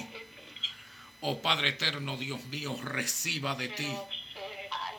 oh 1.21 1.41
Padre 1.41 1.69
eterno, 1.69 2.17
Dios 2.17 2.43
mío, 2.43 2.79
reciba 2.83 3.55
de 3.55 3.69
ti 3.69 3.91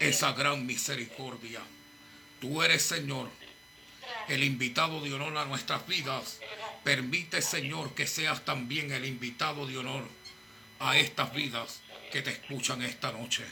esa 0.01 0.33
gran 0.33 0.67
misericordia. 0.67 1.61
Tú 2.41 2.63
eres, 2.63 2.83
Señor, 2.83 3.31
el 4.29 4.45
invitado 4.45 5.01
de 5.01 5.13
honor 5.13 5.37
a 5.39 5.45
nuestras 5.45 5.87
vidas. 5.87 6.41
Permite, 6.83 7.41
Señor, 7.43 7.95
que 7.95 8.07
seas 8.07 8.45
también 8.45 8.93
el 8.93 9.05
invitado 9.05 9.67
de 9.67 9.79
honor 9.79 10.07
a 10.81 10.97
estas 10.99 11.33
vidas 11.35 11.81
que 12.13 12.23
te 12.23 12.31
escuchan 12.31 12.83
esta 12.83 13.13
noche. 13.13 13.45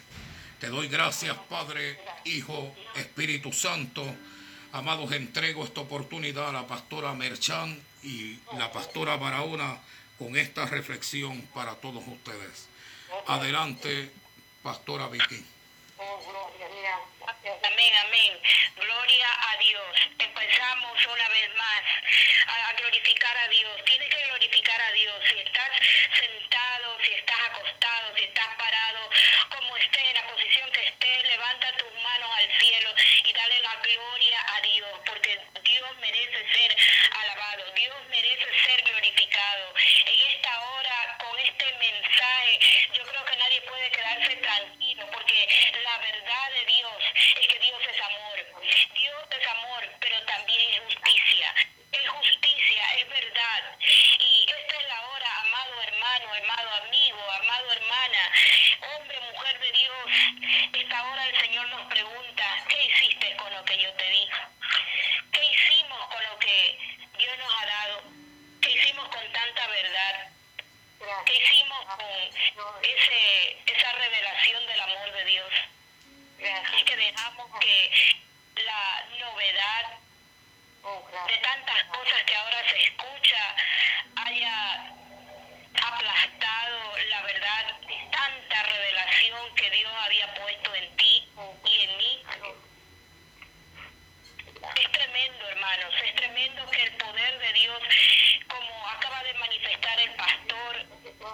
Te 0.60 0.68
doy 0.68 0.88
gracias, 0.88 1.36
Padre, 1.48 1.98
Hijo, 2.24 2.74
Espíritu 2.94 3.52
Santo. 3.52 4.04
Amados, 4.72 5.12
entrego 5.12 5.64
esta 5.64 5.80
oportunidad 5.80 6.50
a 6.50 6.52
la 6.52 6.66
pastora 6.66 7.12
Merchan 7.14 7.82
y 8.02 8.38
la 8.56 8.70
pastora 8.70 9.16
Barahona 9.16 9.78
con 10.18 10.36
esta 10.36 10.66
reflexión 10.66 11.42
para 11.54 11.74
todos 11.74 12.04
ustedes. 12.06 12.68
Adelante, 13.26 14.10
pastora 14.62 15.08
Vicky. 15.08 15.44
Amén, 17.24 17.92
amén. 18.06 18.40
Gloria 18.76 19.28
a 19.50 19.56
Dios. 19.58 19.96
Empezamos 20.18 21.06
una 21.06 21.28
vez 21.28 21.54
más 21.54 21.82
a 22.48 22.72
glorificar 22.72 23.36
a 23.36 23.48
Dios. 23.48 23.84
Tienes 23.84 24.08
que 24.08 24.26
glorificar 24.26 24.80
a 24.80 24.92
Dios. 24.92 25.14
Si 25.30 25.38
estás 25.38 25.70
sentado, 26.18 26.98
si 27.04 27.12
estás 27.12 27.38
acostado, 27.46 28.16
si 28.16 28.24
estás 28.24 28.48
parado, 28.58 29.10
como 29.50 29.76
estés, 29.76 30.02
en 30.02 30.14
la 30.14 30.26
posición 30.26 30.70
que 30.72 30.84
estés, 30.84 31.28
levanta 31.28 31.76
tus 31.76 31.92
manos 32.02 32.30
al 32.38 32.58
cielo 32.58 32.94
y 33.24 33.32
dale 33.32 33.60
la 33.60 33.76
gloria 33.76 34.46
a 34.56 34.60
Dios, 34.62 35.00
porque 35.06 35.40
Dios 35.62 35.96
merece 35.98 36.52
ser 36.52 36.76
alabado. 37.20 37.72
Dios 37.74 37.96
merece 38.08 38.46
ser 38.66 38.82
glorificado. 38.82 39.74
En 40.06 40.34
esta 40.34 40.60
hora, 40.60 41.18
con 41.18 41.38
este 41.38 41.72
mensaje, 41.78 42.58
yo 42.94 43.02
creo 43.04 43.24
que 43.24 43.36
nadie 43.36 43.60
puede 43.62 43.90
quedarse 43.90 44.36
tranquilo, 44.36 45.06
porque 45.12 45.48
la 45.84 45.98
verdad 45.98 46.50
de 46.52 46.64
Dios 46.66 47.02
es 47.14 47.48
que 47.48 47.58
Dios 47.58 47.80
es 47.88 48.00
amor. 48.00 48.62
Dios 48.94 49.24
es 49.38 49.46
amor, 49.48 49.88
pero 50.00 50.22
también 50.24 50.70
es 50.72 50.80
justicia. 50.80 51.54
Es 51.92 52.08
justicia, 52.08 52.94
es 52.98 53.08
verdad. 53.08 53.78
Y 54.18 54.46
esta 54.48 54.76
es 54.76 54.88
la 54.88 55.06
hora, 55.08 55.40
amado 55.40 55.82
hermano, 55.82 56.34
amado 56.34 56.70
amigo, 56.84 57.30
amado 57.30 57.72
hermana, 57.72 58.32
hombre, 58.94 59.20
mujer 59.20 59.58
de 59.60 59.72
Dios. 59.72 60.06
Esta 60.72 61.04
hora 61.10 61.26
el 61.28 61.40
Señor 61.40 61.68
nos 61.68 61.86
pregunta, 61.92 62.64
¿qué 62.68 62.84
hiciste 62.86 63.36
con 63.36 63.52
lo 63.52 63.64
que 63.64 63.78
yo 63.78 63.92
te 63.94 64.10
di? 64.10 64.28
¿Qué 65.32 65.44
hicimos 65.44 66.06
con 66.06 66.22
lo 66.24 66.38
que 66.38 66.78
Dios 67.18 67.38
nos 67.38 67.54
ha 67.54 67.66
dado? 67.66 68.02
¿Qué 68.60 68.70
hicimos 68.70 69.08
con 69.08 69.32
tanta 69.32 69.66
verdad? 69.66 70.28
¿Qué 71.26 71.36
hicimos 71.36 71.84
con 71.86 72.80
ese, 72.82 73.62
esa 73.66 73.92
revelación 73.92 74.66
del 74.66 74.80
amor 74.80 75.12
de 75.12 75.24
Dios? 75.24 75.52
Es 76.44 76.84
que 76.84 76.96
dejamos 76.96 77.46
que 77.60 77.90
la 78.56 79.04
novedad 79.20 79.98
de 81.28 81.38
tantas 81.38 81.84
cosas 81.84 82.22
que 82.26 82.34
ahora 82.34 82.68
se 82.68 82.82
escucha 82.82 83.56
haya 84.16 84.92
aplastado 85.80 86.98
la 87.10 87.22
verdad, 87.22 87.80
tanta 88.10 88.62
revelación 88.64 89.54
que 89.54 89.70
Dios 89.70 89.92
había 90.04 90.34
puesto 90.34 90.74
en 90.74 90.96
ti 90.96 91.28
y 91.64 91.80
en 91.80 91.96
mí. 91.98 92.22
Es 94.76 94.92
tremendo, 94.92 95.48
hermanos, 95.48 95.94
es 96.04 96.14
tremendo 96.16 96.70
que 96.72 96.82
el 96.82 96.92
poder 96.96 97.38
de 97.38 97.52
Dios, 97.52 97.82
como 98.48 98.88
acaba 98.88 99.22
de 99.22 99.34
manifestar 99.34 100.00
el 100.00 100.10
pastor, 100.14 100.86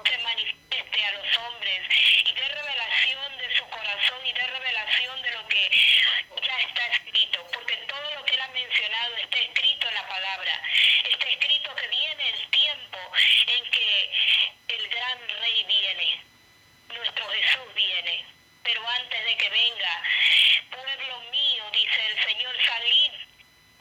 se 0.05 0.19
manifieste 0.19 1.05
a 1.07 1.13
los 1.13 1.39
hombres 1.39 1.81
y 2.27 2.33
dé 2.35 2.49
revelación 2.49 3.39
de 3.39 3.57
corazón 4.09 4.27
y 4.27 4.33
dé 4.33 4.47
revelación 4.47 5.23
de 5.23 5.31
lo 5.33 5.49
que 5.49 5.71
ya 6.43 6.59
está 6.61 6.87
escrito, 6.89 7.47
porque 7.53 7.77
todo 7.89 8.11
lo 8.15 8.25
que 8.25 8.35
él 8.35 8.41
ha 8.41 8.49
mencionado 8.49 9.17
está 9.17 9.39
escrito 9.39 9.89
en 9.89 9.95
la 9.95 10.09
palabra, 10.09 10.63
está 11.13 11.29
escrito 11.29 11.75
que 11.77 11.89
viene 11.89 12.29
el 12.31 12.51
tiempo 12.51 12.99
en 13.47 13.71
que 13.71 14.11
el 14.69 14.89
gran 14.89 15.29
rey 15.41 15.65
viene, 15.65 16.21
nuestro 16.95 17.29
Jesús 17.31 17.75
viene, 17.75 18.25
pero 18.63 18.89
antes 18.89 19.25
de 19.25 19.37
que 19.37 19.49
venga, 19.51 20.03
pueblo 20.71 21.21
mío, 21.31 21.65
dice 21.73 22.07
el 22.07 22.25
Señor, 22.25 22.57
salid 22.67 23.13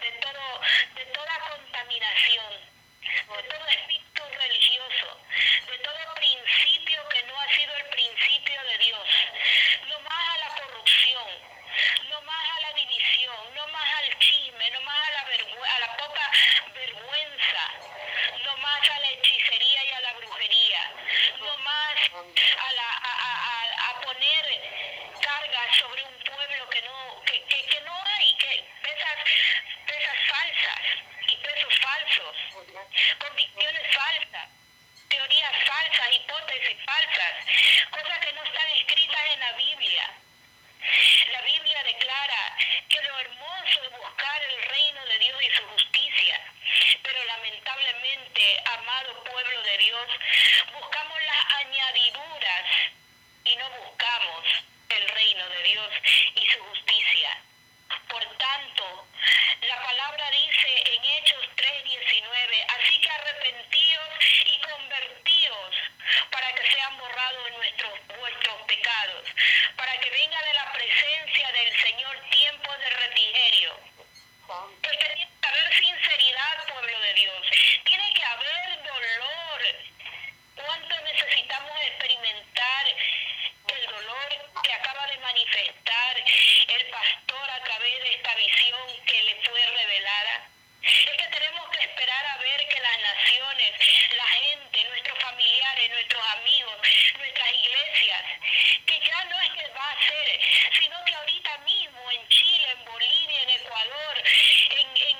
de 0.02 0.12
todo, 0.20 0.62
de 0.96 1.06
toda 1.06 1.40
contaminación, 1.50 2.54
de 3.02 3.44
todo 3.44 3.68
espíritu 3.68 4.24
religioso, 4.38 5.22
de 5.72 5.78
todo 5.80 6.16
principio 6.16 7.08
que 7.10 7.24
no 7.24 7.40
ha 7.40 7.54
sido 7.54 7.76
el 7.76 7.86
principio 7.86 8.64
de 8.64 8.78
Dios, 8.78 9.08
no 9.88 10.00
más 10.02 10.36
a 10.36 10.38
la 10.38 10.48
corrupción, 10.56 11.28
no 12.10 12.22
más 12.22 12.50
a 12.58 12.62
la 12.62 12.74
división, 12.74 13.56
no 13.56 13.68
más 13.68 13.94
al 14.00 14.20
chisme, 14.20 14.72
no 14.72 14.82
más 14.82 15.08
a 15.08 15.12
la, 15.12 15.26
vergü- 15.32 15.66
a 15.76 15.80
la 15.80 15.98
poca 15.98 16.32
vergüenza, 16.74 17.72
no 18.46 18.58
más 18.58 18.90
a 18.90 19.00
la 19.00 19.10
hechicería 19.12 19.84
y 19.86 19.92
a 19.92 20.00
la 20.02 20.14
brujería, 20.14 20.92
no 21.40 21.58
más 21.58 21.96
a, 22.14 22.74
la, 22.74 22.90
a, 22.90 23.14
a- 23.14 23.62
a- 23.62 23.90
a 23.92 24.02
poner 24.02 24.46
cargas 25.22 25.76
sobre 25.78 26.04
un 26.04 26.18
pueblo 26.24 26.70
que 26.70 26.82
no, 26.84 27.22
que, 27.26 27.44
que, 27.44 27.66
que 27.66 27.82
no 27.82 27.94
hay, 28.06 28.34
que 28.38 28.66
pesas, 28.82 29.18
pesas 29.86 30.18
falsas 30.28 30.82
y 31.28 31.36
pesos 31.38 31.74
falsos, 31.80 32.36
convicciones 33.20 33.96
falsas, 33.96 34.50
teorías 35.10 35.52
falsas, 35.66 36.12
hipótesis 36.14 36.78
falsas, 36.86 37.34
cosas 37.92 38.20
que 38.20 38.34
no 38.34 38.44
están 38.44 38.68
escritas 38.70 39.22
en 39.34 39.40
la 39.40 39.52
Biblia. 39.54 40.12
La 41.32 41.42
Biblia 41.42 41.84
declara 41.84 42.58
que 42.90 43.02
lo 43.02 43.20
hermoso 43.20 43.84
es 43.84 43.92
buscar 43.92 44.42
el 44.44 44.62
reino 44.70 45.06
de 45.06 45.20
Dios 45.20 45.42
y 45.44 45.56
su 45.56 45.64
justicia, 45.70 46.42
pero 47.04 47.24
lamentablemente, 47.26 48.62
amado 48.66 49.24
pueblo 49.24 49.62
de 49.64 49.78
Dios, 49.80 49.87
buscamos 50.74 51.22
las 51.22 51.54
añadiduras 51.66 52.66
y 53.44 53.56
no 53.56 53.70
buscamos 53.70 54.46
el 54.90 55.08
reino 55.10 55.50
de 55.50 55.64
Dios 55.64 55.90
y 56.36 56.48
su 56.50 56.60
justicia. 56.64 57.38
Por 58.10 58.24
tanto, 58.38 59.08
la 59.62 59.82
palabra 59.84 60.32
dice 60.32 60.84
en 60.94 61.06
Hechos 61.06 61.46
3:19, 61.56 62.66
así 62.78 63.02
que 63.02 63.10
arrepentíos 63.10 64.10
y 64.46 64.60
convertíos 64.60 65.76
para 66.32 66.54
que 66.54 66.72
sean 66.72 66.98
borrados 66.98 67.52
nuestros 67.52 68.08
vuestros 68.20 68.62
pecados, 68.68 69.26
para 69.76 69.98
que 70.00 70.10
venga 70.10 70.42
de 70.42 70.54
la 70.54 70.72
presencia 70.74 71.52
del 71.52 71.80
Señor 71.82 72.20
tiempo 72.30 72.72
de 72.78 72.90
refrigerio. 72.90 73.80
Pues 74.48 74.98
tiene 75.00 75.28
que 75.42 75.48
haber 75.48 75.74
sinceridad, 75.78 76.68
pueblo 76.68 77.00
de 77.02 77.14
Dios. 77.16 77.48
Tiene 77.84 78.14
que 78.14 78.24
haber 78.24 78.84
dolor. 78.84 79.62
¿Cuánto 80.56 81.02
necesitamos 81.02 81.72
experimentar 81.82 82.88
el 83.68 83.86
dolor 83.88 84.30
que 84.64 84.74
acaba 84.74 85.08
de 85.08 85.18
manifestar 85.18 86.18
el 86.18 86.86
pastor 86.90 87.50
a 87.50 87.64
través 87.64 88.04
de 88.04 88.16
esta 88.16 88.36
visión 88.36 89.06
que 89.06 89.22
le 89.24 89.36
fue 89.44 89.66
revelada? 89.66 90.50
Es 90.82 91.18
que 91.18 91.28
tenemos 91.28 91.70
que 91.70 91.80
esperar 91.80 92.26
a 92.26 92.38
ver 92.38 92.68
que 92.70 92.80
las 92.80 93.00
naciones, 93.00 93.72
la 94.16 94.28
gente, 94.28 94.84
nuestros 94.86 95.20
familiares, 95.20 95.90
nuestros 95.90 96.24
amigos, 96.38 96.78
nuestras 97.18 97.54
iglesias, 97.54 98.24
que 98.86 99.00
ya 99.00 99.26
no 99.26 99.42
es 99.42 99.52
que 99.52 99.68
va 99.74 99.92
a 99.92 100.08
ser, 100.08 100.42
sino 100.80 101.04
que 101.06 101.14
ahorita 101.16 101.58
mismo 101.60 102.12
en 102.12 102.28
Chile, 102.30 102.68
en 102.72 102.86
Bolivia, 102.86 103.42
en 103.44 103.50
Ecuador, 103.50 104.24
en, 104.70 104.88
en, 104.98 105.18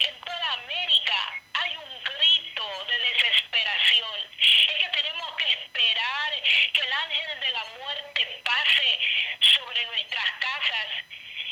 en 0.00 0.20
toda 0.20 0.52
América, 0.54 1.42
hay 1.54 1.76
un 1.76 2.02
grito 2.02 2.84
de 2.86 2.98
desesperación. 2.98 4.20
Es 4.40 4.78
que 4.78 4.88
tenemos 4.90 5.36
que 5.36 5.52
esperar 5.52 6.32
que 6.72 6.80
el 6.80 6.92
ángel 6.92 7.40
de 7.40 7.50
la 7.50 7.64
muerte 7.78 8.42
pase 8.44 9.00
sobre 9.40 9.86
nuestras 9.86 10.30
casas 10.40 10.86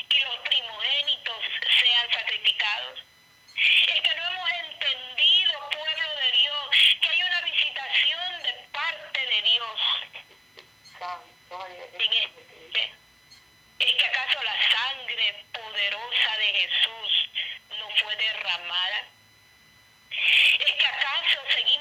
y 0.09 0.19
los 0.19 0.37
primogénitos 0.39 1.43
sean 1.79 2.11
sacrificados. 2.11 2.99
Es 3.87 4.01
que 4.01 4.15
no 4.15 4.27
hemos 4.27 4.49
entendido, 4.65 5.69
pueblo 5.69 6.15
de 6.15 6.31
Dios, 6.37 6.67
que 7.01 7.09
hay 7.09 7.23
una 7.23 7.41
visitación 7.41 8.43
de 8.43 8.53
parte 8.71 9.19
de 9.25 9.41
Dios 9.41 9.79
en 11.99 12.13
este. 12.13 12.93
¿Es 13.79 13.95
que 13.95 14.05
acaso 14.05 14.41
la 14.43 14.71
sangre 14.71 15.45
poderosa 15.53 16.37
de 16.37 16.53
Jesús 16.53 17.29
no 17.79 17.89
fue 17.97 18.15
derramada? 18.15 19.07
¿Es 20.11 20.71
acaso 21.41 21.72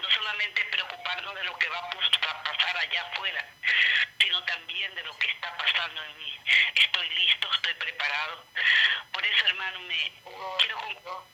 no 0.00 0.10
solamente 0.10 0.64
preocuparnos 0.66 1.34
de 1.34 1.44
lo 1.44 1.58
que 1.58 1.68
va 1.68 1.78
a 1.78 2.42
pasar 2.44 2.76
allá 2.76 3.02
afuera, 3.02 3.44
sino 4.20 4.42
también 4.44 4.94
de 4.94 5.02
lo 5.04 5.16
que 5.18 5.28
está 5.28 5.56
pasando 5.56 6.02
en 6.04 6.18
mí. 6.18 6.38
Estoy 6.74 7.08
listo, 7.10 7.50
estoy 7.54 7.74
preparado. 7.74 8.44
Por 9.12 9.24
eso, 9.24 9.46
hermano, 9.46 9.80
me 9.80 10.12
quiero 10.58 10.78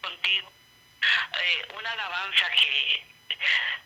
contigo 0.00 0.52
eh, 1.40 1.68
una 1.74 1.90
alabanza 1.92 2.50
que 2.50 3.06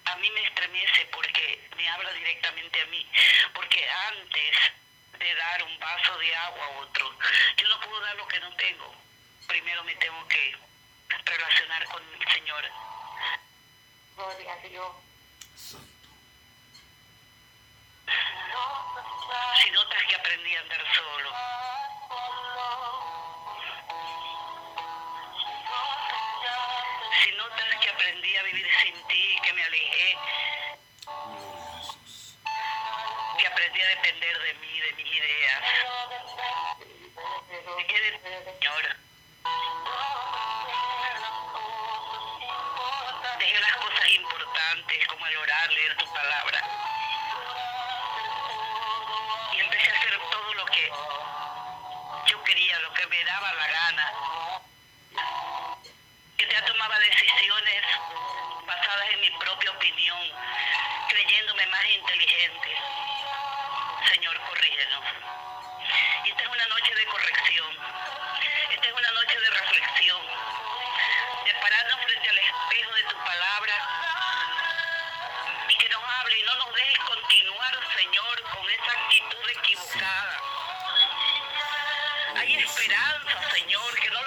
a 0.05 0.17
mí 0.17 0.31
me 0.31 0.45
estremece 0.45 1.07
porque 1.07 1.69
me 1.77 1.89
habla 1.89 2.13
directamente 2.13 2.81
a 2.81 2.87
mí, 2.87 3.07
porque 3.55 3.89
antes 4.11 4.57
de 5.19 5.35
dar 5.35 5.63
un 5.65 5.79
vaso 5.79 6.19
de 6.19 6.35
agua 6.35 6.65
a 6.65 6.79
otro, 6.81 7.19
yo 7.57 7.69
no 7.69 7.81
puedo 7.81 8.01
dar 8.01 8.17
lo 8.17 8.29
que 8.29 8.41
no 8.41 8.55
tengo. 8.57 8.95
Primero 9.47 9.83
me 9.85 9.95
tengo 9.97 10.29
que 10.29 10.57
relacionar 11.25 11.85
con 11.87 12.03
el 12.15 12.33
Señor. 12.33 12.88
Gloria 14.19 14.53
a 14.53 14.57
Dios. 14.69 14.97
Santo. 15.55 16.09
Sin 19.63 19.77
otras 19.77 20.03
que 20.09 20.15
aprendí 20.17 20.57
a 20.57 20.61
andar 20.61 20.85
solo. 20.93 21.31
Sin 27.23 27.37
notas 27.37 27.77
que 27.81 27.91
aprendí 27.91 28.37
a 28.37 28.43
vivir 28.43 28.69
sin 28.83 29.07
ti, 29.07 29.39
que 29.41 29.53
me 29.53 29.63
alejé. 29.63 30.19
Que 33.39 33.47
aprendí 33.47 33.81
a 33.83 33.87
depender 33.87 34.39
de 34.43 34.55
mí, 34.55 34.81
de 34.81 34.93
mis 34.95 35.17
ideas. 35.17 35.63
Me 37.77 37.87
quedé, 37.87 38.21
señora. 38.59 39.08
a 45.35 45.41
orar, 45.41 45.71
leer 45.71 45.97
tu 45.97 46.13
palabra. 46.13 46.61
Y 49.53 49.61
empecé 49.61 49.91
a 49.91 49.95
hacer 49.95 50.19
todo 50.31 50.55
lo 50.55 50.65
que 50.67 50.91
yo 52.27 52.45
quería, 52.45 52.79
lo 52.81 52.95
que 52.95 53.07
me 53.07 53.25
daba 53.25 53.53
la 53.53 53.69
gana. 53.69 54.13
Yo 56.39 56.47
ya 56.47 56.65
tomaba 56.65 56.99
decisiones 57.01 57.83
basadas 58.67 59.09
en 59.13 59.21
mi 59.21 59.31
propia 59.33 59.71
opinión, 59.71 60.33
creyéndome 61.09 61.67
más 61.67 61.87
inteligente. 61.91 62.69
Señor, 64.11 64.41
corrígenos. 64.49 65.05
Y 66.25 66.31
esta 66.31 66.43
es 66.43 66.49
una 66.49 66.67
noche 66.69 66.95
de 66.95 67.07
corrección. 67.07 67.79
Esta 68.71 68.87
es 68.87 68.93
una 68.95 69.11
noche 69.11 69.38
Señor, 83.59 83.95
que 84.01 84.11
no 84.11 84.18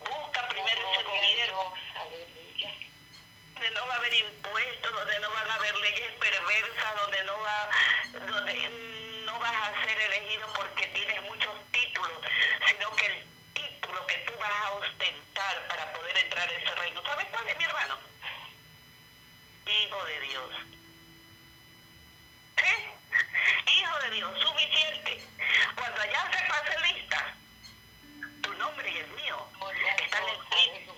Busca 0.00 0.48
primero 0.48 0.92
ese 0.92 1.02
gobierno 1.02 1.74
donde 3.54 3.70
no 3.72 3.86
va 3.86 3.94
a 3.94 3.96
haber 3.96 4.14
impuestos, 4.14 4.92
donde 4.92 5.20
no 5.20 5.30
van 5.30 5.50
a 5.50 5.54
haber 5.54 5.76
leyes 5.78 6.12
perversas, 6.20 6.96
donde 6.96 7.24
no 7.24 7.38
va, 7.40 7.68
donde 8.12 8.68
no 9.26 9.38
vas 9.40 9.54
a 9.54 9.84
ser 9.84 10.00
elegido 10.00 10.46
porque 10.54 10.86
tienes 10.88 11.22
muchos 11.22 11.54
títulos, 11.72 12.20
sino 12.66 12.94
que 12.96 13.06
el 13.06 13.26
título 13.54 14.06
que 14.06 14.14
tú 14.18 14.32
vas 14.38 14.50
a 14.64 14.72
ostentar 14.72 15.66
para 15.68 15.92
poder 15.92 16.16
entrar 16.18 16.48
a 16.48 16.52
ese 16.52 16.74
reino, 16.76 17.02
¿sabes 17.02 17.26
cuál 17.30 17.48
es 17.48 17.58
mi 17.58 17.64
hermano? 17.64 17.98
Hijo 19.66 20.04
de 20.04 20.20
Dios. 20.20 20.50
¿Sí? 22.56 23.80
Hijo 23.80 23.98
de 23.98 24.10
Dios, 24.10 24.40
suficiente. 24.40 25.22
Cuando 25.74 26.00
allá 26.00 26.30
se 26.32 26.44
pase 26.46 26.92
lista, 26.92 27.34
nombre 28.58 28.90
y 28.90 28.98
el 28.98 29.08
mío 29.12 29.48
están 30.02 30.24
escritos 30.28 30.96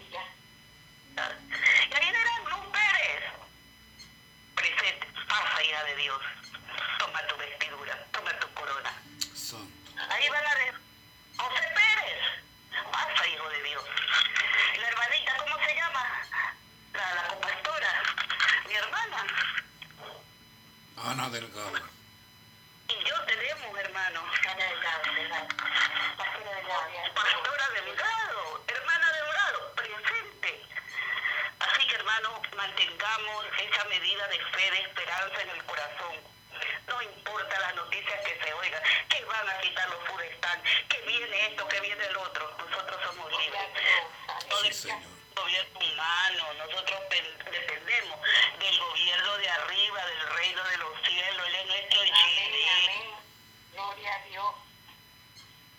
y 1.91 1.95
ahí 1.95 2.13
verán 2.13 2.45
Luz 2.45 2.67
Pérez. 2.73 3.23
Presente, 4.55 5.07
pasa, 5.29 5.63
hija 5.65 5.85
de 5.85 5.97
Dios. 5.97 6.21
Toma 6.99 7.27
tu 7.27 7.37
vestidura, 7.37 8.07
toma 8.13 8.39
tu 8.39 8.53
corona. 8.55 8.93
Santo. 9.35 9.93
Ahí 10.09 10.29
van 10.29 10.47
a 10.47 10.55
ver 10.55 10.75
José 11.37 11.69
Pérez. 11.75 12.23
Pasa, 12.93 13.29
hijo 13.29 13.49
de 13.51 13.63
Dios. 13.63 13.85
La 14.81 14.89
hermanita, 14.89 15.37
¿cómo 15.39 15.65
se 15.67 15.75
llama? 15.75 16.23
La, 16.95 17.15
la 17.15 17.29
compastora. 17.29 18.03
Mi 18.67 18.75
hermana. 18.75 19.27
Ana 20.97 21.31
Delgado. 21.31 22.00
Y 23.01 23.05
yo 23.09 23.15
tenemos, 23.25 23.79
hermano. 23.79 24.25
Pastora 24.31 24.67
Delgado. 24.67 25.03
Pastora 27.15 27.69
Delgado, 27.71 28.65
hermana 28.69 29.13
Delgado, 29.13 29.75
presente. 29.75 30.63
Así 31.61 31.87
que, 31.87 31.95
hermano, 31.95 32.43
mantengamos 32.57 33.47
esa 33.59 33.85
medida 33.85 34.27
de 34.29 34.39
fe, 34.39 34.71
de 34.71 34.81
esperanza 34.81 35.43
en 35.43 35.51
el 35.51 35.65
corazón. 35.65 36.15
No 36.89 37.03
importa 37.03 37.61
las 37.61 37.75
noticias 37.77 38.21
que 38.27 38.39
se 38.45 38.53
oigan, 38.53 38.83
que 39.09 39.25
van 39.25 39.49
a 39.49 39.61
quitar 39.61 39.89
los 39.89 40.09
forestal, 40.09 40.63
que 40.89 41.01
viene 41.03 41.47
esto, 41.47 41.69
que 41.69 41.81
viene 41.81 42.05
el 42.05 42.17
otro. 42.17 42.55
Nosotros 42.59 43.01
somos 43.07 43.31
libres. 43.31 43.69
Sí, 44.51 44.65
del 44.65 44.75
Señor. 44.75 45.20
Gobierno 45.35 45.79
humano, 45.81 46.55
nosotros 46.55 47.01
pe- 47.11 47.51
dependemos 47.51 48.19
del 48.59 48.79
gobierno 48.79 49.37
de 49.39 49.49
arriba, 49.51 50.07
del 50.07 50.29
reino 50.37 50.65
de 50.65 50.77
los 50.79 51.03
cielos. 51.07 51.47
Él 51.49 51.55
es 51.55 51.67
nuestro 51.67 52.01
amén. 52.01 53.15
Gloria 53.73 54.15
a 54.15 54.23
Dios. 54.27 54.55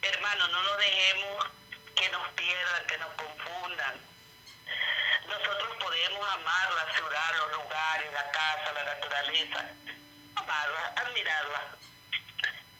Hermano, 0.02 0.48
no 0.48 0.64
nos 0.64 0.78
dejemos 0.78 1.46
que 1.96 2.10
nos 2.10 2.28
pierdan, 2.30 2.88
que 2.88 2.98
nos 2.98 3.14
confundan. 3.14 4.02
Nosotros 5.28 5.76
podemos 5.80 6.28
amar 6.34 6.74
la 6.74 6.94
ciudad, 6.96 7.36
los 7.38 7.52
lugares, 7.64 8.14
la 8.14 8.32
casa, 8.32 8.72
la 8.74 8.84
naturaleza, 8.84 9.66
amarla, 10.36 10.94
admirarla, 10.98 11.76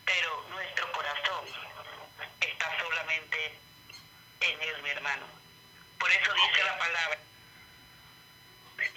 pero 0.06 0.46
nuestro 0.50 0.92
corazón 0.92 1.46
está 2.40 2.80
solamente 2.82 3.60
en 4.42 4.62
Él, 4.62 4.82
mi 4.82 4.90
hermano. 4.90 5.41
Por 6.02 6.12
eso 6.12 6.34
dice 6.34 6.64
la 6.64 6.78
palabra, 6.80 7.20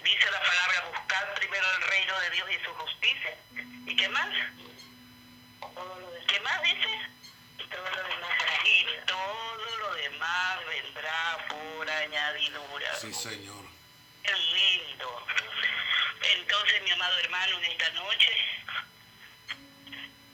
dice 0.03 0.31
la 0.31 0.41
palabra, 0.41 0.89
buscar 0.89 1.35
primero 1.35 1.65
el 1.75 1.81
reino 1.83 2.19
de 2.19 2.29
Dios 2.31 2.49
y 2.49 2.65
su 2.65 2.73
justicia. 2.73 3.37
¿Y 3.85 3.95
qué 3.95 4.09
más? 4.09 4.29
¿Qué 6.27 6.39
más 6.39 6.63
dice? 6.63 6.89
Y 7.59 7.63
todo 7.67 7.89
lo 7.91 8.03
demás, 8.07 8.31
y 8.65 8.85
todo 9.05 9.77
lo 9.77 9.93
demás 9.93 10.65
vendrá 10.65 11.47
por 11.47 11.89
añadidura. 11.91 12.95
Sí, 12.95 13.13
Señor. 13.13 13.65
Qué 14.23 14.33
lindo. 14.33 15.27
Entonces, 16.23 16.81
mi 16.81 16.89
amado 16.89 17.19
hermano, 17.19 17.59
en 17.59 17.65
esta 17.65 17.89
noche, 17.91 18.31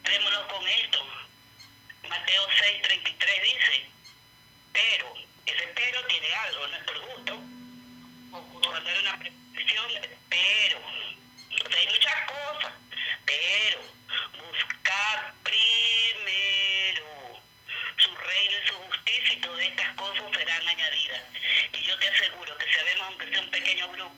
quedémonos 0.05 0.45
con 0.53 0.65
esto. 0.69 1.05
Mateo 2.07 2.47
6:33 2.47 3.41
dice, 3.43 3.89
pero, 4.71 5.30
ese 5.45 5.67
pero 5.75 6.05
tiene 6.07 6.33
algo, 6.33 6.67
no 6.67 6.75
es 6.75 6.83
por 6.83 6.99
gusto. 6.99 7.41
Cuando 8.31 8.89
hay 8.89 8.99
una 8.99 9.19
preposición, 9.19 9.91
pero. 10.29 10.79
O 10.79 11.69
sea, 11.69 11.79
hay 11.79 11.87
muchas 11.87 12.15
cosas, 12.27 12.73
pero 13.25 13.79
buscar 14.39 15.33
primero 15.43 17.41
su 17.97 18.15
reino 18.15 18.57
y 18.63 18.67
su 18.67 18.73
justicia 18.73 19.33
y 19.33 19.41
todas 19.41 19.65
estas 19.65 19.95
cosas 19.95 20.23
serán 20.35 20.67
añadidas. 20.67 21.21
Y 21.73 21.81
yo 21.83 21.97
te 21.99 22.07
aseguro 22.07 22.57
que 22.57 22.73
sabemos, 22.73 23.07
aunque 23.07 23.29
sea 23.29 23.41
un 23.41 23.51
pequeño 23.51 23.89
grupo 23.89 24.15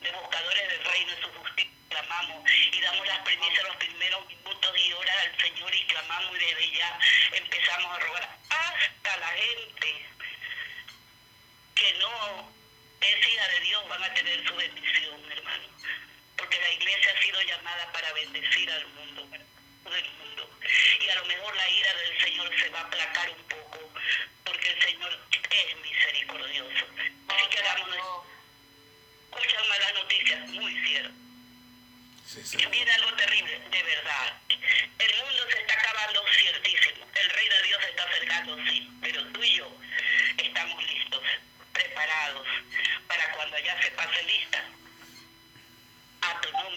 de 0.00 0.12
buscadores 0.12 0.68
del 0.68 0.84
reino 0.84 1.12
y 1.12 1.22
su 1.22 1.28
justicia, 1.38 1.72
clamamos 1.88 2.50
y 2.72 2.80
damos 2.80 3.06
las 3.06 3.18
premisas 3.20 3.64
los 3.64 3.76
primeros 3.76 4.26
minutos 4.26 4.72
y 4.76 4.92
horas 4.92 5.16
al 5.24 5.40
Señor 5.40 5.74
y 5.74 5.86
clamamos 5.86 6.36
y 6.36 6.44
desde 6.44 6.70
ya 6.76 6.98
empezamos 7.32 7.96
a 7.96 8.00
rogar 8.00 8.38
hasta 8.50 9.16
la 9.18 9.28
gente 9.28 10.06
que 11.76 11.92
no 12.00 12.50
es 13.00 13.28
hija 13.28 13.48
de 13.48 13.60
Dios 13.60 13.88
van 13.88 14.02
a 14.02 14.14
tener 14.14 14.46
su 14.46 14.56
bendición, 14.56 15.32
hermano. 15.32 15.68
Porque 16.36 16.60
la 16.60 16.72
iglesia 16.72 17.12
ha 17.14 17.22
sido 17.22 17.42
llamada 17.42 17.92
para 17.92 18.12
bendecir 18.12 18.70
al 18.70 18.86
mundo, 18.88 19.26
para 19.30 19.44
todo 19.84 19.94
el 19.94 20.10
mundo. 20.18 20.50
Y 21.00 21.08
a 21.08 21.14
lo 21.16 21.24
mejor 21.26 21.54
la 21.54 21.70
ira 21.70 21.94
del 21.94 22.20
Señor 22.20 22.58
se 22.58 22.68
va 22.70 22.80
a 22.80 22.82
aplacar 22.82 23.30
un 23.30 23.42
poco, 23.44 23.92
porque 24.44 24.70
el 24.70 24.82
Señor 24.82 25.18
es 25.50 25.76
misericordioso. 25.76 26.86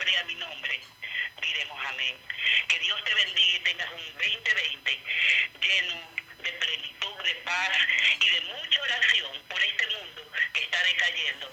sea 0.09 0.23
mi 0.23 0.35
nombre, 0.35 0.81
diremos 1.41 1.85
amén. 1.85 2.17
Que 2.67 2.79
Dios 2.79 3.03
te 3.03 3.13
bendiga 3.13 3.57
y 3.57 3.59
tengas 3.61 3.91
un 3.91 4.13
2020 4.17 5.03
lleno 5.61 5.95
de 6.43 6.51
plenitud, 6.53 7.23
de 7.23 7.35
paz 7.35 7.77
y 8.19 8.29
de 8.29 8.41
mucha 8.41 8.81
oración 8.81 9.43
por 9.47 9.61
este 9.61 9.87
mundo 9.87 10.31
que 10.53 10.63
está 10.63 10.83
decayendo 10.83 11.51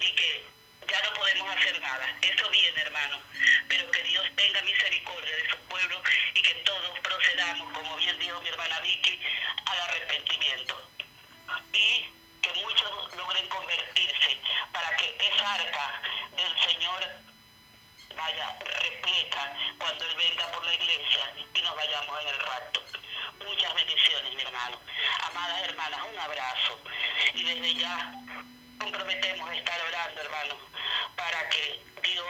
y 0.00 0.12
que 0.12 0.44
ya 0.88 1.02
no 1.02 1.14
podemos 1.14 1.56
hacer 1.56 1.80
nada. 1.80 2.16
Eso 2.22 2.50
viene, 2.50 2.80
hermano. 2.80 3.20
Pero 3.68 3.90
que 3.90 4.02
Dios 4.04 4.26
tenga 4.36 4.62
misericordia 4.62 5.36
de 5.36 5.50
su 5.50 5.56
pueblo 5.68 6.02
y 6.34 6.42
que 6.42 6.54
todos 6.54 7.00
procedamos, 7.00 7.72
como 7.72 7.96
bien 7.96 8.18
dijo 8.18 8.40
mi 8.40 8.48
hermana 8.48 8.80
Vicky, 8.80 9.20
al 9.66 9.80
arrepentimiento. 9.80 10.90
Y 11.72 12.04
que 12.42 12.52
muchos 12.54 13.14
logren 13.16 13.48
convertirse 13.48 14.38
para 14.72 14.96
que 14.96 15.16
esa 15.20 15.54
arca 15.54 16.02
del 16.36 16.70
Señor 16.70 17.28
vaya 18.18 18.58
repleta 18.58 19.56
cuando 19.78 20.04
Él 20.04 20.16
venga 20.16 20.50
por 20.52 20.64
la 20.64 20.74
iglesia 20.74 21.32
y 21.54 21.62
nos 21.62 21.76
vayamos 21.76 22.22
en 22.22 22.28
el 22.28 22.40
rapto. 22.40 22.82
Muchas 23.46 23.74
bendiciones, 23.74 24.34
mi 24.34 24.42
hermano. 24.42 24.80
Amadas 25.30 25.62
hermanas, 25.62 26.00
un 26.12 26.18
abrazo. 26.18 26.80
Y 27.34 27.44
desde 27.44 27.74
ya 27.74 28.12
comprometemos 28.78 29.52
estar 29.52 29.80
orando, 29.80 30.20
hermano, 30.20 30.54
para 31.16 31.48
que 31.48 31.80
Dios 32.02 32.26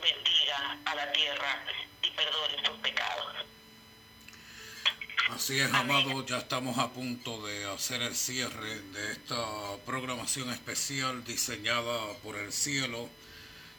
bendiga 0.00 0.78
a 0.84 0.94
la 0.94 1.12
tierra 1.12 1.64
y 2.02 2.10
perdone 2.10 2.66
sus 2.66 2.78
pecados. 2.78 3.46
Así 5.30 5.60
es, 5.60 5.72
amado, 5.72 6.24
ya 6.26 6.38
a 6.78 6.92
punto 6.92 7.44
de 7.46 7.64
hacer 7.66 8.02
el 8.02 8.14
cierre 8.14 8.80
de 8.92 9.12
esta 9.12 9.44
programación 9.84 10.50
especial 10.50 11.24
diseñada 11.24 12.12
por 12.22 12.36
el 12.36 12.52
cielo. 12.52 13.08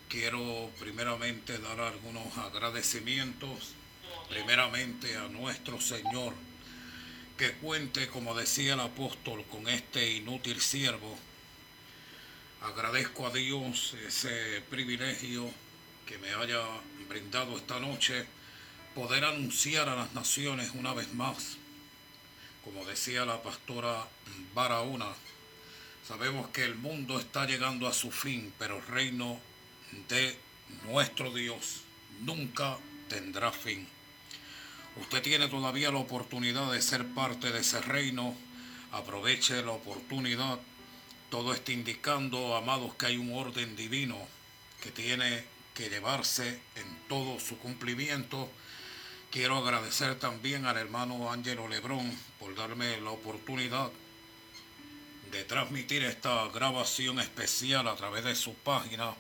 Quiero 0.10 0.70
primeramente 0.80 1.58
dar 1.60 1.80
algunos 1.80 2.38
agradecimientos, 2.38 3.74
primeramente 4.30 5.16
a 5.18 5.28
nuestro 5.28 5.80
Señor, 5.80 6.34
que 7.38 7.54
cuente, 7.54 8.08
como 8.10 8.36
decía 8.36 8.74
el 8.74 8.80
apóstol, 8.82 9.44
con 9.46 9.68
este 9.68 10.12
inútil 10.12 10.62
siervo. 10.62 11.18
Agradezco 12.62 13.28
a 13.28 13.32
Dios 13.32 13.96
ese 14.06 14.62
privilegio 14.70 15.50
que 16.06 16.18
me 16.18 16.34
haya 16.34 16.62
brindado 17.08 17.58
esta 17.58 17.80
noche 17.80 18.26
poder 18.94 19.26
anunciar 19.26 19.90
a 19.90 19.96
las 19.96 20.14
naciones 20.14 20.72
una 20.76 20.94
vez 20.94 21.14
más, 21.14 21.58
decía 22.86 23.26
la 23.26 23.42
pastora 23.42 24.08
Barahona, 24.54 25.14
sabemos 26.08 26.50
que 26.50 26.64
el 26.64 26.76
mundo 26.76 27.20
está 27.20 27.46
llegando 27.46 27.88
a 27.88 27.94
su 27.94 28.12
fin, 28.12 28.54
pero 28.58 28.78
el 28.78 28.88
reino 28.88 29.40
de 30.10 30.38
nuestro 30.86 31.34
Dios 31.34 31.82
nunca 32.22 32.78
tendrá 33.10 33.52
fin. 33.52 33.88
Usted 35.02 35.22
tiene 35.22 35.48
todavía 35.48 35.92
la 35.92 36.00
oportunidad 36.00 36.72
de 36.72 36.82
ser 36.82 37.08
parte 37.08 37.52
de 37.52 37.60
ese 37.60 37.82
reino, 37.82 38.36
aproveche 38.92 39.64
la 39.64 39.72
oportunidad. 39.72 40.60
Todo 41.30 41.54
está 41.54 41.72
indicando, 41.72 42.56
amados, 42.56 42.94
que 42.96 43.08
hay 43.08 43.18
un 43.18 43.34
orden 43.34 43.76
divino 43.76 44.18
que 44.82 44.92
tiene 44.92 45.46
que 45.74 45.90
llevarse 45.90 46.62
en 46.76 47.08
todo 47.08 47.40
su 47.40 47.58
cumplimiento 47.58 48.52
Quiero 49.34 49.58
agradecer 49.58 50.14
también 50.20 50.68
al 50.68 50.78
hermano 50.78 51.32
Ángelo 51.32 51.68
Lebrón 51.68 52.16
por 52.40 52.54
darme 52.54 53.02
la 53.02 53.10
oportunidad 53.10 53.90
de 55.32 55.44
transmitir 55.44 56.04
esta 56.04 56.48
grabación 56.50 57.20
especial 57.20 57.88
a 57.88 57.96
través 57.96 58.26
de 58.26 58.36
su 58.36 58.54
página 58.54 59.16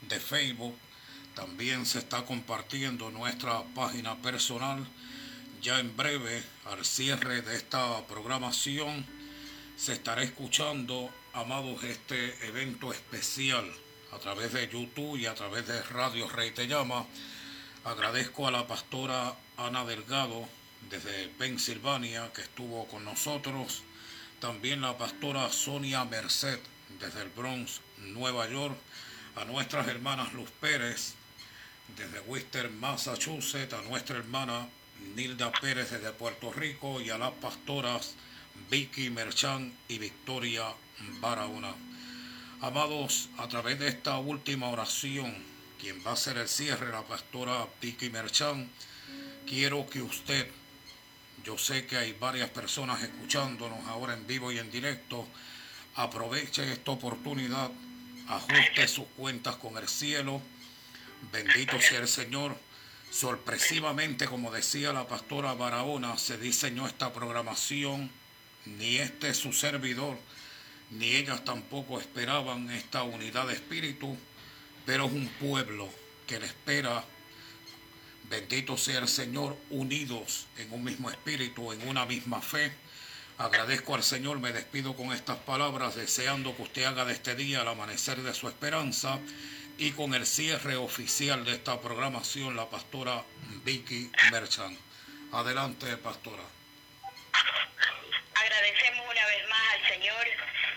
de 0.00 0.18
Facebook. 0.18 0.76
También 1.36 1.86
se 1.86 2.00
está 2.00 2.24
compartiendo 2.24 3.12
nuestra 3.12 3.62
página 3.72 4.20
personal. 4.20 4.84
Ya 5.60 5.78
en 5.78 5.96
breve, 5.96 6.42
al 6.64 6.84
cierre 6.84 7.42
de 7.42 7.54
esta 7.54 8.04
programación, 8.08 9.06
se 9.76 9.92
estará 9.92 10.24
escuchando, 10.24 11.08
amados, 11.34 11.84
este 11.84 12.48
evento 12.48 12.92
especial 12.92 13.72
a 14.10 14.18
través 14.18 14.54
de 14.54 14.68
YouTube 14.68 15.18
y 15.18 15.26
a 15.26 15.36
través 15.36 15.68
de 15.68 15.80
Radio 15.84 16.28
Rey 16.28 16.50
Te 16.50 16.66
Llama. 16.66 17.06
Agradezco 17.84 18.46
a 18.46 18.50
la 18.50 18.66
pastora 18.66 19.36
Ana 19.66 19.84
Delgado 19.84 20.48
desde 20.90 21.28
Pensilvania 21.38 22.32
que 22.32 22.42
estuvo 22.42 22.86
con 22.88 23.04
nosotros. 23.04 23.82
También 24.40 24.80
la 24.80 24.98
pastora 24.98 25.48
Sonia 25.50 26.04
Merced 26.04 26.58
desde 26.98 27.22
el 27.22 27.28
Bronx, 27.28 27.80
Nueva 27.98 28.48
York. 28.48 28.76
A 29.36 29.44
nuestras 29.44 29.86
hermanas 29.86 30.32
Luz 30.32 30.50
Pérez 30.60 31.14
desde 31.96 32.20
Worcester, 32.20 32.70
Massachusetts. 32.70 33.72
A 33.72 33.82
nuestra 33.82 34.16
hermana 34.16 34.68
Nilda 35.14 35.52
Pérez 35.52 35.90
desde 35.92 36.10
Puerto 36.12 36.52
Rico. 36.52 37.00
Y 37.00 37.10
a 37.10 37.18
las 37.18 37.32
pastoras 37.32 38.14
Vicky 38.68 39.10
Merchán 39.10 39.72
y 39.86 39.98
Victoria 39.98 40.64
Barahona. 41.20 41.72
Amados, 42.60 43.28
a 43.38 43.48
través 43.48 43.78
de 43.78 43.88
esta 43.88 44.18
última 44.18 44.68
oración, 44.68 45.34
quien 45.80 46.00
va 46.06 46.12
a 46.12 46.16
ser 46.16 46.38
el 46.38 46.48
cierre, 46.48 46.92
la 46.92 47.02
pastora 47.02 47.66
Vicky 47.80 48.08
Merchán, 48.10 48.70
quiero 49.46 49.86
que 49.86 50.02
usted, 50.02 50.48
yo 51.44 51.58
sé 51.58 51.86
que 51.86 51.96
hay 51.96 52.12
varias 52.12 52.50
personas 52.50 53.02
escuchándonos 53.02 53.86
ahora 53.86 54.14
en 54.14 54.26
vivo 54.26 54.52
y 54.52 54.58
en 54.58 54.70
directo, 54.70 55.26
aproveche 55.94 56.72
esta 56.72 56.92
oportunidad, 56.92 57.70
ajuste 58.28 58.88
sus 58.88 59.06
cuentas 59.16 59.56
con 59.56 59.76
el 59.76 59.88
cielo, 59.88 60.40
bendito 61.30 61.80
sea 61.80 62.00
el 62.00 62.08
Señor. 62.08 62.56
Sorpresivamente, 63.10 64.26
como 64.26 64.50
decía 64.50 64.92
la 64.92 65.06
pastora 65.06 65.52
Barahona, 65.52 66.16
se 66.16 66.38
diseñó 66.38 66.86
esta 66.86 67.12
programación, 67.12 68.10
ni 68.64 68.96
este 68.96 69.34
su 69.34 69.52
servidor, 69.52 70.16
ni 70.90 71.16
ellas 71.16 71.44
tampoco 71.44 72.00
esperaban 72.00 72.70
esta 72.70 73.02
unidad 73.02 73.48
de 73.48 73.54
espíritu, 73.54 74.16
pero 74.86 75.06
es 75.06 75.12
un 75.12 75.28
pueblo 75.28 75.88
que 76.26 76.40
le 76.40 76.46
espera 76.46 77.04
Bendito 78.32 78.78
sea 78.78 79.00
el 79.00 79.08
Señor, 79.08 79.58
unidos 79.68 80.46
en 80.56 80.72
un 80.72 80.82
mismo 80.82 81.10
espíritu, 81.10 81.70
en 81.70 81.86
una 81.86 82.06
misma 82.06 82.40
fe. 82.40 82.72
Agradezco 83.36 83.94
al 83.94 84.02
Señor, 84.02 84.40
me 84.40 84.54
despido 84.54 84.96
con 84.96 85.12
estas 85.12 85.36
palabras, 85.40 85.96
deseando 85.96 86.56
que 86.56 86.62
usted 86.62 86.84
haga 86.84 87.04
de 87.04 87.12
este 87.12 87.34
día 87.34 87.60
el 87.60 87.68
amanecer 87.68 88.22
de 88.22 88.32
su 88.32 88.48
esperanza 88.48 89.18
y 89.76 89.90
con 89.90 90.14
el 90.14 90.24
cierre 90.24 90.76
oficial 90.76 91.44
de 91.44 91.52
esta 91.52 91.78
programación, 91.82 92.56
la 92.56 92.70
pastora 92.70 93.22
Vicky 93.66 94.10
Merchan. 94.30 94.78
Adelante, 95.32 95.94
pastora. 95.98 96.61
Agradecemos 98.42 99.06
una 99.08 99.26
vez 99.26 99.48
más 99.48 99.74
al 99.74 99.88
Señor 99.88 100.26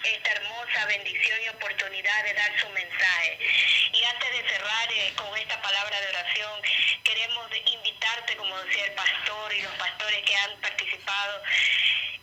esta 0.04 0.32
hermosa 0.34 0.86
bendición 0.86 1.40
y 1.44 1.50
oportunidad 1.50 2.24
de 2.24 2.34
dar 2.36 2.60
su 2.60 2.70
mensaje. 2.70 3.40
Y 3.92 4.04
antes 4.04 4.30
de 4.34 4.50
cerrar 4.50 4.94
eh, 4.94 5.14
con 5.16 5.36
esta 5.36 5.60
palabra 5.64 6.00
de 6.00 6.08
oración, 6.10 6.62
queremos 7.04 7.48
invitarte, 7.66 8.36
como 8.38 8.56
decía 8.66 8.86
el 8.86 8.92
pastor 8.92 9.54
y 9.56 9.62
los 9.64 9.74
pastores 9.74 10.22
que 10.22 10.36
han 10.36 10.62
participado, 10.62 11.42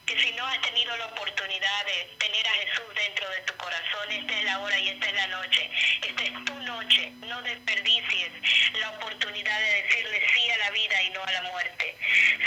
que 0.07 0.21
si 0.21 0.31
no 0.33 0.47
has 0.47 0.61
tenido 0.61 0.97
la 0.97 1.07
oportunidad 1.07 1.87
de 1.87 2.05
tener 2.19 2.47
a 2.47 2.53
Jesús 2.53 2.95
dentro 2.95 3.29
de 3.31 3.41
tu 3.41 3.57
corazón, 3.57 4.13
esta 4.13 4.39
es 4.39 4.45
la 4.45 4.61
hora 4.61 4.79
y 4.79 4.89
esta 4.91 5.07
es 5.09 5.15
la 5.15 5.27
noche. 5.27 5.71
Esta 6.07 6.23
es 6.23 6.45
tu 6.45 6.55
noche. 6.55 7.11
No 7.27 7.43
desperdicies 7.43 8.31
la 8.79 8.91
oportunidad 8.91 9.59
de 9.59 9.83
decirle 9.83 10.23
sí 10.35 10.51
a 10.51 10.59
la 10.59 10.71
vida 10.71 11.03
y 11.03 11.11
no 11.11 11.25
a 11.25 11.33
la 11.33 11.43
muerte. 11.43 11.97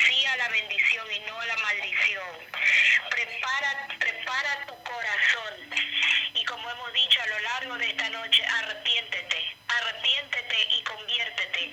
Sí 0.07 0.26
a 0.26 0.38
la 0.38 0.47
bendición 0.49 1.05
y 1.13 1.19
no 1.27 1.39
a 1.39 1.45
la 1.45 1.57
maldición. 1.57 2.45
Prepara, 3.09 3.87
prepara 3.99 4.65
tu 4.67 4.83
corazón. 4.83 5.53
Y 6.33 6.43
como 6.45 6.69
hemos 6.69 6.93
dicho 6.93 7.21
a 7.21 7.27
lo 7.27 7.39
largo 7.39 7.77
de 7.77 7.87
esta 7.87 8.09
noche, 8.09 8.43
arrepiéntete. 8.45 9.55
Arrepiéntete 9.67 10.67
y 10.71 10.83
conviértete. 10.83 11.71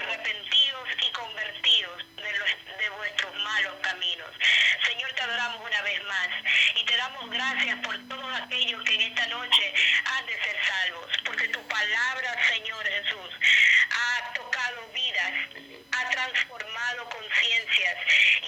Arrepentidos 0.00 0.88
y 1.06 1.12
convertidos 1.12 2.16
de, 2.16 2.38
los, 2.38 2.50
de 2.78 2.88
vuestros 2.90 3.34
malos 3.36 3.74
caminos. 3.82 4.30
Señor, 4.86 5.12
te 5.12 5.22
adoramos 5.22 5.60
una 5.66 5.82
vez 5.82 6.02
más 6.04 6.28
y 6.74 6.84
te 6.84 6.96
damos 6.96 7.30
gracias 7.30 7.76
por 7.82 7.96
todos 8.08 8.40
aquellos 8.40 8.82
que 8.84 8.94
en 8.94 9.00
esta 9.02 9.26
noche 9.28 9.74
han 10.04 10.26
de 10.26 10.34
ser 10.44 10.56
salvos, 10.64 11.06
porque 11.24 11.48
tu 11.48 11.66
palabra, 11.66 12.48
Señor 12.48 12.86
Jesús, 12.86 13.30
ha 13.90 14.32
tocado 14.34 14.88
vidas, 14.92 15.32
ha 15.92 16.10
transformado 16.10 17.08
conciencias 17.08 17.96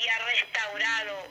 y 0.01 0.09
ha 0.09 0.19
restaurado. 0.19 1.29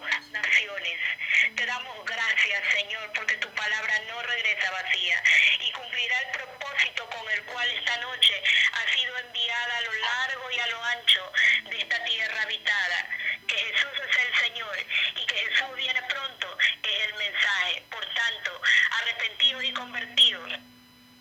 Te 0.58 1.66
damos 1.68 2.04
gracias, 2.04 2.64
Señor, 2.72 3.12
porque 3.14 3.36
tu 3.38 3.48
palabra 3.54 3.94
no 4.08 4.24
regresa 4.24 4.72
vacía 4.72 5.24
y 5.60 5.72
cumplirá 5.72 6.20
el 6.22 6.32
propósito 6.32 7.08
con 7.12 7.30
el 7.30 7.44
cual 7.44 7.70
esta 7.70 7.98
noche 7.98 8.42
ha 8.74 8.92
sido 8.92 9.18
enviada 9.20 9.78
a 9.78 9.82
lo 9.82 9.94
largo 9.94 10.52
y 10.52 10.60
a 10.60 10.68
lo 10.68 10.84
ancho 10.84 11.32
de 11.70 11.78
esta 11.78 12.04
tierra 12.06 12.42
habitada. 12.42 13.08
Que 13.48 13.56
Jesús 13.56 13.92
es 14.10 14.26
el 14.26 14.36
Señor 14.46 14.78
y 15.16 15.26
que 15.28 15.36
Jesús 15.36 15.76
viene 15.76 16.02
pronto 16.10 16.58
es 16.60 17.06
el 17.06 17.14
mensaje. 17.14 17.84
Por 17.92 18.06
tanto, 18.16 18.62
arrepentidos 19.02 19.64
y 19.64 19.74
convertidos 19.74 20.50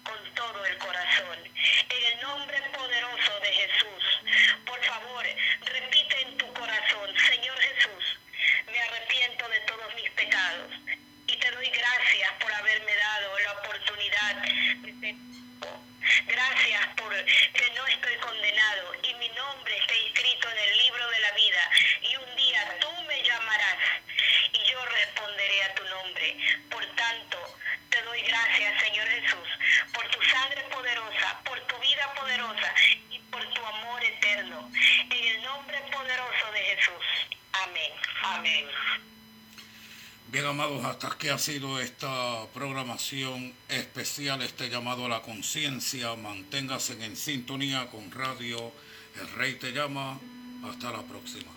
con 0.03 0.35
todo 0.35 0.65
el 0.65 0.79
corazón. 0.79 1.39
En 1.91 2.05
el 2.05 2.23
nombre 2.23 2.59
poderoso 2.71 3.41
de 3.41 3.53
Jesús, 3.53 4.65
por 4.65 4.83
favor, 4.83 5.27
repite 5.61 6.23
en 6.23 6.39
tu 6.39 6.51
corazón, 6.55 7.15
Señor 7.29 7.61
Jesús 7.61 7.86
de 9.49 9.61
todos 9.61 9.95
mis 9.95 10.11
pecados. 10.11 10.73
Y 11.27 11.37
te 11.37 11.51
doy 11.51 11.69
gracias 11.69 12.33
por 12.41 12.53
haberme 12.53 12.95
dado 12.95 13.39
la 13.39 13.53
oportunidad 13.53 14.35
de 14.83 15.17
Gracias 16.27 16.87
por 16.97 17.13
que 17.15 17.71
no 17.75 17.87
estoy 17.87 18.17
condenado 18.17 18.95
y 19.03 19.15
mi 19.15 19.29
nombre 19.31 19.77
está 19.77 19.95
inscrito 19.95 20.49
en 20.51 20.59
el 20.59 20.79
libro 20.79 21.11
de 21.11 21.21
la 21.21 21.31
vida 21.33 21.71
y 22.03 22.17
un 22.17 22.37
día 22.37 22.79
tú 22.81 22.89
me 23.09 23.23
llamarás 23.23 23.79
y 24.53 24.71
yo 24.71 24.85
responderé 24.85 25.63
a 25.65 25.75
tu 25.75 25.85
nombre. 25.85 26.37
Por 26.71 26.87
tanto, 26.95 27.59
te 27.91 28.03
doy 28.03 28.23
gracias, 28.23 28.83
Señor 28.83 29.09
Jesús, 29.09 29.49
por 29.93 30.09
tu 30.09 30.23
sangre 30.23 30.63
poderosa, 30.71 31.41
por 31.45 31.61
tu 31.67 31.77
vida 31.79 32.15
poderosa 32.15 32.75
y 33.11 33.19
por 33.19 33.45
tu 33.53 33.65
amor 33.65 34.05
eterno. 34.05 34.71
En 35.11 35.25
el 35.25 35.43
nombre 35.43 35.79
poderoso 35.93 36.53
de 36.53 36.61
Jesús. 36.61 37.05
Amén. 37.53 37.93
Amén. 38.23 39.16
Bien, 40.29 40.45
amados, 40.45 40.85
hasta 40.85 41.07
aquí 41.07 41.29
ha 41.29 41.39
sido 41.39 41.79
esta 41.79 42.47
programación 42.53 43.55
especial, 43.69 44.43
este 44.43 44.69
llamado 44.69 45.07
a 45.07 45.09
la 45.09 45.23
conciencia. 45.23 46.17
Manténgase 46.17 47.05
en 47.05 47.17
sintonía 47.17 47.87
con 47.93 48.11
Radio 48.11 48.73
El 49.21 49.29
Rey 49.37 49.55
Te 49.55 49.71
Llama. 49.71 50.19
Hasta 50.65 50.91
la 50.91 51.03
próxima. 51.03 51.53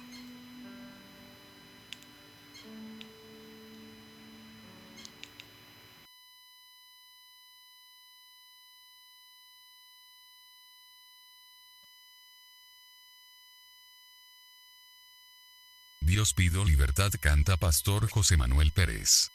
Dios 16.19 16.33
pido 16.33 16.65
libertad 16.65 17.13
canta 17.17 17.55
Pastor 17.55 18.09
José 18.09 18.35
Manuel 18.35 18.73
Pérez. 18.73 19.31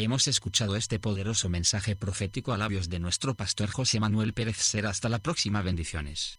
Hemos 0.00 0.28
escuchado 0.28 0.76
este 0.76 1.00
poderoso 1.00 1.48
mensaje 1.48 1.96
profético 1.96 2.52
a 2.52 2.56
labios 2.56 2.88
de 2.88 3.00
nuestro 3.00 3.34
pastor 3.34 3.68
José 3.68 3.98
Manuel 3.98 4.32
Pérez 4.32 4.58
Será 4.58 4.90
hasta 4.90 5.08
la 5.08 5.18
próxima 5.18 5.60
bendiciones. 5.60 6.38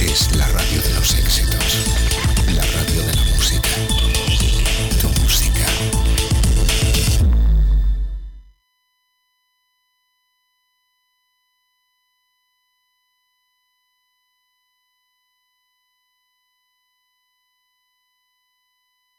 Es 0.00 0.34
la 0.34 0.48
radio 0.48 0.80
de 0.80 0.94
los 0.94 1.14
éxitos, 1.18 1.86
la 2.56 2.64
radio 2.64 3.02
de 3.02 3.14
la 3.14 3.24
música, 3.24 3.68
tu 5.02 5.08
música. 5.20 6.31